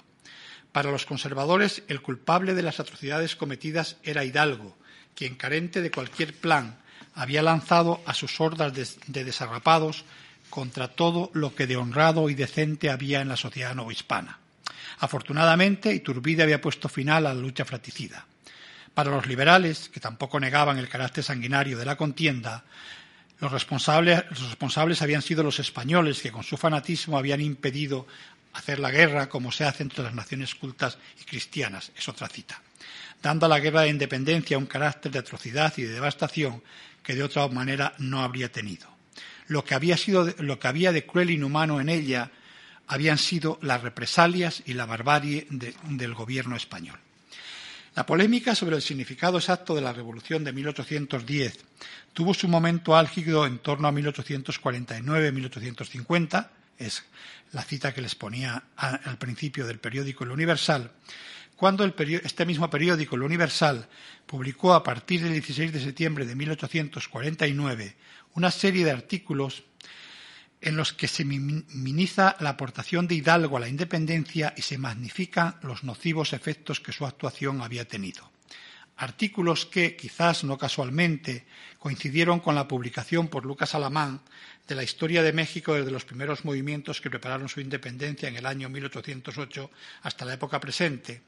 Para 0.71 0.91
los 0.91 1.07
conservadores, 1.07 1.81
el 1.87 2.03
culpable 2.03 2.53
de 2.53 2.61
las 2.61 2.79
atrocidades 2.79 3.35
cometidas 3.35 3.97
era 4.03 4.23
Hidalgo, 4.23 4.77
quien, 5.15 5.33
carente 5.33 5.81
de 5.81 5.89
cualquier 5.89 6.35
plan, 6.35 6.77
había 7.15 7.41
lanzado 7.41 7.99
a 8.05 8.13
sus 8.13 8.39
hordas 8.39 8.73
de 9.07 9.23
desarrapados 9.23 10.05
contra 10.53 10.87
todo 10.87 11.31
lo 11.33 11.55
que 11.55 11.65
de 11.65 11.77
honrado 11.77 12.29
y 12.29 12.35
decente 12.35 12.91
había 12.91 13.21
en 13.21 13.27
la 13.27 13.35
sociedad 13.35 13.73
novohispana. 13.73 14.37
Afortunadamente, 14.99 15.91
Iturbide 15.91 16.43
había 16.43 16.61
puesto 16.61 16.87
final 16.87 17.25
a 17.25 17.33
la 17.33 17.41
lucha 17.41 17.65
fratricida. 17.65 18.27
Para 18.93 19.09
los 19.09 19.25
liberales, 19.25 19.89
que 19.89 19.99
tampoco 19.99 20.39
negaban 20.39 20.77
el 20.77 20.87
carácter 20.87 21.23
sanguinario 21.23 21.75
de 21.75 21.85
la 21.85 21.95
contienda, 21.95 22.65
los 23.39 23.51
responsables, 23.51 24.25
los 24.29 24.47
responsables 24.47 25.01
habían 25.01 25.23
sido 25.23 25.41
los 25.41 25.57
españoles, 25.57 26.21
que 26.21 26.31
con 26.31 26.43
su 26.43 26.55
fanatismo 26.55 27.17
habían 27.17 27.41
impedido 27.41 28.05
hacer 28.53 28.77
la 28.77 28.91
guerra 28.91 29.29
como 29.29 29.51
se 29.51 29.63
hace 29.63 29.81
entre 29.81 30.03
las 30.03 30.13
naciones 30.13 30.53
cultas 30.53 30.99
y 31.19 31.23
cristianas. 31.23 31.91
Es 31.97 32.07
otra 32.07 32.29
cita. 32.29 32.61
Dando 33.23 33.47
a 33.47 33.49
la 33.49 33.59
guerra 33.59 33.81
de 33.81 33.89
independencia 33.89 34.59
un 34.59 34.67
carácter 34.67 35.11
de 35.13 35.17
atrocidad 35.17 35.73
y 35.77 35.81
de 35.81 35.93
devastación 35.95 36.61
que 37.01 37.15
de 37.15 37.23
otra 37.23 37.47
manera 37.47 37.95
no 37.97 38.21
habría 38.21 38.51
tenido 38.51 38.92
lo 39.47 39.63
que 39.63 39.75
había, 39.75 39.97
sido, 39.97 40.33
lo 40.39 40.59
que 40.59 40.67
había 40.67 40.91
de 40.91 41.05
cruel 41.05 41.29
e 41.29 41.33
inhumano 41.33 41.81
en 41.81 41.89
ella 41.89 42.31
habían 42.87 43.17
sido 43.17 43.59
las 43.61 43.81
represalias 43.81 44.63
y 44.65 44.73
la 44.73 44.85
barbarie 44.85 45.47
del 45.49 46.13
gobierno 46.13 46.55
español. 46.55 46.99
La 47.95 48.05
polémica 48.05 48.55
sobre 48.55 48.75
el 48.75 48.81
significado 48.81 49.37
exacto 49.37 49.75
de 49.75 49.81
la 49.81 49.93
Revolución 49.93 50.43
de 50.43 50.51
1810 50.51 51.59
tuvo 52.13 52.33
su 52.33 52.47
momento 52.47 52.95
álgido 52.95 53.45
en 53.45 53.59
torno 53.59 53.87
a 53.87 53.91
1849-1850, 53.91 56.49
es 56.79 57.03
la 57.51 57.61
cita 57.61 57.93
que 57.93 58.01
les 58.01 58.15
ponía 58.15 58.63
al 58.77 59.19
principio 59.19 59.67
del 59.67 59.77
periódico 59.79 60.23
El 60.23 60.31
Universal, 60.31 60.89
cuando 61.55 61.85
este 61.85 62.45
mismo 62.45 62.69
periódico, 62.69 63.15
El 63.15 63.21
Universal, 63.21 63.87
publicó 64.25 64.73
a 64.73 64.83
partir 64.83 65.21
del 65.21 65.31
16 65.33 65.71
de 65.71 65.79
septiembre 65.79 66.25
de 66.25 66.35
1849 66.35 67.95
una 68.35 68.51
serie 68.51 68.85
de 68.85 68.91
artículos 68.91 69.63
en 70.63 70.77
los 70.77 70.93
que 70.93 71.09
se 71.09 71.25
minimiza 71.25 72.37
la 72.39 72.51
aportación 72.51 73.07
de 73.07 73.15
Hidalgo 73.15 73.57
a 73.57 73.59
la 73.59 73.67
independencia 73.67 74.53
y 74.55 74.61
se 74.61 74.77
magnifican 74.77 75.57
los 75.61 75.83
nocivos 75.83 76.31
efectos 76.31 76.79
que 76.79 76.93
su 76.93 77.05
actuación 77.05 77.61
había 77.61 77.85
tenido. 77.85 78.31
Artículos 78.95 79.65
que, 79.65 79.95
quizás 79.97 80.43
no 80.43 80.57
casualmente, 80.57 81.45
coincidieron 81.79 82.39
con 82.39 82.55
la 82.55 82.67
publicación 82.67 83.27
por 83.27 83.45
Lucas 83.45 83.75
Alamán 83.75 84.21
de 84.67 84.75
la 84.75 84.83
historia 84.83 85.21
de 85.21 85.33
México 85.33 85.73
desde 85.73 85.91
los 85.91 86.05
primeros 86.05 86.45
movimientos 86.45 87.01
que 87.01 87.09
prepararon 87.09 87.49
su 87.49 87.59
independencia 87.59 88.29
en 88.29 88.37
el 88.37 88.45
año 88.45 88.69
1808 88.69 89.69
hasta 90.03 90.25
la 90.25 90.35
época 90.35 90.59
presente, 90.59 91.23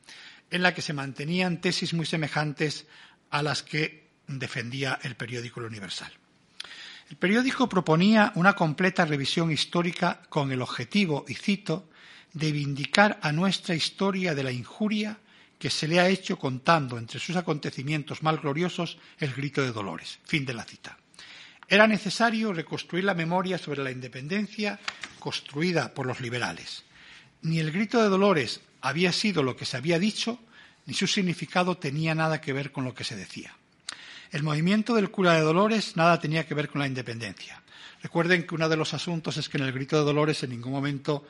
en 0.49 0.61
la 0.61 0.73
que 0.73 0.81
se 0.81 0.93
mantenían 0.93 1.59
tesis 1.59 1.93
muy 1.93 2.05
semejantes 2.05 2.87
a 3.31 3.43
las 3.43 3.63
que 3.63 4.07
defendía 4.27 4.99
el 5.03 5.15
periódico 5.15 5.59
Universal. 5.59 6.13
El 7.09 7.17
periódico 7.17 7.69
proponía 7.69 8.31
una 8.35 8.53
completa 8.53 9.05
revisión 9.05 9.51
histórica 9.51 10.21
con 10.27 10.51
el 10.51 10.61
objetivo, 10.61 11.23
y 11.27 11.35
cito, 11.35 11.87
de 12.33 12.51
vindicar 12.51 13.19
a 13.21 13.31
nuestra 13.31 13.75
historia 13.75 14.33
de 14.33 14.43
la 14.43 14.51
injuria 14.51 15.19
que 15.59 15.69
se 15.69 15.87
le 15.87 15.99
ha 15.99 16.09
hecho 16.09 16.37
contando 16.37 16.97
entre 16.97 17.19
sus 17.19 17.35
acontecimientos 17.35 18.23
más 18.23 18.41
gloriosos 18.41 18.97
el 19.19 19.33
grito 19.33 19.61
de 19.61 19.71
Dolores. 19.71 20.19
Fin 20.25 20.45
de 20.45 20.53
la 20.53 20.63
cita. 20.63 20.97
Era 21.67 21.87
necesario 21.87 22.53
reconstruir 22.53 23.03
la 23.03 23.13
memoria 23.13 23.57
sobre 23.57 23.83
la 23.83 23.91
independencia 23.91 24.79
construida 25.19 25.93
por 25.93 26.05
los 26.05 26.21
liberales. 26.21 26.83
Ni 27.41 27.59
el 27.59 27.71
grito 27.71 28.01
de 28.01 28.09
Dolores 28.09 28.61
había 28.81 29.11
sido 29.11 29.43
lo 29.43 29.55
que 29.55 29.65
se 29.65 29.77
había 29.77 29.99
dicho, 29.99 30.39
ni 30.85 30.93
su 30.93 31.07
significado 31.07 31.77
tenía 31.77 32.13
nada 32.15 32.41
que 32.41 32.53
ver 32.53 32.71
con 32.71 32.83
lo 32.83 32.93
que 32.93 33.03
se 33.03 33.15
decía. 33.15 33.55
El 34.35 34.43
movimiento 34.43 34.95
del 34.95 35.11
cura 35.11 35.35
de 35.35 35.39
Dolores 35.39 35.95
nada 35.95 36.19
tenía 36.19 36.45
que 36.45 36.53
ver 36.53 36.67
con 36.67 36.79
la 36.79 36.87
independencia. 36.87 37.63
Recuerden 38.03 38.45
que 38.45 38.53
uno 38.53 38.67
de 38.67 38.75
los 38.75 38.93
asuntos 38.93 39.37
es 39.37 39.47
que 39.47 39.57
en 39.57 39.63
el 39.63 39.71
grito 39.71 39.97
de 39.97 40.03
Dolores 40.03 40.43
en 40.43 40.49
ningún 40.49 40.73
momento 40.73 41.25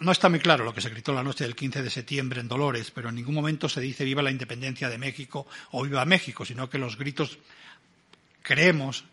no 0.00 0.10
está 0.10 0.30
muy 0.30 0.38
claro 0.38 0.64
lo 0.64 0.72
que 0.72 0.80
se 0.80 0.88
gritó 0.88 1.12
la 1.12 1.22
noche 1.22 1.44
del 1.44 1.54
15 1.54 1.82
de 1.82 1.90
septiembre 1.90 2.40
en 2.40 2.48
Dolores, 2.48 2.90
pero 2.90 3.10
en 3.10 3.16
ningún 3.16 3.34
momento 3.34 3.68
se 3.68 3.82
dice 3.82 4.06
viva 4.06 4.22
la 4.22 4.30
independencia 4.30 4.88
de 4.88 4.96
México 4.96 5.46
o 5.72 5.82
viva 5.82 6.06
México, 6.06 6.46
sino 6.46 6.70
que 6.70 6.78
los 6.78 6.96
gritos, 6.96 7.38
creemos, 8.40 9.04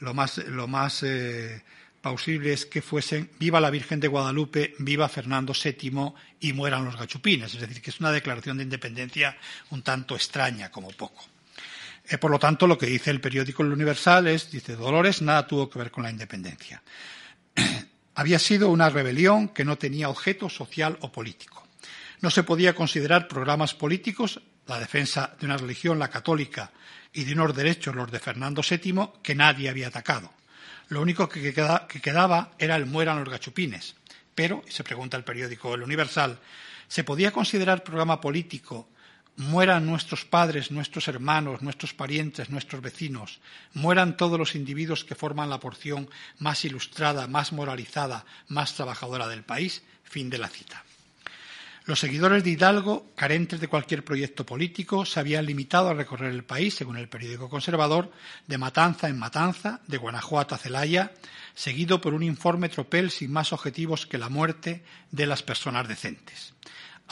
lo 0.00 0.12
más, 0.12 0.38
lo 0.38 0.66
más 0.66 1.04
eh, 1.04 1.62
plausible 2.02 2.52
es 2.52 2.66
que 2.66 2.82
fuesen 2.82 3.30
viva 3.38 3.60
la 3.60 3.70
Virgen 3.70 4.00
de 4.00 4.08
Guadalupe, 4.08 4.74
viva 4.80 5.08
Fernando 5.08 5.52
VII 5.52 6.12
y 6.40 6.52
mueran 6.52 6.84
los 6.84 6.96
gachupines. 6.96 7.54
Es 7.54 7.60
decir, 7.60 7.80
que 7.80 7.90
es 7.90 8.00
una 8.00 8.10
declaración 8.10 8.56
de 8.56 8.64
independencia 8.64 9.38
un 9.70 9.82
tanto 9.82 10.16
extraña, 10.16 10.72
como 10.72 10.88
poco. 10.88 11.29
Eh, 12.10 12.18
por 12.18 12.32
lo 12.32 12.40
tanto, 12.40 12.66
lo 12.66 12.76
que 12.76 12.86
dice 12.86 13.12
el 13.12 13.20
periódico 13.20 13.62
El 13.62 13.72
Universal 13.72 14.26
es, 14.26 14.50
dice, 14.50 14.74
Dolores 14.74 15.22
nada 15.22 15.46
tuvo 15.46 15.70
que 15.70 15.78
ver 15.78 15.92
con 15.92 16.02
la 16.02 16.10
independencia. 16.10 16.82
había 18.16 18.40
sido 18.40 18.68
una 18.68 18.90
rebelión 18.90 19.50
que 19.50 19.64
no 19.64 19.78
tenía 19.78 20.08
objeto 20.08 20.50
social 20.50 20.98
o 21.02 21.12
político. 21.12 21.64
No 22.20 22.30
se 22.30 22.42
podía 22.42 22.74
considerar 22.74 23.28
programas 23.28 23.74
políticos 23.74 24.40
la 24.66 24.80
defensa 24.80 25.36
de 25.38 25.46
una 25.46 25.56
religión, 25.56 26.00
la 26.00 26.10
católica, 26.10 26.72
y 27.12 27.24
de 27.24 27.32
unos 27.32 27.54
derechos, 27.54 27.94
los 27.94 28.10
de 28.10 28.18
Fernando 28.18 28.62
VII, 28.68 29.20
que 29.22 29.36
nadie 29.36 29.68
había 29.68 29.88
atacado. 29.88 30.32
Lo 30.88 31.00
único 31.00 31.28
que, 31.28 31.52
quedaba 31.52 32.52
era 32.58 32.74
el 32.76 32.86
mueran 32.86 33.20
los 33.20 33.28
gachupines. 33.28 33.94
Pero, 34.34 34.64
se 34.68 34.84
pregunta 34.84 35.16
el 35.16 35.24
periódico 35.24 35.74
El 35.74 35.82
Universal, 35.82 36.38
¿se 36.88 37.04
podía 37.04 37.30
considerar 37.30 37.84
programa 37.84 38.20
político 38.20 38.88
mueran 39.40 39.86
nuestros 39.86 40.26
padres, 40.26 40.70
nuestros 40.70 41.08
hermanos, 41.08 41.62
nuestros 41.62 41.94
parientes, 41.94 42.50
nuestros 42.50 42.82
vecinos, 42.82 43.40
mueran 43.72 44.18
todos 44.18 44.38
los 44.38 44.54
individuos 44.54 45.02
que 45.02 45.14
forman 45.14 45.48
la 45.48 45.60
porción 45.60 46.10
más 46.38 46.64
ilustrada, 46.66 47.26
más 47.26 47.52
moralizada, 47.52 48.26
más 48.48 48.74
trabajadora 48.74 49.28
del 49.28 49.42
país. 49.42 49.82
Fin 50.04 50.28
de 50.28 50.38
la 50.38 50.48
cita. 50.48 50.84
Los 51.86 52.00
seguidores 52.00 52.44
de 52.44 52.50
Hidalgo, 52.50 53.06
carentes 53.16 53.60
de 53.60 53.68
cualquier 53.68 54.04
proyecto 54.04 54.44
político, 54.44 55.06
se 55.06 55.18
habían 55.18 55.46
limitado 55.46 55.88
a 55.88 55.94
recorrer 55.94 56.32
el 56.32 56.44
país, 56.44 56.74
según 56.74 56.98
el 56.98 57.08
periódico 57.08 57.48
conservador, 57.48 58.12
de 58.46 58.58
matanza 58.58 59.08
en 59.08 59.18
matanza, 59.18 59.80
de 59.86 59.96
Guanajuato 59.96 60.54
a 60.54 60.58
Celaya, 60.58 61.12
seguido 61.54 62.00
por 62.00 62.12
un 62.12 62.22
informe 62.22 62.68
tropel 62.68 63.10
sin 63.10 63.32
más 63.32 63.54
objetivos 63.54 64.06
que 64.06 64.18
la 64.18 64.28
muerte 64.28 64.84
de 65.10 65.26
las 65.26 65.42
personas 65.42 65.88
decentes. 65.88 66.52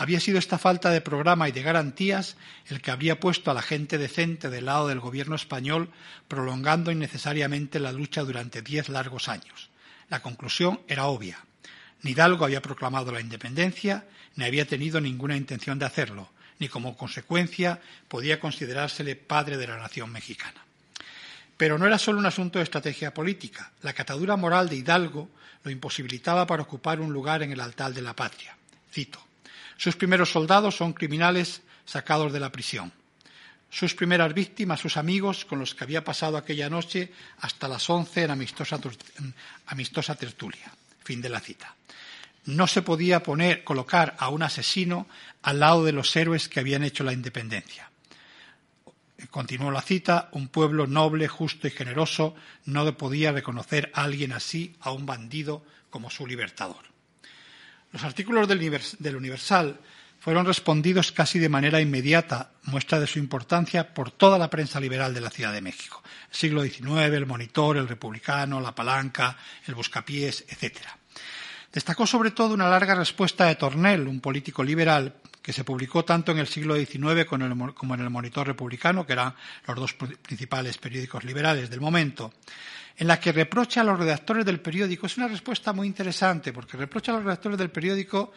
Había 0.00 0.20
sido 0.20 0.38
esta 0.38 0.58
falta 0.58 0.90
de 0.90 1.00
programa 1.00 1.48
y 1.48 1.52
de 1.52 1.60
garantías 1.60 2.36
el 2.66 2.80
que 2.80 2.92
habría 2.92 3.18
puesto 3.18 3.50
a 3.50 3.54
la 3.54 3.62
gente 3.62 3.98
decente 3.98 4.48
del 4.48 4.66
lado 4.66 4.86
del 4.86 5.00
gobierno 5.00 5.34
español, 5.34 5.90
prolongando 6.28 6.92
innecesariamente 6.92 7.80
la 7.80 7.90
lucha 7.90 8.22
durante 8.22 8.62
diez 8.62 8.88
largos 8.88 9.28
años. 9.28 9.70
La 10.08 10.22
conclusión 10.22 10.80
era 10.86 11.06
obvia. 11.06 11.44
Ni 12.02 12.12
Hidalgo 12.12 12.44
había 12.44 12.62
proclamado 12.62 13.10
la 13.10 13.20
independencia, 13.20 14.06
ni 14.36 14.44
había 14.44 14.68
tenido 14.68 15.00
ninguna 15.00 15.36
intención 15.36 15.80
de 15.80 15.86
hacerlo, 15.86 16.30
ni 16.60 16.68
como 16.68 16.96
consecuencia 16.96 17.80
podía 18.06 18.38
considerársele 18.38 19.16
padre 19.16 19.56
de 19.56 19.66
la 19.66 19.78
nación 19.78 20.12
mexicana. 20.12 20.64
Pero 21.56 21.76
no 21.76 21.88
era 21.88 21.98
solo 21.98 22.20
un 22.20 22.26
asunto 22.26 22.60
de 22.60 22.62
estrategia 22.62 23.12
política. 23.12 23.72
La 23.82 23.94
catadura 23.94 24.36
moral 24.36 24.68
de 24.68 24.76
Hidalgo 24.76 25.28
lo 25.64 25.72
imposibilitaba 25.72 26.46
para 26.46 26.62
ocupar 26.62 27.00
un 27.00 27.12
lugar 27.12 27.42
en 27.42 27.50
el 27.50 27.60
altar 27.60 27.92
de 27.92 28.02
la 28.02 28.14
patria. 28.14 28.56
Cito. 28.92 29.27
Sus 29.78 29.96
primeros 29.96 30.32
soldados 30.32 30.76
son 30.76 30.92
criminales 30.92 31.62
sacados 31.86 32.32
de 32.32 32.40
la 32.40 32.50
prisión. 32.50 32.92
Sus 33.70 33.94
primeras 33.94 34.34
víctimas, 34.34 34.80
sus 34.80 34.96
amigos, 34.96 35.44
con 35.44 35.60
los 35.60 35.74
que 35.74 35.84
había 35.84 36.02
pasado 36.02 36.36
aquella 36.36 36.68
noche 36.68 37.12
hasta 37.40 37.68
las 37.68 37.88
once 37.88 38.24
en 38.24 38.30
amistosa, 38.32 38.78
tertulia. 40.16 40.72
Fin 41.04 41.22
de 41.22 41.28
la 41.28 41.38
cita. 41.38 41.76
No 42.46 42.66
se 42.66 42.82
podía 42.82 43.22
poner, 43.22 43.62
colocar 43.62 44.16
a 44.18 44.30
un 44.30 44.42
asesino 44.42 45.06
al 45.42 45.60
lado 45.60 45.84
de 45.84 45.92
los 45.92 46.14
héroes 46.16 46.48
que 46.48 46.58
habían 46.60 46.82
hecho 46.82 47.04
la 47.04 47.12
independencia. 47.12 47.88
Continuó 49.30 49.70
la 49.70 49.82
cita, 49.82 50.28
un 50.32 50.48
pueblo 50.48 50.88
noble, 50.88 51.28
justo 51.28 51.68
y 51.68 51.70
generoso 51.70 52.34
no 52.64 52.96
podía 52.96 53.30
reconocer 53.30 53.92
a 53.94 54.04
alguien 54.04 54.32
así, 54.32 54.74
a 54.80 54.90
un 54.90 55.06
bandido, 55.06 55.64
como 55.90 56.10
su 56.10 56.26
libertador. 56.26 56.97
Los 57.92 58.04
artículos 58.04 58.46
del 58.46 59.16
Universal 59.16 59.80
fueron 60.20 60.44
respondidos 60.44 61.12
casi 61.12 61.38
de 61.38 61.48
manera 61.48 61.80
inmediata, 61.80 62.50
muestra 62.64 63.00
de 63.00 63.06
su 63.06 63.18
importancia, 63.18 63.94
por 63.94 64.10
toda 64.10 64.38
la 64.38 64.50
prensa 64.50 64.80
liberal 64.80 65.14
de 65.14 65.20
la 65.20 65.30
Ciudad 65.30 65.52
de 65.52 65.62
México. 65.62 66.02
El 66.30 66.36
siglo 66.36 66.62
XIX, 66.62 67.14
el 67.14 67.26
Monitor, 67.26 67.76
el 67.76 67.88
Republicano, 67.88 68.60
la 68.60 68.74
Palanca, 68.74 69.36
el 69.66 69.74
Buscapiés, 69.74 70.44
etc. 70.48 70.76
Destacó 71.72 72.06
sobre 72.06 72.32
todo 72.32 72.52
una 72.52 72.68
larga 72.68 72.94
respuesta 72.94 73.46
de 73.46 73.54
Tornel, 73.54 74.06
un 74.06 74.20
político 74.20 74.62
liberal, 74.62 75.14
que 75.40 75.54
se 75.54 75.64
publicó 75.64 76.04
tanto 76.04 76.32
en 76.32 76.38
el 76.38 76.46
siglo 76.46 76.76
XIX 76.76 77.24
como 77.24 77.94
en 77.94 78.00
el 78.00 78.10
Monitor 78.10 78.46
Republicano, 78.46 79.06
que 79.06 79.14
eran 79.14 79.34
los 79.66 79.76
dos 79.76 79.94
principales 79.94 80.76
periódicos 80.76 81.24
liberales 81.24 81.70
del 81.70 81.80
momento 81.80 82.34
en 82.98 83.06
la 83.06 83.20
que 83.20 83.30
reprocha 83.30 83.80
a 83.80 83.84
los 83.84 83.98
redactores 83.98 84.44
del 84.44 84.60
periódico. 84.60 85.06
Es 85.06 85.16
una 85.16 85.28
respuesta 85.28 85.72
muy 85.72 85.86
interesante, 85.86 86.52
porque 86.52 86.76
reprocha 86.76 87.12
a 87.12 87.14
los 87.16 87.24
redactores 87.24 87.56
del 87.56 87.70
periódico 87.70 88.32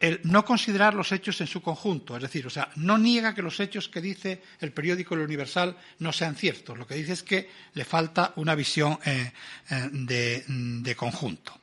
el 0.00 0.20
no 0.24 0.44
considerar 0.44 0.94
los 0.94 1.12
hechos 1.12 1.40
en 1.40 1.46
su 1.46 1.62
conjunto, 1.62 2.16
es 2.16 2.22
decir, 2.22 2.46
o 2.46 2.50
sea, 2.50 2.68
no 2.74 2.98
niega 2.98 3.34
que 3.34 3.40
los 3.40 3.58
hechos 3.60 3.88
que 3.88 4.00
dice 4.00 4.42
el 4.60 4.72
periódico 4.72 5.14
El 5.14 5.20
Universal 5.20 5.76
no 6.00 6.12
sean 6.12 6.34
ciertos, 6.34 6.76
lo 6.76 6.86
que 6.86 6.96
dice 6.96 7.12
es 7.12 7.22
que 7.22 7.48
le 7.74 7.84
falta 7.84 8.32
una 8.36 8.56
visión 8.56 8.98
eh, 9.04 9.32
eh, 9.70 9.88
de, 9.92 10.94
conjunto. 10.96 11.58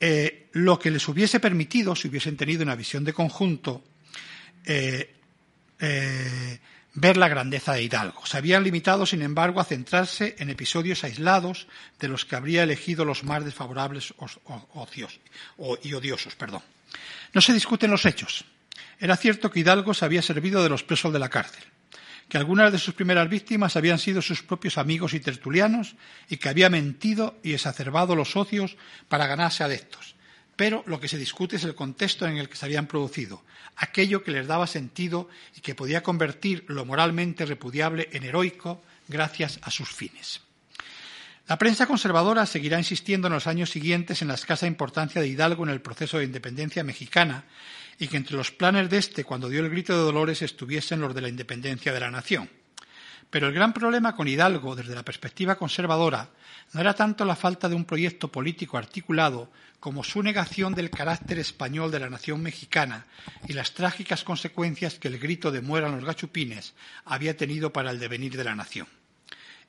Eh, 0.00 0.48
lo 0.52 0.78
que 0.78 0.90
les 0.90 1.06
hubiese 1.06 1.38
permitido, 1.38 1.94
si 1.94 2.08
hubiesen 2.08 2.36
tenido 2.36 2.62
una 2.62 2.74
visión 2.74 3.04
de 3.04 3.12
conjunto, 3.12 3.84
ver 6.96 7.18
la 7.18 7.28
grandeza 7.28 7.74
de 7.74 7.82
Hidalgo. 7.82 8.24
Se 8.26 8.38
habían 8.38 8.64
limitado, 8.64 9.06
sin 9.06 9.22
embargo, 9.22 9.60
a 9.60 9.64
centrarse 9.64 10.34
en 10.38 10.48
episodios 10.48 11.04
aislados 11.04 11.68
de 12.00 12.08
los 12.08 12.24
que 12.24 12.36
habría 12.36 12.62
elegido 12.62 13.04
los 13.04 13.22
más 13.22 13.44
desfavorables 13.44 14.14
y 15.82 15.92
odiosos. 15.92 16.34
Perdón. 16.34 16.62
No 17.34 17.40
se 17.42 17.52
discuten 17.52 17.90
los 17.90 18.06
hechos. 18.06 18.46
Era 18.98 19.16
cierto 19.16 19.50
que 19.50 19.60
Hidalgo 19.60 19.92
se 19.92 20.06
había 20.06 20.22
servido 20.22 20.62
de 20.62 20.70
los 20.70 20.82
presos 20.82 21.12
de 21.12 21.18
la 21.18 21.28
cárcel, 21.28 21.62
que 22.30 22.38
algunas 22.38 22.72
de 22.72 22.78
sus 22.78 22.94
primeras 22.94 23.28
víctimas 23.28 23.76
habían 23.76 23.98
sido 23.98 24.22
sus 24.22 24.42
propios 24.42 24.78
amigos 24.78 25.12
y 25.12 25.20
tertulianos 25.20 25.96
y 26.30 26.38
que 26.38 26.48
había 26.48 26.70
mentido 26.70 27.38
y 27.42 27.52
exacerbado 27.52 28.16
los 28.16 28.30
socios 28.30 28.78
para 29.08 29.26
ganarse 29.26 29.64
adeptos 29.64 30.15
pero 30.56 30.82
lo 30.86 30.98
que 30.98 31.08
se 31.08 31.18
discute 31.18 31.56
es 31.56 31.64
el 31.64 31.74
contexto 31.74 32.26
en 32.26 32.38
el 32.38 32.48
que 32.48 32.56
se 32.56 32.64
habían 32.64 32.86
producido, 32.86 33.44
aquello 33.76 34.24
que 34.24 34.30
les 34.30 34.46
daba 34.46 34.66
sentido 34.66 35.28
y 35.54 35.60
que 35.60 35.74
podía 35.74 36.02
convertir 36.02 36.64
lo 36.66 36.84
moralmente 36.84 37.44
repudiable 37.44 38.08
en 38.12 38.24
heroico 38.24 38.82
gracias 39.08 39.60
a 39.62 39.70
sus 39.70 39.90
fines. 39.90 40.40
La 41.46 41.58
prensa 41.58 41.86
conservadora 41.86 42.44
seguirá 42.44 42.78
insistiendo 42.78 43.28
en 43.28 43.34
los 43.34 43.46
años 43.46 43.70
siguientes 43.70 44.20
en 44.20 44.28
la 44.28 44.34
escasa 44.34 44.66
importancia 44.66 45.20
de 45.20 45.28
Hidalgo 45.28 45.62
en 45.62 45.70
el 45.70 45.80
proceso 45.80 46.18
de 46.18 46.24
independencia 46.24 46.82
mexicana 46.82 47.44
y 47.98 48.08
que 48.08 48.16
entre 48.16 48.36
los 48.36 48.50
planes 48.50 48.90
de 48.90 48.98
este, 48.98 49.22
cuando 49.22 49.48
dio 49.48 49.60
el 49.60 49.70
grito 49.70 49.92
de 49.92 50.02
Dolores, 50.02 50.42
estuviesen 50.42 51.00
los 51.00 51.14
de 51.14 51.20
la 51.20 51.28
independencia 51.28 51.92
de 51.92 52.00
la 52.00 52.10
nación. 52.10 52.50
Pero 53.30 53.48
el 53.48 53.54
gran 53.54 53.72
problema 53.72 54.14
con 54.14 54.28
Hidalgo, 54.28 54.76
desde 54.76 54.94
la 54.94 55.04
perspectiva 55.04 55.56
conservadora, 55.56 56.30
no 56.72 56.80
era 56.80 56.94
tanto 56.94 57.24
la 57.24 57.36
falta 57.36 57.68
de 57.68 57.74
un 57.74 57.84
proyecto 57.84 58.30
político 58.30 58.78
articulado 58.78 59.50
como 59.80 60.04
su 60.04 60.22
negación 60.22 60.74
del 60.74 60.90
carácter 60.90 61.38
español 61.38 61.90
de 61.90 62.00
la 62.00 62.10
nación 62.10 62.42
mexicana 62.42 63.06
y 63.46 63.52
las 63.52 63.72
trágicas 63.72 64.24
consecuencias 64.24 64.98
que 64.98 65.08
el 65.08 65.18
grito 65.18 65.50
de 65.50 65.60
mueran 65.60 65.94
los 65.96 66.04
gachupines 66.04 66.74
había 67.04 67.36
tenido 67.36 67.72
para 67.72 67.90
el 67.90 67.98
devenir 67.98 68.36
de 68.36 68.44
la 68.44 68.54
nación. 68.54 68.86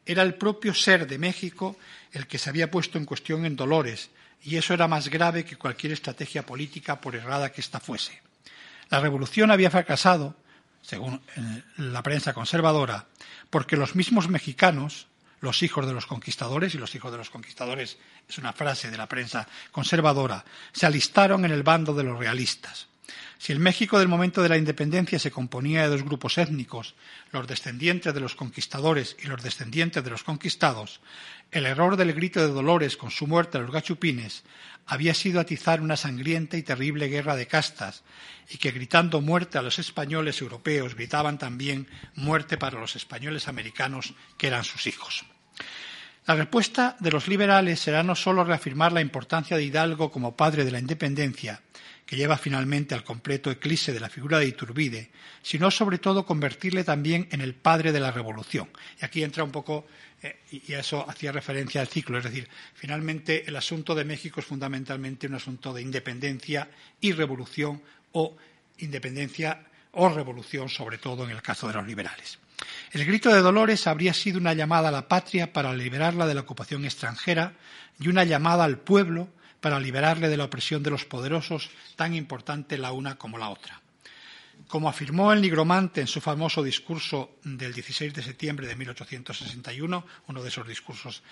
Era 0.06 0.24
el 0.24 0.36
propio 0.36 0.74
ser 0.74 1.06
de 1.06 1.18
México 1.18 1.78
el 2.12 2.28
que 2.28 2.38
se 2.38 2.50
había 2.50 2.72
puesto 2.72 2.98
en 2.98 3.06
cuestión 3.06 3.46
en 3.46 3.56
Dolores, 3.56 4.10
y 4.42 4.56
eso 4.56 4.74
era 4.74 4.88
más 4.88 5.10
grave 5.10 5.44
que 5.44 5.58
cualquier 5.58 5.94
estrategia 5.94 6.46
política, 6.46 7.02
por 7.02 7.16
errada 7.16 7.52
que 7.52 7.62
ésta 7.62 7.80
fuese. 7.80 8.22
La 8.90 9.02
revolución 9.02 9.52
había 9.52 9.70
fracasado, 9.70 10.36
según 10.88 11.22
eh, 11.36 11.64
la 11.78 12.02
prensa 12.02 12.34
conservadora, 12.34 13.08
porque 13.50 13.76
los 13.76 13.96
mismos 13.96 14.30
mexicanos, 14.30 15.08
los 15.42 15.62
hijos 15.62 15.86
de 15.86 15.92
los 15.92 16.06
conquistadores, 16.06 16.76
y 16.76 16.78
los 16.78 16.96
hijos 16.96 17.12
de 17.12 17.18
los 17.18 17.30
conquistadores 17.30 17.98
es 18.28 18.38
una 18.38 18.54
frase 18.54 18.90
de 18.90 18.96
la 18.96 19.08
prensa 19.08 19.46
conservadora, 19.70 20.46
se 20.72 20.86
alistaron 20.86 21.44
en 21.44 21.52
el 21.52 21.64
bando 21.64 21.94
de 21.94 22.04
los 22.04 22.18
realistas. 22.18 22.88
Si 23.40 23.54
el 23.54 23.60
México 23.60 24.00
del 24.00 24.08
momento 24.08 24.42
de 24.42 24.50
la 24.50 24.58
independencia 24.58 25.20
se 25.20 25.32
componía 25.32 25.84
de 25.84 25.90
dos 25.90 26.04
grupos 26.04 26.38
étnicos, 26.38 26.96
los 27.32 27.48
descendientes 27.48 28.14
de 28.14 28.20
los 28.20 28.36
conquistadores 28.36 29.16
y 29.20 29.28
los 29.28 29.44
descendientes 29.44 30.04
de 30.04 30.10
los 30.10 30.24
conquistados, 30.24 31.02
el 31.52 31.66
error 31.66 31.98
del 31.98 32.14
grito 32.14 32.42
de 32.42 32.48
Dolores 32.48 32.98
con 32.98 33.12
su 33.12 33.28
muerte 33.28 33.58
a 33.58 33.62
los 33.62 33.72
gachupines 33.72 34.44
había 34.88 35.14
sido 35.14 35.40
atizar 35.40 35.82
una 35.82 35.98
sangrienta 35.98 36.58
y 36.58 36.64
terrible 36.64 37.10
guerra 37.10 37.36
de 37.36 37.48
castas, 37.48 38.04
y 38.50 38.58
que 38.58 38.72
gritando 38.72 39.22
muerte 39.22 39.58
a 39.58 39.62
los 39.62 39.80
españoles 39.80 40.42
europeos 40.42 40.96
gritaban 40.96 41.38
también 41.38 41.88
muerte 42.16 42.58
para 42.58 42.80
los 42.80 42.96
españoles 42.96 43.48
americanos 43.48 44.14
que 44.38 44.48
eran 44.48 44.64
sus 44.64 44.88
hijos. 44.88 45.26
La 46.26 46.36
respuesta 46.36 46.98
de 47.00 47.12
los 47.12 47.28
liberales 47.28 47.80
será 47.80 48.04
no 48.04 48.16
solo 48.16 48.44
reafirmar 48.44 48.92
la 48.92 49.02
importancia 49.02 49.56
de 49.56 49.64
Hidalgo 49.64 50.12
como 50.12 50.36
padre 50.36 50.66
de 50.66 50.72
la 50.72 50.80
independencia, 50.80 51.62
que 52.08 52.16
lleva 52.16 52.38
finalmente 52.38 52.96
al 52.96 53.04
completo 53.04 53.52
eclipse 53.52 53.92
de 53.92 54.00
la 54.00 54.10
figura 54.10 54.40
de 54.40 54.48
Iturbide, 54.48 55.12
sino 55.44 55.70
sobre 55.70 56.00
todo 56.00 56.26
convertirle 56.26 56.86
también 56.86 57.28
en 57.32 57.42
el 57.42 57.54
padre 57.54 57.92
de 57.92 58.00
la 58.00 58.12
revolución. 58.12 58.70
Y 59.00 59.06
aquí 59.06 59.24
entra 59.24 59.44
un 59.44 59.52
poco, 59.52 59.86
eh, 60.24 60.40
y 60.50 60.74
a 60.74 60.80
eso 60.80 61.08
hacía 61.08 61.34
referencia 61.34 61.82
al 61.82 61.88
ciclo, 61.88 62.18
es 62.18 62.24
decir, 62.24 62.48
finalmente 62.74 63.44
el 63.46 63.58
asunto 63.58 63.94
de 63.94 64.06
México 64.06 64.40
es 64.40 64.46
fundamentalmente 64.46 65.28
un 65.28 65.36
asunto 65.36 65.74
de 65.74 65.82
independencia 65.82 66.70
y 67.02 67.12
revolución, 67.12 67.82
o 68.14 68.38
independencia 68.80 69.66
o 69.92 70.08
revolución, 70.08 70.70
sobre 70.70 70.98
todo 70.98 71.26
en 71.26 71.32
el 71.32 71.42
caso 71.42 71.68
de 71.68 71.74
los 71.74 71.86
liberales. 71.86 72.40
El 72.92 73.06
grito 73.06 73.34
de 73.34 73.42
Dolores 73.42 73.86
habría 73.86 74.14
sido 74.14 74.40
una 74.40 74.54
llamada 74.54 74.88
a 74.88 74.92
la 74.92 75.10
patria 75.10 75.52
para 75.52 75.74
liberarla 75.74 76.26
de 76.26 76.34
la 76.34 76.42
ocupación 76.42 76.86
extranjera 76.86 77.54
y 78.00 78.08
una 78.08 78.24
llamada 78.24 78.64
al 78.64 78.78
pueblo 78.80 79.28
para 79.60 79.80
liberarle 79.80 80.30
de 80.30 80.38
la 80.38 80.46
opresión 80.46 80.84
de 80.84 80.92
los 80.92 81.06
poderosos, 81.06 81.70
tan 81.96 82.14
importante 82.14 82.78
la 82.78 82.92
una 82.92 83.18
como 83.18 83.38
la 83.38 83.50
otra. 83.50 83.82
Como 84.68 84.90
afirmó 84.90 85.32
el 85.34 85.42
nigromante 85.42 86.02
en 86.02 86.08
su 86.08 86.20
famoso 86.20 86.64
discurso 86.64 87.38
del 87.44 87.74
16 87.74 88.14
de 88.14 88.24
septiembre 88.24 88.68
de 88.68 88.76
1861, 88.76 90.06
uno 90.28 90.44
de 90.44 90.50
esos 90.50 90.68
discursos 90.68 91.24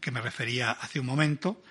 que 0.00 0.10
me 0.10 0.20
refería 0.20 0.72
hace 0.72 1.00
un 1.00 1.06
momento, 1.06 1.62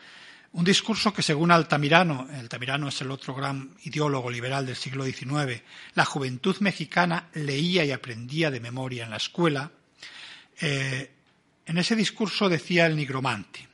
un 0.53 0.63
discurso 0.63 1.11
que, 1.11 1.23
según 1.23 1.51
Altamirano, 1.51 2.27
Altamirano 2.31 2.87
es 2.87 3.01
el 3.01 3.09
otro 3.09 3.33
gran 3.33 3.75
ideólogo 3.85 4.29
liberal 4.29 4.67
del 4.67 4.75
siglo 4.75 5.03
XIX, 5.03 5.63
la 5.95 6.05
juventud 6.05 6.55
mexicana 6.59 7.29
leía 7.33 7.83
y 7.85 7.91
aprendía 7.91 8.51
de 8.51 8.59
memoria 8.59 9.03
en 9.03 9.09
la 9.09 9.17
escuela. 9.17 9.71
Eh, 10.61 11.11
en 11.65 11.77
ese 11.79 11.95
discurso 11.95 12.49
decía 12.49 12.85
el 12.85 12.95
nigromante, 12.95 13.67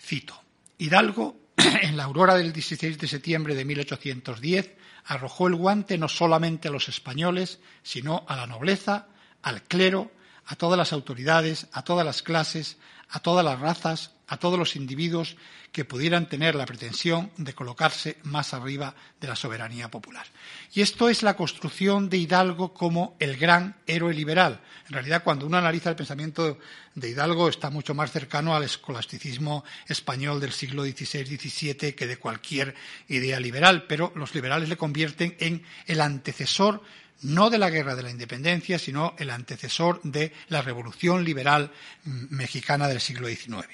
cito, 0.00 0.41
Hidalgo, 0.82 1.36
en 1.82 1.96
la 1.96 2.02
aurora 2.02 2.34
del 2.34 2.52
16 2.52 2.98
de 2.98 3.06
septiembre 3.06 3.54
de 3.54 3.64
1810, 3.64 4.72
arrojó 5.04 5.46
el 5.46 5.54
guante 5.54 5.96
no 5.96 6.08
solamente 6.08 6.66
a 6.66 6.72
los 6.72 6.88
españoles, 6.88 7.60
sino 7.84 8.24
a 8.26 8.34
la 8.34 8.48
nobleza, 8.48 9.06
al 9.42 9.62
clero, 9.62 10.10
a 10.44 10.56
todas 10.56 10.76
las 10.76 10.92
autoridades, 10.92 11.68
a 11.70 11.84
todas 11.84 12.04
las 12.04 12.24
clases, 12.24 12.78
a 13.12 13.20
todas 13.20 13.44
las 13.44 13.60
razas, 13.60 14.10
a 14.26 14.38
todos 14.38 14.58
los 14.58 14.74
individuos 14.74 15.36
que 15.72 15.84
pudieran 15.84 16.28
tener 16.28 16.54
la 16.54 16.66
pretensión 16.66 17.30
de 17.36 17.54
colocarse 17.54 18.16
más 18.22 18.54
arriba 18.54 18.94
de 19.20 19.28
la 19.28 19.36
soberanía 19.36 19.90
popular. 19.90 20.26
Y 20.72 20.80
esto 20.80 21.08
es 21.10 21.22
la 21.22 21.36
construcción 21.36 22.08
de 22.08 22.16
Hidalgo 22.16 22.72
como 22.72 23.16
el 23.20 23.36
gran 23.36 23.76
héroe 23.86 24.14
liberal. 24.14 24.60
En 24.86 24.94
realidad, 24.94 25.22
cuando 25.22 25.46
uno 25.46 25.58
analiza 25.58 25.90
el 25.90 25.96
pensamiento 25.96 26.58
de 26.94 27.10
Hidalgo, 27.10 27.48
está 27.48 27.68
mucho 27.68 27.94
más 27.94 28.10
cercano 28.10 28.54
al 28.54 28.64
escolasticismo 28.64 29.64
español 29.86 30.40
del 30.40 30.52
siglo 30.52 30.84
XVI-XVII 30.84 31.94
que 31.94 32.06
de 32.06 32.18
cualquier 32.18 32.74
idea 33.08 33.38
liberal, 33.40 33.84
pero 33.86 34.12
los 34.14 34.34
liberales 34.34 34.70
le 34.70 34.78
convierten 34.78 35.36
en 35.40 35.62
el 35.86 36.00
antecesor 36.00 36.82
no 37.22 37.50
de 37.50 37.58
la 37.58 37.70
guerra 37.70 37.94
de 37.94 38.02
la 38.02 38.10
independencia, 38.10 38.78
sino 38.78 39.14
el 39.18 39.30
antecesor 39.30 40.00
de 40.02 40.32
la 40.48 40.62
revolución 40.62 41.24
liberal 41.24 41.70
mexicana 42.04 42.88
del 42.88 43.00
siglo 43.00 43.28
XIX. 43.28 43.68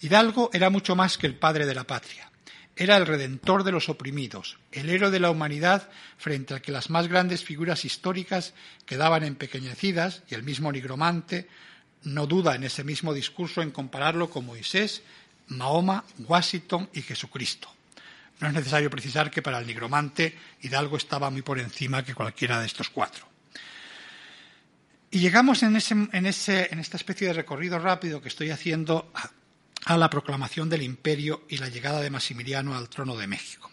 Hidalgo 0.00 0.50
era 0.52 0.70
mucho 0.70 0.94
más 0.96 1.18
que 1.18 1.26
el 1.26 1.34
padre 1.34 1.66
de 1.66 1.74
la 1.74 1.84
patria. 1.84 2.30
Era 2.76 2.96
el 2.98 3.06
redentor 3.06 3.64
de 3.64 3.72
los 3.72 3.88
oprimidos, 3.88 4.58
el 4.70 4.90
héroe 4.90 5.10
de 5.10 5.18
la 5.18 5.30
humanidad 5.30 5.88
frente 6.18 6.52
al 6.52 6.60
que 6.60 6.72
las 6.72 6.90
más 6.90 7.08
grandes 7.08 7.42
figuras 7.42 7.86
históricas 7.86 8.52
quedaban 8.84 9.24
empequeñecidas 9.24 10.22
y 10.28 10.34
el 10.34 10.42
mismo 10.42 10.70
nigromante 10.70 11.48
no 12.02 12.26
duda 12.26 12.54
en 12.54 12.64
ese 12.64 12.84
mismo 12.84 13.14
discurso 13.14 13.62
en 13.62 13.70
compararlo 13.70 14.28
con 14.28 14.44
Moisés, 14.44 15.02
Mahoma, 15.48 16.04
Washington 16.18 16.88
y 16.92 17.00
Jesucristo. 17.00 17.75
No 18.40 18.48
es 18.48 18.54
necesario 18.54 18.90
precisar 18.90 19.30
que 19.30 19.42
para 19.42 19.58
el 19.58 19.66
nigromante 19.66 20.36
Hidalgo 20.60 20.96
estaba 20.96 21.30
muy 21.30 21.42
por 21.42 21.58
encima 21.58 22.04
que 22.04 22.14
cualquiera 22.14 22.60
de 22.60 22.66
estos 22.66 22.90
cuatro. 22.90 23.26
Y 25.10 25.20
llegamos 25.20 25.62
en, 25.62 25.76
esta 25.76 26.96
especie 26.96 27.28
de 27.28 27.32
recorrido 27.32 27.78
rápido 27.78 28.20
que 28.20 28.28
estoy 28.28 28.50
haciendo 28.50 29.10
a 29.84 29.96
la 29.96 30.10
proclamación 30.10 30.68
del 30.68 30.82
imperio 30.82 31.44
y 31.48 31.58
la 31.58 31.68
llegada 31.68 32.00
de 32.00 32.10
Maximiliano 32.10 32.76
al 32.76 32.88
trono 32.88 33.16
de 33.16 33.26
México. 33.26 33.70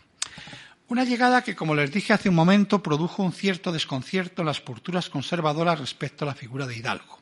Una 0.87 1.03
llegada 1.03 1.43
que, 1.43 1.55
como 1.55 1.75
les 1.75 1.91
dije 1.91 2.13
hace 2.13 2.29
un 2.29 2.35
momento, 2.35 2.83
produjo 2.83 3.23
un 3.23 3.33
cierto 3.33 3.71
desconcierto 3.71 4.43
en 4.43 4.45
las 4.45 4.61
posturas 4.61 5.09
conservadoras 5.09 5.79
respecto 5.79 6.23
a 6.23 6.27
la 6.27 6.35
figura 6.35 6.67
de 6.67 6.77
Hidalgo. 6.77 7.19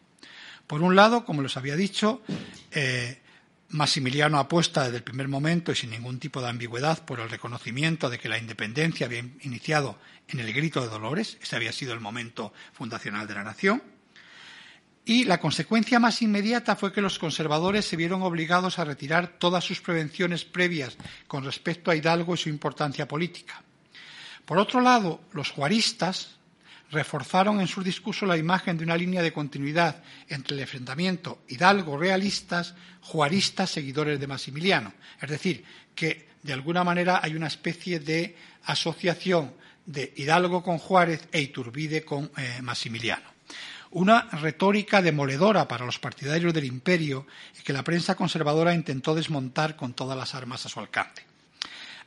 Por 0.67 0.81
un 0.81 0.95
lado, 0.95 1.25
como 1.25 1.41
les 1.41 1.55
había 1.57 1.75
dicho, 1.75 2.21
eh, 2.71 3.20
Maximiliano 3.71 4.37
apuesta 4.37 4.83
desde 4.83 4.97
el 4.97 5.03
primer 5.03 5.29
momento 5.29 5.71
y 5.71 5.75
sin 5.75 5.91
ningún 5.91 6.19
tipo 6.19 6.41
de 6.41 6.49
ambigüedad 6.49 7.05
por 7.05 7.21
el 7.21 7.29
reconocimiento 7.29 8.09
de 8.09 8.19
que 8.19 8.27
la 8.27 8.37
independencia 8.37 9.05
había 9.05 9.23
iniciado 9.41 9.97
en 10.27 10.41
el 10.41 10.51
grito 10.51 10.81
de 10.81 10.89
Dolores, 10.89 11.37
ese 11.41 11.55
había 11.55 11.71
sido 11.71 11.93
el 11.93 12.01
momento 12.01 12.53
fundacional 12.73 13.27
de 13.27 13.33
la 13.33 13.43
nación. 13.43 13.81
Y 15.05 15.23
la 15.23 15.39
consecuencia 15.39 15.99
más 15.99 16.21
inmediata 16.21 16.75
fue 16.75 16.91
que 16.91 17.01
los 17.01 17.17
conservadores 17.17 17.85
se 17.85 17.95
vieron 17.95 18.21
obligados 18.21 18.77
a 18.77 18.85
retirar 18.85 19.39
todas 19.39 19.63
sus 19.63 19.81
prevenciones 19.81 20.45
previas 20.45 20.97
con 21.27 21.43
respecto 21.43 21.89
a 21.89 21.95
Hidalgo 21.95 22.35
y 22.35 22.37
su 22.37 22.49
importancia 22.49 23.07
política. 23.07 23.63
Por 24.45 24.57
otro 24.57 24.81
lado, 24.81 25.21
los 25.31 25.49
juaristas 25.49 26.40
reforzaron 26.91 27.61
en 27.61 27.67
su 27.67 27.81
discurso 27.83 28.25
la 28.25 28.37
imagen 28.37 28.77
de 28.77 28.83
una 28.83 28.97
línea 28.97 29.21
de 29.21 29.33
continuidad 29.33 30.03
entre 30.27 30.55
el 30.55 30.61
enfrentamiento 30.61 31.39
Hidalgo-realistas, 31.47 32.75
juaristas 33.01 33.69
seguidores 33.69 34.19
de 34.19 34.27
Maximiliano. 34.27 34.93
Es 35.21 35.29
decir, 35.29 35.63
que 35.95 36.29
de 36.43 36.53
alguna 36.53 36.83
manera 36.83 37.19
hay 37.23 37.35
una 37.35 37.47
especie 37.47 37.99
de 37.99 38.35
asociación 38.65 39.53
de 39.85 40.13
Hidalgo 40.15 40.61
con 40.61 40.77
Juárez 40.77 41.27
e 41.31 41.41
Iturbide 41.41 42.03
con 42.03 42.31
eh, 42.37 42.61
Maximiliano 42.61 43.31
una 43.91 44.21
retórica 44.31 45.01
demoledora 45.01 45.67
para 45.67 45.85
los 45.85 45.99
partidarios 45.99 46.53
del 46.53 46.65
imperio 46.65 47.27
que 47.63 47.73
la 47.73 47.83
prensa 47.83 48.15
conservadora 48.15 48.73
intentó 48.73 49.13
desmontar 49.13 49.75
con 49.75 49.93
todas 49.93 50.17
las 50.17 50.33
armas 50.33 50.65
a 50.65 50.69
su 50.69 50.79
alcance. 50.79 51.30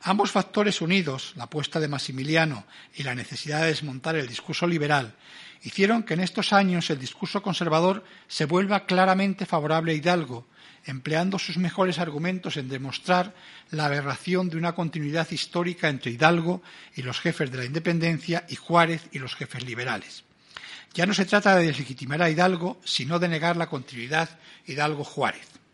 Ambos 0.01 0.31
factores 0.31 0.81
unidos, 0.81 1.33
la 1.35 1.45
apuesta 1.45 1.79
de 1.79 1.87
Maximiliano 1.87 2.65
y 2.93 3.03
la 3.03 3.15
necesidad 3.15 3.61
de 3.61 3.67
desmontar 3.67 4.15
el 4.15 4.27
discurso 4.27 4.67
liberal, 4.67 5.15
hicieron 5.63 6.03
que 6.03 6.13
en 6.13 6.19
estos 6.19 6.53
años 6.53 6.89
el 6.89 6.99
discurso 6.99 7.41
conservador 7.41 8.03
se 8.27 8.45
vuelva 8.45 8.85
claramente 8.85 9.45
favorable 9.45 9.93
a 9.93 9.95
Hidalgo, 9.95 10.47
empleando 10.85 11.39
sus 11.39 11.57
mejores 11.57 11.97
argumentos 11.97 12.57
en 12.57 12.69
demostrar 12.69 13.33
la 13.71 13.85
aberración 13.85 14.49
de 14.49 14.57
una 14.57 14.73
continuidad 14.73 15.29
histórica 15.31 15.89
entre 15.89 16.11
Hidalgo 16.11 16.61
y 16.95 17.01
los 17.01 17.19
jefes 17.19 17.51
de 17.51 17.57
la 17.57 17.65
independencia 17.65 18.45
y 18.47 18.55
Juárez 18.55 19.01
y 19.11 19.19
los 19.19 19.35
jefes 19.35 19.65
liberales. 19.65 20.23
Ya 20.93 21.05
no 21.05 21.13
se 21.13 21.25
trata 21.25 21.55
de 21.55 21.65
deslegitimar 21.65 22.21
a 22.21 22.29
Hidalgo, 22.29 22.79
sino 22.85 23.19
de 23.19 23.27
negar 23.27 23.57
la 23.57 23.67
continuidad 23.67 24.29
Hidalgo-Juárez. 24.65 25.64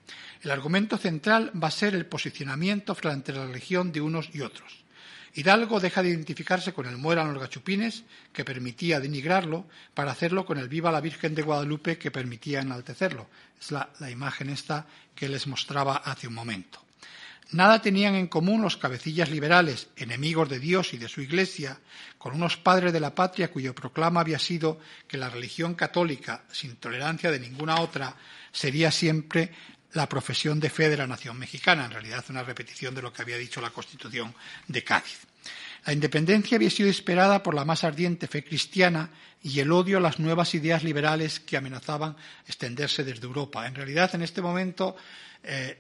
El 0.42 0.50
argumento 0.50 0.98
central 0.98 1.52
va 1.62 1.68
a 1.68 1.72
ser 1.72 1.94
el 1.94 2.08
posicionamiento 2.08 2.96
frente 2.96 3.32
a 3.32 3.36
la 3.36 3.46
religión 3.46 3.92
de 3.92 4.02
unos 4.02 4.30
y 4.34 4.42
otros. 4.42 4.82
Hidalgo 5.34 5.80
deja 5.80 6.02
de 6.02 6.10
identificarse 6.10 6.74
con 6.74 6.88
el 6.88 6.98
mueran 6.98 7.32
los 7.32 7.42
gachupines, 7.42 8.04
que 8.34 8.44
permitía 8.44 9.00
denigrarlo, 9.00 9.66
para 9.94 10.12
hacerlo 10.12 10.46
con 10.46 10.58
el 10.58 10.68
viva 10.68 10.92
la 10.92 11.00
Virgen 11.00 11.36
de 11.36 11.44
Guadalupe, 11.44 11.98
que 11.98 12.12
permitía 12.12 12.60
enaltecerlo. 12.60 13.28
Es 13.60 13.72
la, 13.72 13.89
la 14.00 14.10
imagen 14.10 14.50
esta 14.50 14.88
que 15.16 15.30
les 15.30 15.48
mostraba 15.48 15.98
hace 15.98 16.28
un 16.28 16.34
momento. 16.34 16.84
Nada 17.52 17.82
tenían 17.82 18.16
en 18.16 18.28
común 18.28 18.62
los 18.62 18.78
cabecillas 18.78 19.30
liberales, 19.30 19.89
enemigos 19.98 20.50
de 20.50 20.60
Dios 20.60 20.94
y 20.94 20.98
de 20.98 21.10
su 21.10 21.22
Iglesia, 21.22 21.80
con 22.18 22.34
unos 22.34 22.58
padres 22.58 22.94
de 22.94 23.00
la 23.00 23.14
patria 23.14 23.52
cuyo 23.52 23.76
proclama 23.76 24.22
había 24.22 24.39
sido 24.39 24.80
que 25.08 25.18
la 25.18 25.30
religión 25.30 25.76
católica, 25.76 26.46
sin 26.52 26.78
tolerancia 26.78 27.30
de 27.30 27.39
ninguna 27.39 27.82
otra, 27.82 28.16
sería 28.54 28.89
siempre 28.89 29.52
la 29.94 30.08
profesión 30.08 30.60
de 30.60 30.70
fe 30.70 30.89
de 30.89 30.98
la 30.98 31.08
nación 31.08 31.38
mexicana, 31.38 31.86
en 31.86 31.92
realidad 31.92 32.24
una 32.30 32.44
repetición 32.44 32.96
de 32.96 33.02
lo 33.02 33.12
que 33.12 33.22
había 33.22 33.38
dicho 33.38 33.62
la 33.62 33.72
Constitución 33.72 34.34
de 34.68 34.84
Cádiz. 34.84 35.20
La 35.86 35.94
independencia 35.94 36.58
había 36.58 36.70
sido 36.70 36.89
esperada 36.89 37.42
por 37.42 37.56
la 37.56 37.66
más 37.66 37.84
ardiente 37.84 38.28
fe 38.28 38.44
cristiana 38.44 39.10
y 39.42 39.60
el 39.60 39.72
odio 39.72 39.98
a 39.98 40.02
las 40.02 40.20
nuevas 40.20 40.54
ideas 40.54 40.84
liberales 40.84 41.39
que 41.39 41.58
amenazaban 41.58 42.16
extenderse 42.48 43.04
desde 43.04 43.26
Europa. 43.26 43.66
En 43.66 43.74
realidad, 43.74 44.14
en 44.14 44.22
este 44.22 44.42
momento, 44.42 44.96
eh, 45.44 45.78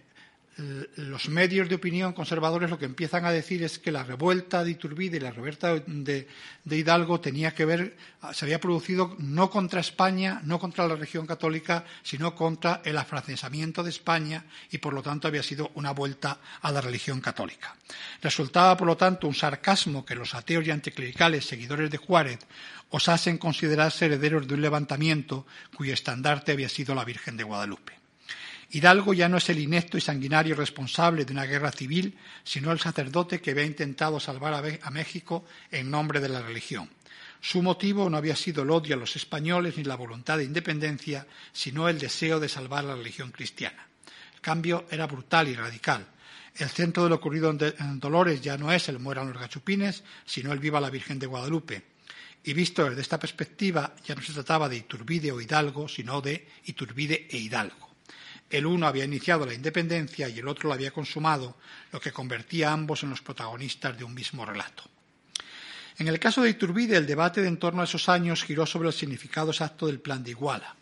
los 0.57 1.29
medios 1.29 1.69
de 1.69 1.75
opinión 1.75 2.13
conservadores 2.13 2.69
lo 2.69 2.77
que 2.77 2.85
empiezan 2.85 3.25
a 3.25 3.31
decir 3.31 3.63
es 3.63 3.79
que 3.79 3.91
la 3.91 4.03
revuelta 4.03 4.63
de 4.63 4.71
Iturbide 4.71 5.17
y 5.17 5.19
la 5.19 5.31
revuelta 5.31 5.75
de, 5.75 6.27
Hidalgo 6.65 7.21
tenía 7.21 7.55
que 7.55 7.65
ver, 7.65 7.95
se 8.33 8.45
había 8.45 8.59
producido 8.59 9.15
no 9.19 9.49
contra 9.49 9.79
España, 9.79 10.41
no 10.43 10.59
contra 10.59 10.87
la 10.87 10.95
religión 10.95 11.25
católica, 11.25 11.85
sino 12.03 12.35
contra 12.35 12.81
el 12.83 12.97
afrancesamiento 12.97 13.81
de 13.81 13.91
España 13.91 14.45
y 14.69 14.79
por 14.79 14.93
lo 14.93 15.01
tanto 15.01 15.27
había 15.27 15.41
sido 15.41 15.71
una 15.75 15.91
vuelta 15.91 16.39
a 16.61 16.71
la 16.71 16.81
religión 16.81 17.21
católica. 17.21 17.75
Resultaba 18.21 18.75
por 18.75 18.87
lo 18.87 18.97
tanto 18.97 19.27
un 19.27 19.35
sarcasmo 19.35 20.05
que 20.05 20.15
los 20.15 20.35
ateos 20.35 20.67
y 20.67 20.71
anticlericales 20.71 21.45
seguidores 21.45 21.89
de 21.89 21.97
Juárez 21.97 22.39
osasen 22.89 23.37
considerarse 23.37 24.05
herederos 24.05 24.47
de 24.47 24.53
un 24.53 24.61
levantamiento 24.61 25.47
cuyo 25.75 25.93
estandarte 25.93 26.51
había 26.51 26.69
sido 26.69 26.93
la 26.93 27.05
Virgen 27.05 27.37
de 27.37 27.45
Guadalupe. 27.45 28.00
Hidalgo 28.73 29.13
ya 29.13 29.27
no 29.27 29.37
es 29.37 29.49
el 29.49 29.59
inepto 29.59 29.97
y 29.97 30.01
sanguinario 30.01 30.55
responsable 30.55 31.25
de 31.25 31.33
una 31.33 31.45
guerra 31.45 31.73
civil, 31.73 32.17
sino 32.45 32.71
el 32.71 32.79
sacerdote 32.79 33.41
que 33.41 33.51
había 33.51 33.65
intentado 33.65 34.17
salvar 34.21 34.79
a 34.81 34.89
México 34.91 35.45
en 35.71 35.91
nombre 35.91 36.21
de 36.21 36.29
la 36.29 36.41
religión. 36.41 36.89
Su 37.41 37.61
motivo 37.61 38.09
no 38.09 38.15
había 38.15 38.35
sido 38.35 38.63
el 38.63 38.69
odio 38.69 38.95
a 38.95 38.99
los 38.99 39.17
españoles 39.17 39.75
ni 39.75 39.83
la 39.83 39.95
voluntad 39.95 40.37
de 40.37 40.45
independencia, 40.45 41.27
sino 41.51 41.89
el 41.89 41.99
deseo 41.99 42.39
de 42.39 42.47
salvar 42.47 42.85
la 42.85 42.95
religión 42.95 43.31
cristiana. 43.31 43.87
El 44.35 44.39
cambio 44.39 44.85
era 44.89 45.05
brutal 45.05 45.49
y 45.49 45.55
radical. 45.55 46.07
El 46.55 46.69
centro 46.69 47.03
de 47.03 47.09
lo 47.09 47.15
ocurrido 47.15 47.49
en 47.49 47.99
Dolores 47.99 48.39
ya 48.41 48.57
no 48.57 48.71
es 48.71 48.87
el 48.87 48.99
mueran 48.99 49.33
los 49.33 49.41
gachupines, 49.41 50.03
sino 50.25 50.53
el 50.53 50.59
viva 50.59 50.79
la 50.79 50.89
Virgen 50.89 51.19
de 51.19 51.27
Guadalupe. 51.27 51.83
Y 52.43 52.53
visto 52.53 52.87
desde 52.87 53.01
esta 53.01 53.19
perspectiva, 53.19 53.95
ya 54.05 54.15
no 54.15 54.21
se 54.21 54.33
trataba 54.33 54.69
de 54.69 54.77
Iturbide 54.77 55.31
o 55.33 55.41
Hidalgo, 55.41 55.89
sino 55.89 56.21
de 56.21 56.47
Iturbide 56.65 57.27
e 57.29 57.37
Hidalgo. 57.37 57.90
El 58.51 58.65
uno 58.65 58.85
había 58.85 59.05
iniciado 59.05 59.45
la 59.45 59.53
independencia 59.53 60.27
y 60.27 60.39
el 60.39 60.47
otro 60.47 60.67
la 60.67 60.75
había 60.75 60.91
consumado, 60.91 61.55
lo 61.91 62.01
que 62.01 62.11
convertía 62.11 62.69
a 62.69 62.73
ambos 62.73 63.01
en 63.03 63.09
los 63.09 63.21
protagonistas 63.21 63.97
de 63.97 64.03
un 64.03 64.13
mismo 64.13 64.45
relato. 64.45 64.83
En 65.97 66.09
el 66.09 66.19
caso 66.19 66.41
de 66.41 66.49
Iturbide, 66.49 66.97
el 66.97 67.07
debate 67.07 67.41
de 67.41 67.47
en 67.47 67.57
torno 67.57 67.81
a 67.81 67.85
esos 67.85 68.09
años 68.09 68.43
giró 68.43 68.65
sobre 68.65 68.89
el 68.89 68.93
significado 68.93 69.51
exacto 69.51 69.87
del 69.87 70.01
Plan 70.01 70.23
de 70.23 70.31
Iguala. 70.31 70.75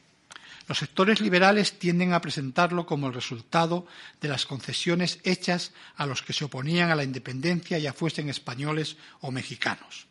Los 0.68 0.80
sectores 0.80 1.22
liberales 1.22 1.78
tienden 1.78 2.14
a 2.14 2.22
presentarlo 2.22 2.86
como 2.86 3.08
el 3.08 3.14
resultado 3.14 3.86
de 4.22 4.30
las 4.30 4.46
concesiones 4.46 5.20
hechas 5.24 5.72
a 5.96 6.06
los 6.06 6.22
que 6.22 6.34
se 6.34 6.46
oponían 6.46 6.90
a 6.90 6.96
la 6.96 7.04
independencia, 7.04 7.78
ya 7.78 7.94
fuesen 7.94 8.30
españoles 8.30 8.98
o 9.22 9.32
mexicanos. 9.32 10.08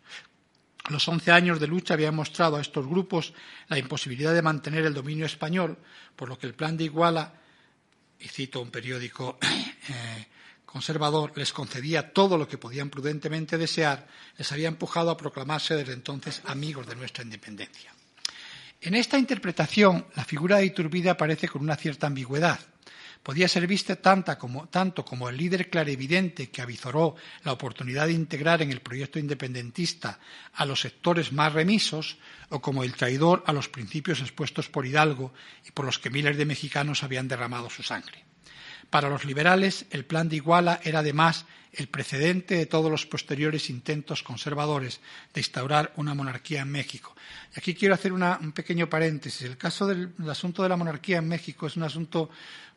Los 0.88 1.06
once 1.08 1.32
años 1.32 1.60
de 1.60 1.66
lucha 1.66 1.94
habían 1.94 2.14
mostrado 2.14 2.56
a 2.56 2.60
estos 2.60 2.86
grupos 2.86 3.34
la 3.68 3.78
imposibilidad 3.78 4.34
de 4.34 4.42
mantener 4.42 4.84
el 4.86 4.94
dominio 4.94 5.26
español, 5.26 5.76
por 6.16 6.28
lo 6.28 6.38
que 6.38 6.46
el 6.46 6.54
plan 6.54 6.76
de 6.76 6.84
Iguala 6.84 7.34
y 8.20 8.28
cito 8.28 8.60
un 8.60 8.70
periódico 8.70 9.38
eh, 9.42 10.26
conservador, 10.64 11.32
les 11.36 11.52
concedía 11.52 12.12
todo 12.12 12.36
lo 12.36 12.46
que 12.46 12.58
podían 12.58 12.90
prudentemente 12.90 13.56
desear, 13.56 14.06
les 14.36 14.52
había 14.52 14.68
empujado 14.68 15.10
a 15.10 15.16
proclamarse 15.16 15.74
desde 15.74 15.94
entonces 15.94 16.42
amigos 16.44 16.86
de 16.86 16.96
nuestra 16.96 17.24
independencia. 17.24 17.92
En 18.80 18.94
esta 18.94 19.18
interpretación, 19.18 20.06
la 20.14 20.24
figura 20.24 20.58
de 20.58 20.66
Iturbide 20.66 21.10
aparece 21.10 21.48
con 21.48 21.62
una 21.62 21.76
cierta 21.76 22.06
ambigüedad 22.06 22.60
podía 23.22 23.48
ser 23.48 23.66
vista 23.66 23.96
tanto 23.96 25.04
como 25.04 25.28
el 25.28 25.36
líder 25.36 25.70
clarividente 25.70 26.50
que 26.50 26.62
avizoró 26.62 27.16
la 27.44 27.52
oportunidad 27.52 28.06
de 28.06 28.12
integrar 28.12 28.62
en 28.62 28.70
el 28.70 28.80
proyecto 28.80 29.18
independentista 29.18 30.18
a 30.54 30.64
los 30.64 30.80
sectores 30.80 31.32
más 31.32 31.52
remisos, 31.52 32.18
o 32.50 32.60
como 32.60 32.84
el 32.84 32.94
traidor 32.94 33.44
a 33.46 33.52
los 33.52 33.68
principios 33.68 34.20
expuestos 34.20 34.68
por 34.68 34.86
Hidalgo 34.86 35.32
y 35.66 35.70
por 35.70 35.84
los 35.84 35.98
que 35.98 36.10
miles 36.10 36.36
de 36.36 36.46
mexicanos 36.46 37.02
habían 37.02 37.28
derramado 37.28 37.68
su 37.68 37.82
sangre. 37.82 38.24
Para 38.90 39.10
los 39.10 39.24
liberales, 39.24 39.86
el 39.90 40.04
plan 40.04 40.28
de 40.28 40.36
Iguala 40.36 40.80
era 40.82 41.00
además 41.00 41.44
el 41.72 41.88
precedente 41.88 42.54
de 42.54 42.66
todos 42.66 42.90
los 42.90 43.06
posteriores 43.06 43.68
intentos 43.68 44.22
conservadores 44.22 45.00
de 45.34 45.40
instaurar 45.40 45.92
una 45.96 46.14
monarquía 46.14 46.62
en 46.62 46.70
México. 46.70 47.14
Y 47.54 47.58
aquí 47.58 47.74
quiero 47.74 47.94
hacer 47.94 48.12
un 48.12 48.52
pequeño 48.52 48.88
paréntesis. 48.88 49.42
El 49.42 49.58
caso 49.58 49.86
del 49.86 50.12
asunto 50.28 50.62
de 50.62 50.70
la 50.70 50.76
monarquía 50.76 51.18
en 51.18 51.28
México 51.28 51.66
es 51.66 51.76
un 51.76 51.82
asunto 51.82 52.30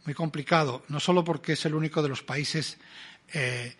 muy 0.05 0.13
complicado, 0.13 0.83
no 0.89 0.99
solo 0.99 1.23
porque 1.23 1.53
es 1.53 1.65
el 1.65 1.75
único 1.75 2.01
de 2.01 2.09
los 2.09 2.23
países 2.23 2.77
eh, 3.33 3.75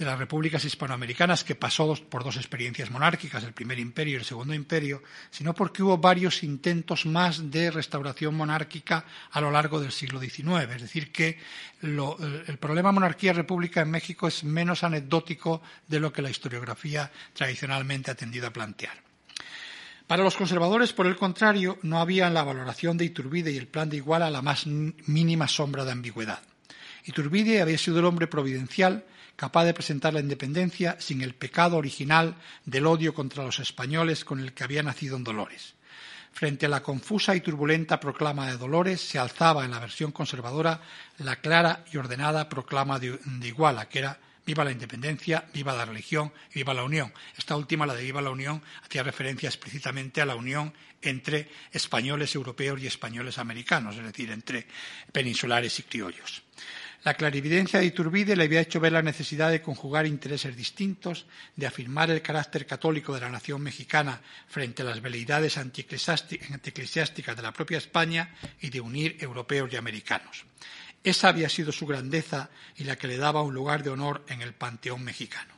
de 0.00 0.06
las 0.06 0.18
repúblicas 0.18 0.64
hispanoamericanas 0.64 1.44
que 1.44 1.54
pasó 1.54 1.94
por 2.08 2.24
dos 2.24 2.38
experiencias 2.38 2.90
monárquicas, 2.90 3.44
el 3.44 3.52
primer 3.52 3.78
imperio 3.78 4.14
y 4.14 4.16
el 4.16 4.24
segundo 4.24 4.54
imperio, 4.54 5.02
sino 5.30 5.52
porque 5.52 5.82
hubo 5.82 5.98
varios 5.98 6.42
intentos 6.42 7.04
más 7.04 7.50
de 7.50 7.70
restauración 7.70 8.34
monárquica 8.34 9.04
a 9.30 9.42
lo 9.42 9.50
largo 9.50 9.78
del 9.78 9.92
siglo 9.92 10.18
XIX. 10.18 10.74
Es 10.74 10.80
decir, 10.80 11.12
que 11.12 11.38
el 11.82 12.56
problema 12.58 12.92
monarquía-república 12.92 13.82
en 13.82 13.90
México 13.90 14.26
es 14.26 14.42
menos 14.42 14.84
anecdótico 14.84 15.60
de 15.86 16.00
lo 16.00 16.10
que 16.14 16.22
la 16.22 16.30
historiografía 16.30 17.12
tradicionalmente 17.34 18.10
ha 18.10 18.14
tendido 18.14 18.46
a 18.46 18.54
plantear. 18.54 19.02
Para 20.06 20.24
los 20.24 20.34
conservadores, 20.34 20.94
por 20.94 21.08
el 21.08 21.16
contrario, 21.16 21.78
no 21.82 22.00
había 22.00 22.26
en 22.26 22.32
la 22.32 22.42
valoración 22.42 22.96
de 22.96 23.04
Iturbide 23.04 23.52
y 23.52 23.58
el 23.58 23.68
plan 23.68 23.90
de 23.90 23.98
Iguala 23.98 24.30
la 24.30 24.40
más 24.40 24.66
mínima 24.66 25.46
sombra 25.46 25.84
de 25.84 25.92
ambigüedad. 25.92 26.40
Iturbide 27.04 27.60
había 27.60 27.76
sido 27.76 27.98
el 27.98 28.06
hombre 28.06 28.28
providencial 28.28 29.04
capaz 29.40 29.64
de 29.64 29.72
presentar 29.72 30.12
la 30.12 30.20
independencia 30.20 31.00
sin 31.00 31.22
el 31.22 31.34
pecado 31.34 31.78
original 31.78 32.34
del 32.66 32.86
odio 32.86 33.14
contra 33.14 33.42
los 33.42 33.58
españoles 33.58 34.22
con 34.22 34.38
el 34.38 34.52
que 34.52 34.64
había 34.64 34.82
nacido 34.82 35.16
en 35.16 35.24
Dolores. 35.24 35.72
Frente 36.30 36.66
a 36.66 36.68
la 36.68 36.82
confusa 36.82 37.34
y 37.34 37.40
turbulenta 37.40 37.98
proclama 38.00 38.50
de 38.50 38.58
Dolores 38.58 39.00
se 39.00 39.18
alzaba 39.18 39.64
en 39.64 39.70
la 39.70 39.78
versión 39.78 40.12
conservadora 40.12 40.82
la 41.16 41.36
clara 41.36 41.86
y 41.90 41.96
ordenada 41.96 42.50
proclama 42.50 42.98
de, 42.98 43.18
Iguala, 43.40 43.88
que 43.88 44.00
era 44.00 44.20
Viva 44.44 44.62
la 44.62 44.72
independencia, 44.72 45.46
viva 45.54 45.72
la 45.74 45.86
religión 45.86 46.32
viva 46.52 46.74
la 46.74 46.84
unión. 46.84 47.10
Esta 47.38 47.56
última, 47.56 47.86
la 47.86 47.94
de 47.94 48.02
Viva 48.02 48.20
la 48.20 48.30
Unión, 48.30 48.62
hacía 48.82 49.02
referencia 49.02 49.48
explícitamente 49.48 50.20
a 50.20 50.26
la 50.26 50.34
unión 50.34 50.74
entre 51.00 51.48
españoles 51.72 52.34
europeos 52.34 52.78
y 52.82 52.86
españoles 52.86 53.38
americanos, 53.38 53.96
es 53.96 54.04
decir, 54.04 54.30
entre 54.30 54.66
peninsulares 55.12 55.78
y 55.78 55.84
criollos. 55.84 56.42
La 57.02 57.14
clarividencia 57.14 57.80
de 57.80 57.86
Iturbide 57.86 58.36
le 58.36 58.44
había 58.44 58.60
hecho 58.60 58.78
ver 58.78 58.92
la 58.92 59.00
necesidad 59.00 59.50
de 59.50 59.62
conjugar 59.62 60.06
intereses 60.06 60.54
distintos, 60.54 61.24
de 61.56 61.66
afirmar 61.66 62.10
el 62.10 62.20
carácter 62.20 62.66
católico 62.66 63.14
de 63.14 63.22
la 63.22 63.30
nación 63.30 63.62
mexicana 63.62 64.20
frente 64.48 64.82
a 64.82 64.84
las 64.84 65.00
veleidades 65.00 65.56
antieclesiásticas 65.56 67.36
de 67.36 67.42
la 67.42 67.54
propia 67.54 67.78
España 67.78 68.34
y 68.60 68.68
de 68.68 68.82
unir 68.82 69.16
europeos 69.18 69.72
y 69.72 69.76
americanos. 69.76 70.44
Esa 71.02 71.28
había 71.28 71.48
sido 71.48 71.72
su 71.72 71.86
grandeza 71.86 72.50
y 72.76 72.84
la 72.84 72.96
que 72.96 73.08
le 73.08 73.16
daba 73.16 73.40
un 73.40 73.54
lugar 73.54 73.82
de 73.82 73.88
honor 73.88 74.22
en 74.28 74.42
el 74.42 74.52
panteón 74.52 75.02
mexicano. 75.02 75.54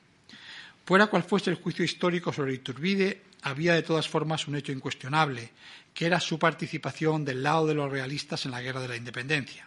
Fuera 0.86 1.08
cual 1.08 1.24
fuese 1.24 1.50
el 1.50 1.56
juicio 1.56 1.84
histórico 1.84 2.32
sobre 2.32 2.54
Iturbide, 2.54 3.20
había 3.42 3.74
de 3.74 3.82
todas 3.82 4.08
formas 4.08 4.46
un 4.46 4.54
hecho 4.54 4.70
incuestionable, 4.70 5.50
que 5.92 6.06
era 6.06 6.20
su 6.20 6.38
participación 6.38 7.24
del 7.24 7.42
lado 7.42 7.66
de 7.66 7.74
los 7.74 7.90
realistas 7.90 8.44
en 8.44 8.52
la 8.52 8.62
guerra 8.62 8.80
de 8.80 8.88
la 8.88 8.96
independencia 8.96 9.66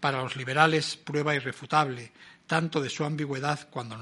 para 0.00 0.22
los 0.22 0.36
liberales 0.36 0.96
prueba 0.96 1.34
irrefutable 1.34 2.10
tanto 2.50 2.80
de 2.80 2.90
su 2.90 3.04
ambigüedad 3.04 3.68
cuando 3.70 3.96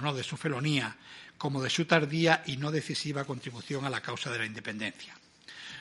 no, 0.00 0.14
de 0.14 0.22
su 0.22 0.36
felonía, 0.36 0.96
como 1.36 1.60
de 1.60 1.68
su 1.68 1.84
tardía 1.84 2.44
y 2.46 2.56
no 2.56 2.70
decisiva 2.70 3.24
contribución 3.24 3.84
a 3.84 3.90
la 3.90 4.00
causa 4.00 4.30
de 4.30 4.38
la 4.38 4.46
independencia. 4.46 5.16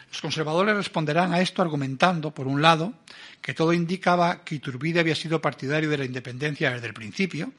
Los 0.09 0.21
conservadores 0.21 0.75
responderán 0.75 1.31
a 1.31 1.41
esto 1.41 1.61
argumentando, 1.61 2.31
por 2.31 2.47
un 2.47 2.59
lado, 2.59 2.93
que 3.39 3.53
todo 3.53 3.71
indicaba 3.71 4.43
que 4.43 4.55
Iturbide 4.55 4.99
había 4.99 5.13
sido 5.13 5.39
partidario 5.39 5.91
de 5.91 5.97
la 5.99 6.05
independencia 6.05 6.71
desde 6.71 6.87
el 6.87 6.95
principio, 6.95 7.53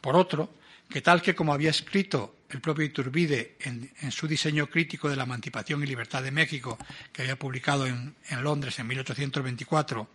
por 0.00 0.14
otro, 0.14 0.50
que 0.88 1.02
tal 1.02 1.20
que 1.20 1.34
como 1.34 1.52
había 1.52 1.70
escrito 1.70 2.35
el 2.50 2.60
propio 2.60 2.84
Iturbide 2.84 3.56
en, 3.60 3.90
su 4.10 4.28
diseño 4.28 4.68
crítico 4.68 5.08
de 5.08 5.16
la 5.16 5.24
emancipación 5.24 5.82
y 5.82 5.86
libertad 5.86 6.22
de 6.22 6.30
México, 6.30 6.78
que 7.12 7.22
había 7.22 7.38
publicado 7.38 7.86
en, 7.86 8.14
Londres 8.42 8.78
en 8.78 8.86
1824, 8.86 10.08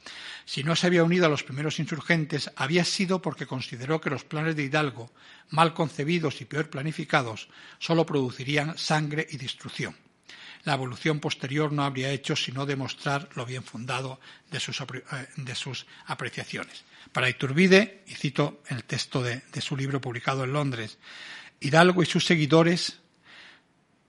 si 0.45 0.63
no 0.63 0.75
se 0.75 0.87
había 0.87 1.03
unido 1.03 1.25
a 1.25 1.29
los 1.29 1.43
primeros 1.43 1.79
insurgentes, 1.79 2.51
había 2.55 2.85
sido 2.85 3.21
porque 3.21 3.45
consideró 3.45 3.99
que 3.99 4.09
los 4.09 4.23
planes 4.23 4.55
de 4.55 4.63
Hidalgo, 4.63 5.11
mal 5.49 5.73
concebidos 5.73 6.41
y 6.41 6.45
peor 6.45 6.69
planificados, 6.69 7.49
solo 7.79 8.05
producirían 8.05 8.77
sangre 8.77 9.27
y 9.29 9.37
destrucción. 9.37 9.95
La 10.63 10.75
evolución 10.75 11.19
posterior 11.19 11.71
no 11.71 11.83
habría 11.83 12.11
hecho 12.11 12.35
sino 12.35 12.65
demostrar 12.65 13.29
lo 13.35 13.45
bien 13.45 13.63
fundado 13.63 14.19
de 14.51 14.59
sus, 14.59 14.79
eh, 14.81 14.85
de 15.35 15.55
sus 15.55 15.87
apreciaciones. 16.05 16.83
Para 17.11 17.29
Iturbide, 17.29 18.03
y 18.07 18.13
cito 18.13 18.61
el 18.67 18.83
texto 18.83 19.23
de, 19.23 19.41
su 19.59 19.75
libro 19.75 19.99
publicado 19.99 20.43
en 20.43 20.53
Londres, 20.53 20.97
Hidalgo 21.61 22.01
y 22.01 22.07
sus 22.07 22.25
seguidores, 22.25 22.99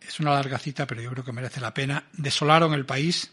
es 0.00 0.18
una 0.20 0.32
larga 0.32 0.58
cita, 0.58 0.86
pero 0.86 1.02
yo 1.02 1.10
creo 1.10 1.24
que 1.24 1.32
merece 1.32 1.60
la 1.60 1.74
pena, 1.74 2.08
desolaron 2.14 2.72
el 2.72 2.86
país, 2.86 3.30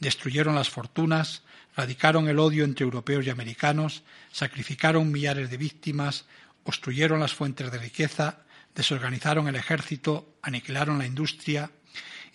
destruyeron 0.00 0.56
las 0.56 0.68
fortunas, 0.68 1.44
radicaron 1.76 2.28
el 2.28 2.40
odio 2.40 2.64
entre 2.64 2.84
europeos 2.84 3.24
y 3.24 3.30
americanos, 3.30 4.02
sacrificaron 4.32 5.12
millares 5.12 5.50
de 5.50 5.56
víctimas, 5.56 6.26
obstruyeron 6.64 7.20
las 7.20 7.32
fuentes 7.32 7.70
de 7.70 7.78
riqueza, 7.78 8.40
desorganizaron 8.74 9.46
el 9.46 9.54
ejército, 9.54 10.34
aniquilaron 10.42 10.98
la 10.98 11.06
industria, 11.06 11.70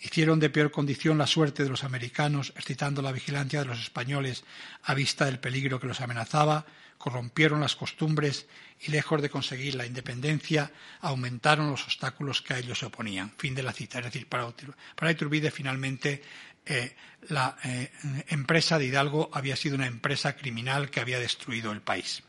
hicieron 0.00 0.40
de 0.40 0.48
peor 0.48 0.70
condición 0.70 1.18
la 1.18 1.26
suerte 1.26 1.64
de 1.64 1.68
los 1.68 1.84
americanos, 1.84 2.54
excitando 2.56 3.02
la 3.02 3.12
vigilancia 3.12 3.60
de 3.60 3.66
los 3.66 3.80
españoles 3.80 4.44
a 4.82 4.94
vista 4.94 5.26
del 5.26 5.38
peligro 5.38 5.80
que 5.80 5.86
los 5.86 6.00
amenazaba, 6.00 6.64
corrompieron 6.98 7.60
las 7.60 7.76
costumbres 7.76 8.46
y 8.80 8.90
lejos 8.90 9.22
de 9.22 9.30
conseguir 9.30 9.74
la 9.74 9.86
independencia, 9.86 10.70
aumentaron 11.00 11.70
los 11.70 11.84
obstáculos 11.84 12.42
que 12.42 12.54
a 12.54 12.58
ellos 12.58 12.78
se 12.78 12.86
oponían. 12.86 13.32
Fin 13.38 13.54
de 13.54 13.62
la 13.62 13.72
cita. 13.72 13.98
Es 13.98 14.04
decir, 14.04 14.28
para, 14.28 15.10
Iturbide 15.10 15.50
finalmente 15.50 16.22
eh, 16.64 16.96
la 17.28 17.56
eh, 17.64 17.90
empresa 18.28 18.78
de 18.78 18.86
Hidalgo 18.86 19.30
había 19.32 19.56
sido 19.56 19.76
una 19.76 19.86
empresa 19.86 20.36
criminal 20.36 20.90
que 20.90 21.00
había 21.00 21.18
destruido 21.18 21.72
el 21.72 21.80
país. 21.80 22.22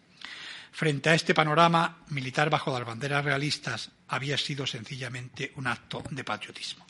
Frente 0.72 1.10
a 1.10 1.16
este 1.16 1.34
panorama, 1.34 2.04
militar 2.10 2.50
bajo 2.50 2.72
las 2.72 2.86
banderas 2.86 3.26
realistas 3.26 3.90
había 4.10 4.38
sido 4.38 4.68
sencillamente 4.68 5.52
un 5.56 5.68
acto 5.68 6.04
de 6.12 6.24
patriotismo. 6.24 6.86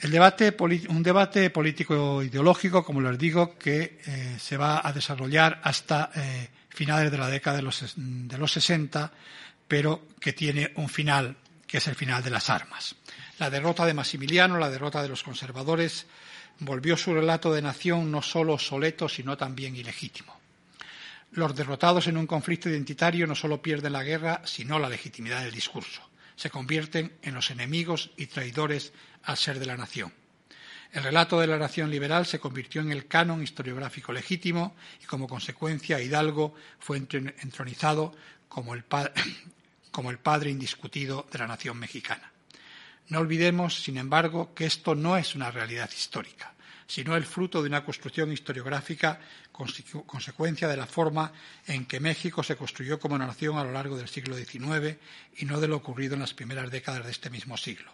El 0.00 0.10
debate, 0.10 0.54
un 0.88 1.02
debate 1.02 1.50
político-ideológico, 1.50 2.84
como 2.84 3.00
les 3.00 3.18
digo, 3.18 3.56
que 3.58 4.00
eh, 4.06 4.36
se 4.38 4.56
va 4.56 4.86
a 4.86 4.92
desarrollar 4.92 5.60
hasta 5.62 6.10
eh, 6.14 6.48
finales 6.68 7.10
de 7.10 7.18
la 7.18 7.28
década 7.28 7.56
de 7.56 7.62
los, 7.62 7.94
de 7.96 8.38
los 8.38 8.52
60, 8.52 9.12
pero 9.68 10.08
que 10.20 10.32
tiene 10.32 10.72
un 10.76 10.88
final, 10.88 11.36
que 11.66 11.78
es 11.78 11.86
el 11.86 11.94
final 11.94 12.22
de 12.22 12.30
las 12.30 12.50
armas. 12.50 12.96
La 13.38 13.50
derrota 13.50 13.86
de 13.86 13.94
Maximiliano, 13.94 14.58
la 14.58 14.70
derrota 14.70 15.02
de 15.02 15.08
los 15.08 15.22
conservadores, 15.22 16.06
volvió 16.58 16.96
su 16.96 17.14
relato 17.14 17.52
de 17.52 17.62
nación 17.62 18.10
no 18.10 18.22
solo 18.22 18.58
soleto, 18.58 19.08
sino 19.08 19.36
también 19.36 19.74
ilegítimo. 19.74 20.38
Los 21.32 21.56
derrotados 21.56 22.06
en 22.06 22.16
un 22.16 22.26
conflicto 22.26 22.68
identitario 22.68 23.26
no 23.26 23.34
solo 23.34 23.60
pierden 23.60 23.92
la 23.92 24.04
guerra, 24.04 24.42
sino 24.44 24.78
la 24.78 24.88
legitimidad 24.88 25.42
del 25.42 25.52
discurso. 25.52 26.02
Se 26.36 26.50
convierten 26.50 27.12
en 27.22 27.34
los 27.34 27.50
enemigos 27.50 28.10
y 28.16 28.26
traidores 28.26 28.92
al 29.22 29.36
ser 29.36 29.58
de 29.58 29.66
la 29.66 29.76
nación. 29.76 30.12
El 30.92 31.02
relato 31.02 31.40
de 31.40 31.48
la 31.48 31.58
nación 31.58 31.90
liberal 31.90 32.24
se 32.24 32.38
convirtió 32.38 32.80
en 32.80 32.92
el 32.92 33.08
canon 33.08 33.42
historiográfico 33.42 34.12
legítimo 34.12 34.76
y 35.02 35.06
como 35.06 35.26
consecuencia 35.26 36.00
Hidalgo 36.00 36.54
fue 36.78 36.98
entronizado 36.98 38.14
como 38.48 38.74
el, 38.74 38.84
como 39.90 40.12
el 40.12 40.18
padre 40.18 40.50
indiscutido 40.50 41.26
de 41.32 41.38
la 41.40 41.48
nación 41.48 41.78
mexicana. 41.78 42.30
No 43.08 43.18
olvidemos, 43.18 43.82
sin 43.82 43.98
embargo, 43.98 44.54
que 44.54 44.66
esto 44.66 44.94
no 44.94 45.16
es 45.16 45.34
una 45.34 45.50
realidad 45.50 45.90
histórica, 45.92 46.54
sino 46.86 47.16
el 47.16 47.24
fruto 47.24 47.62
de 47.62 47.68
una 47.68 47.84
construcción 47.84 48.32
historiográfica 48.32 49.20
consecuencia 49.52 50.68
de 50.68 50.76
la 50.76 50.86
forma 50.86 51.32
en 51.66 51.86
que 51.86 52.00
México 52.00 52.42
se 52.42 52.56
construyó 52.56 52.98
como 52.98 53.18
nación 53.18 53.56
a 53.58 53.64
lo 53.64 53.72
largo 53.72 53.96
del 53.96 54.08
siglo 54.08 54.36
XIX 54.36 54.96
y 55.36 55.44
no 55.44 55.60
de 55.60 55.68
lo 55.68 55.76
ocurrido 55.76 56.14
en 56.14 56.20
las 56.20 56.34
primeras 56.34 56.70
décadas 56.70 57.04
de 57.04 57.10
este 57.10 57.30
mismo 57.30 57.56
siglo. 57.56 57.90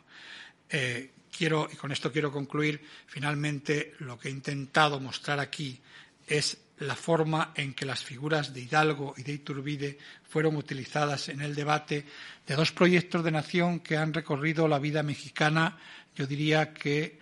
Eh, 0.69 1.11
quiero, 1.37 1.69
y 1.73 1.77
con 1.77 1.93
esto 1.93 2.13
quiero 2.13 2.33
concluir, 2.33 2.85
finalmente 3.07 3.95
lo 3.99 4.19
que 4.19 4.29
he 4.29 4.33
intentado 4.33 5.01
mostrar 5.01 5.41
aquí 5.41 5.81
es 6.27 6.59
la 6.79 6.97
forma 6.97 7.53
en 7.57 7.75
que 7.75 7.85
las 7.85 8.03
figuras 8.03 8.55
de 8.55 8.61
Hidalgo 8.63 9.15
y 9.17 9.23
de 9.23 9.33
Iturbide 9.33 9.99
fueron 10.29 10.57
utilizadas 10.57 11.29
en 11.29 11.43
el 11.43 11.55
debate 11.55 12.07
de 12.47 12.55
dos 12.55 12.73
proyectos 12.73 13.23
de 13.23 13.31
nación 13.31 13.81
que 13.81 13.97
han 13.97 14.15
recorrido 14.15 14.67
la 14.67 14.79
vida 14.79 15.03
mexicana, 15.03 15.79
yo 16.17 16.27
diría 16.27 16.73
que 16.73 17.19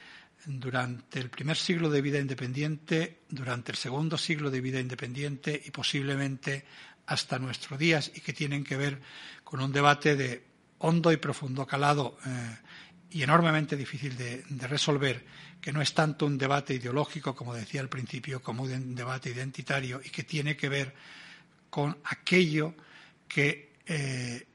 durante 0.49 1.20
el 1.20 1.28
primer 1.28 1.59
siglo 1.59 1.90
de 1.90 2.01
vida 2.01 2.18
independiente, 2.18 3.20
durante 3.28 3.70
el 3.70 3.76
segundo 3.76 4.16
siglo 4.16 4.51
de 4.51 4.62
vida 4.62 4.80
independiente 4.80 5.61
y 5.62 5.70
posiblemente 5.70 6.64
hasta 7.05 7.38
nuestros 7.38 7.78
días 7.78 8.11
y 8.14 8.20
que 8.22 8.32
tienen 8.32 8.64
que 8.64 8.76
ver 8.76 8.99
con 9.44 9.61
un 9.61 9.72
debate 9.72 10.16
de 10.16 10.42
hondo 10.78 11.12
y 11.12 11.18
profundo 11.18 11.66
calado 11.66 12.16
eh, 12.24 12.57
y 13.11 13.22
enormemente 13.22 13.76
difícil 13.76 14.16
de, 14.16 14.42
resolver, 14.66 15.22
que 15.61 15.72
no 15.72 15.82
es 15.82 15.92
tanto 15.92 16.24
un 16.24 16.38
debate 16.38 16.74
ideológico, 16.74 17.34
como 17.34 17.55
decía 17.55 17.82
al 17.82 17.90
principio, 17.90 18.40
como 18.40 18.62
un 18.62 18.94
debate 18.94 19.30
identitario 19.30 20.01
y 20.03 20.09
que 20.09 20.22
tiene 20.22 20.57
que 20.57 20.70
ver 20.70 20.94
con 21.68 21.99
aquello 22.05 22.74
que 23.26 23.74
eh, 23.84 24.46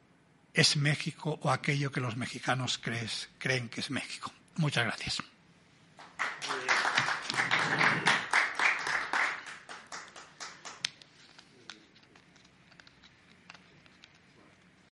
es 0.53 0.75
México 0.77 1.37
o 1.41 1.51
aquello 1.51 1.91
que 1.91 2.01
los 2.01 2.17
mexicanos 2.17 2.79
creen 2.79 3.69
que 3.69 3.81
es 3.81 3.91
México. 3.91 4.33
Muchas 4.55 4.87
Gracias. 6.23 8.12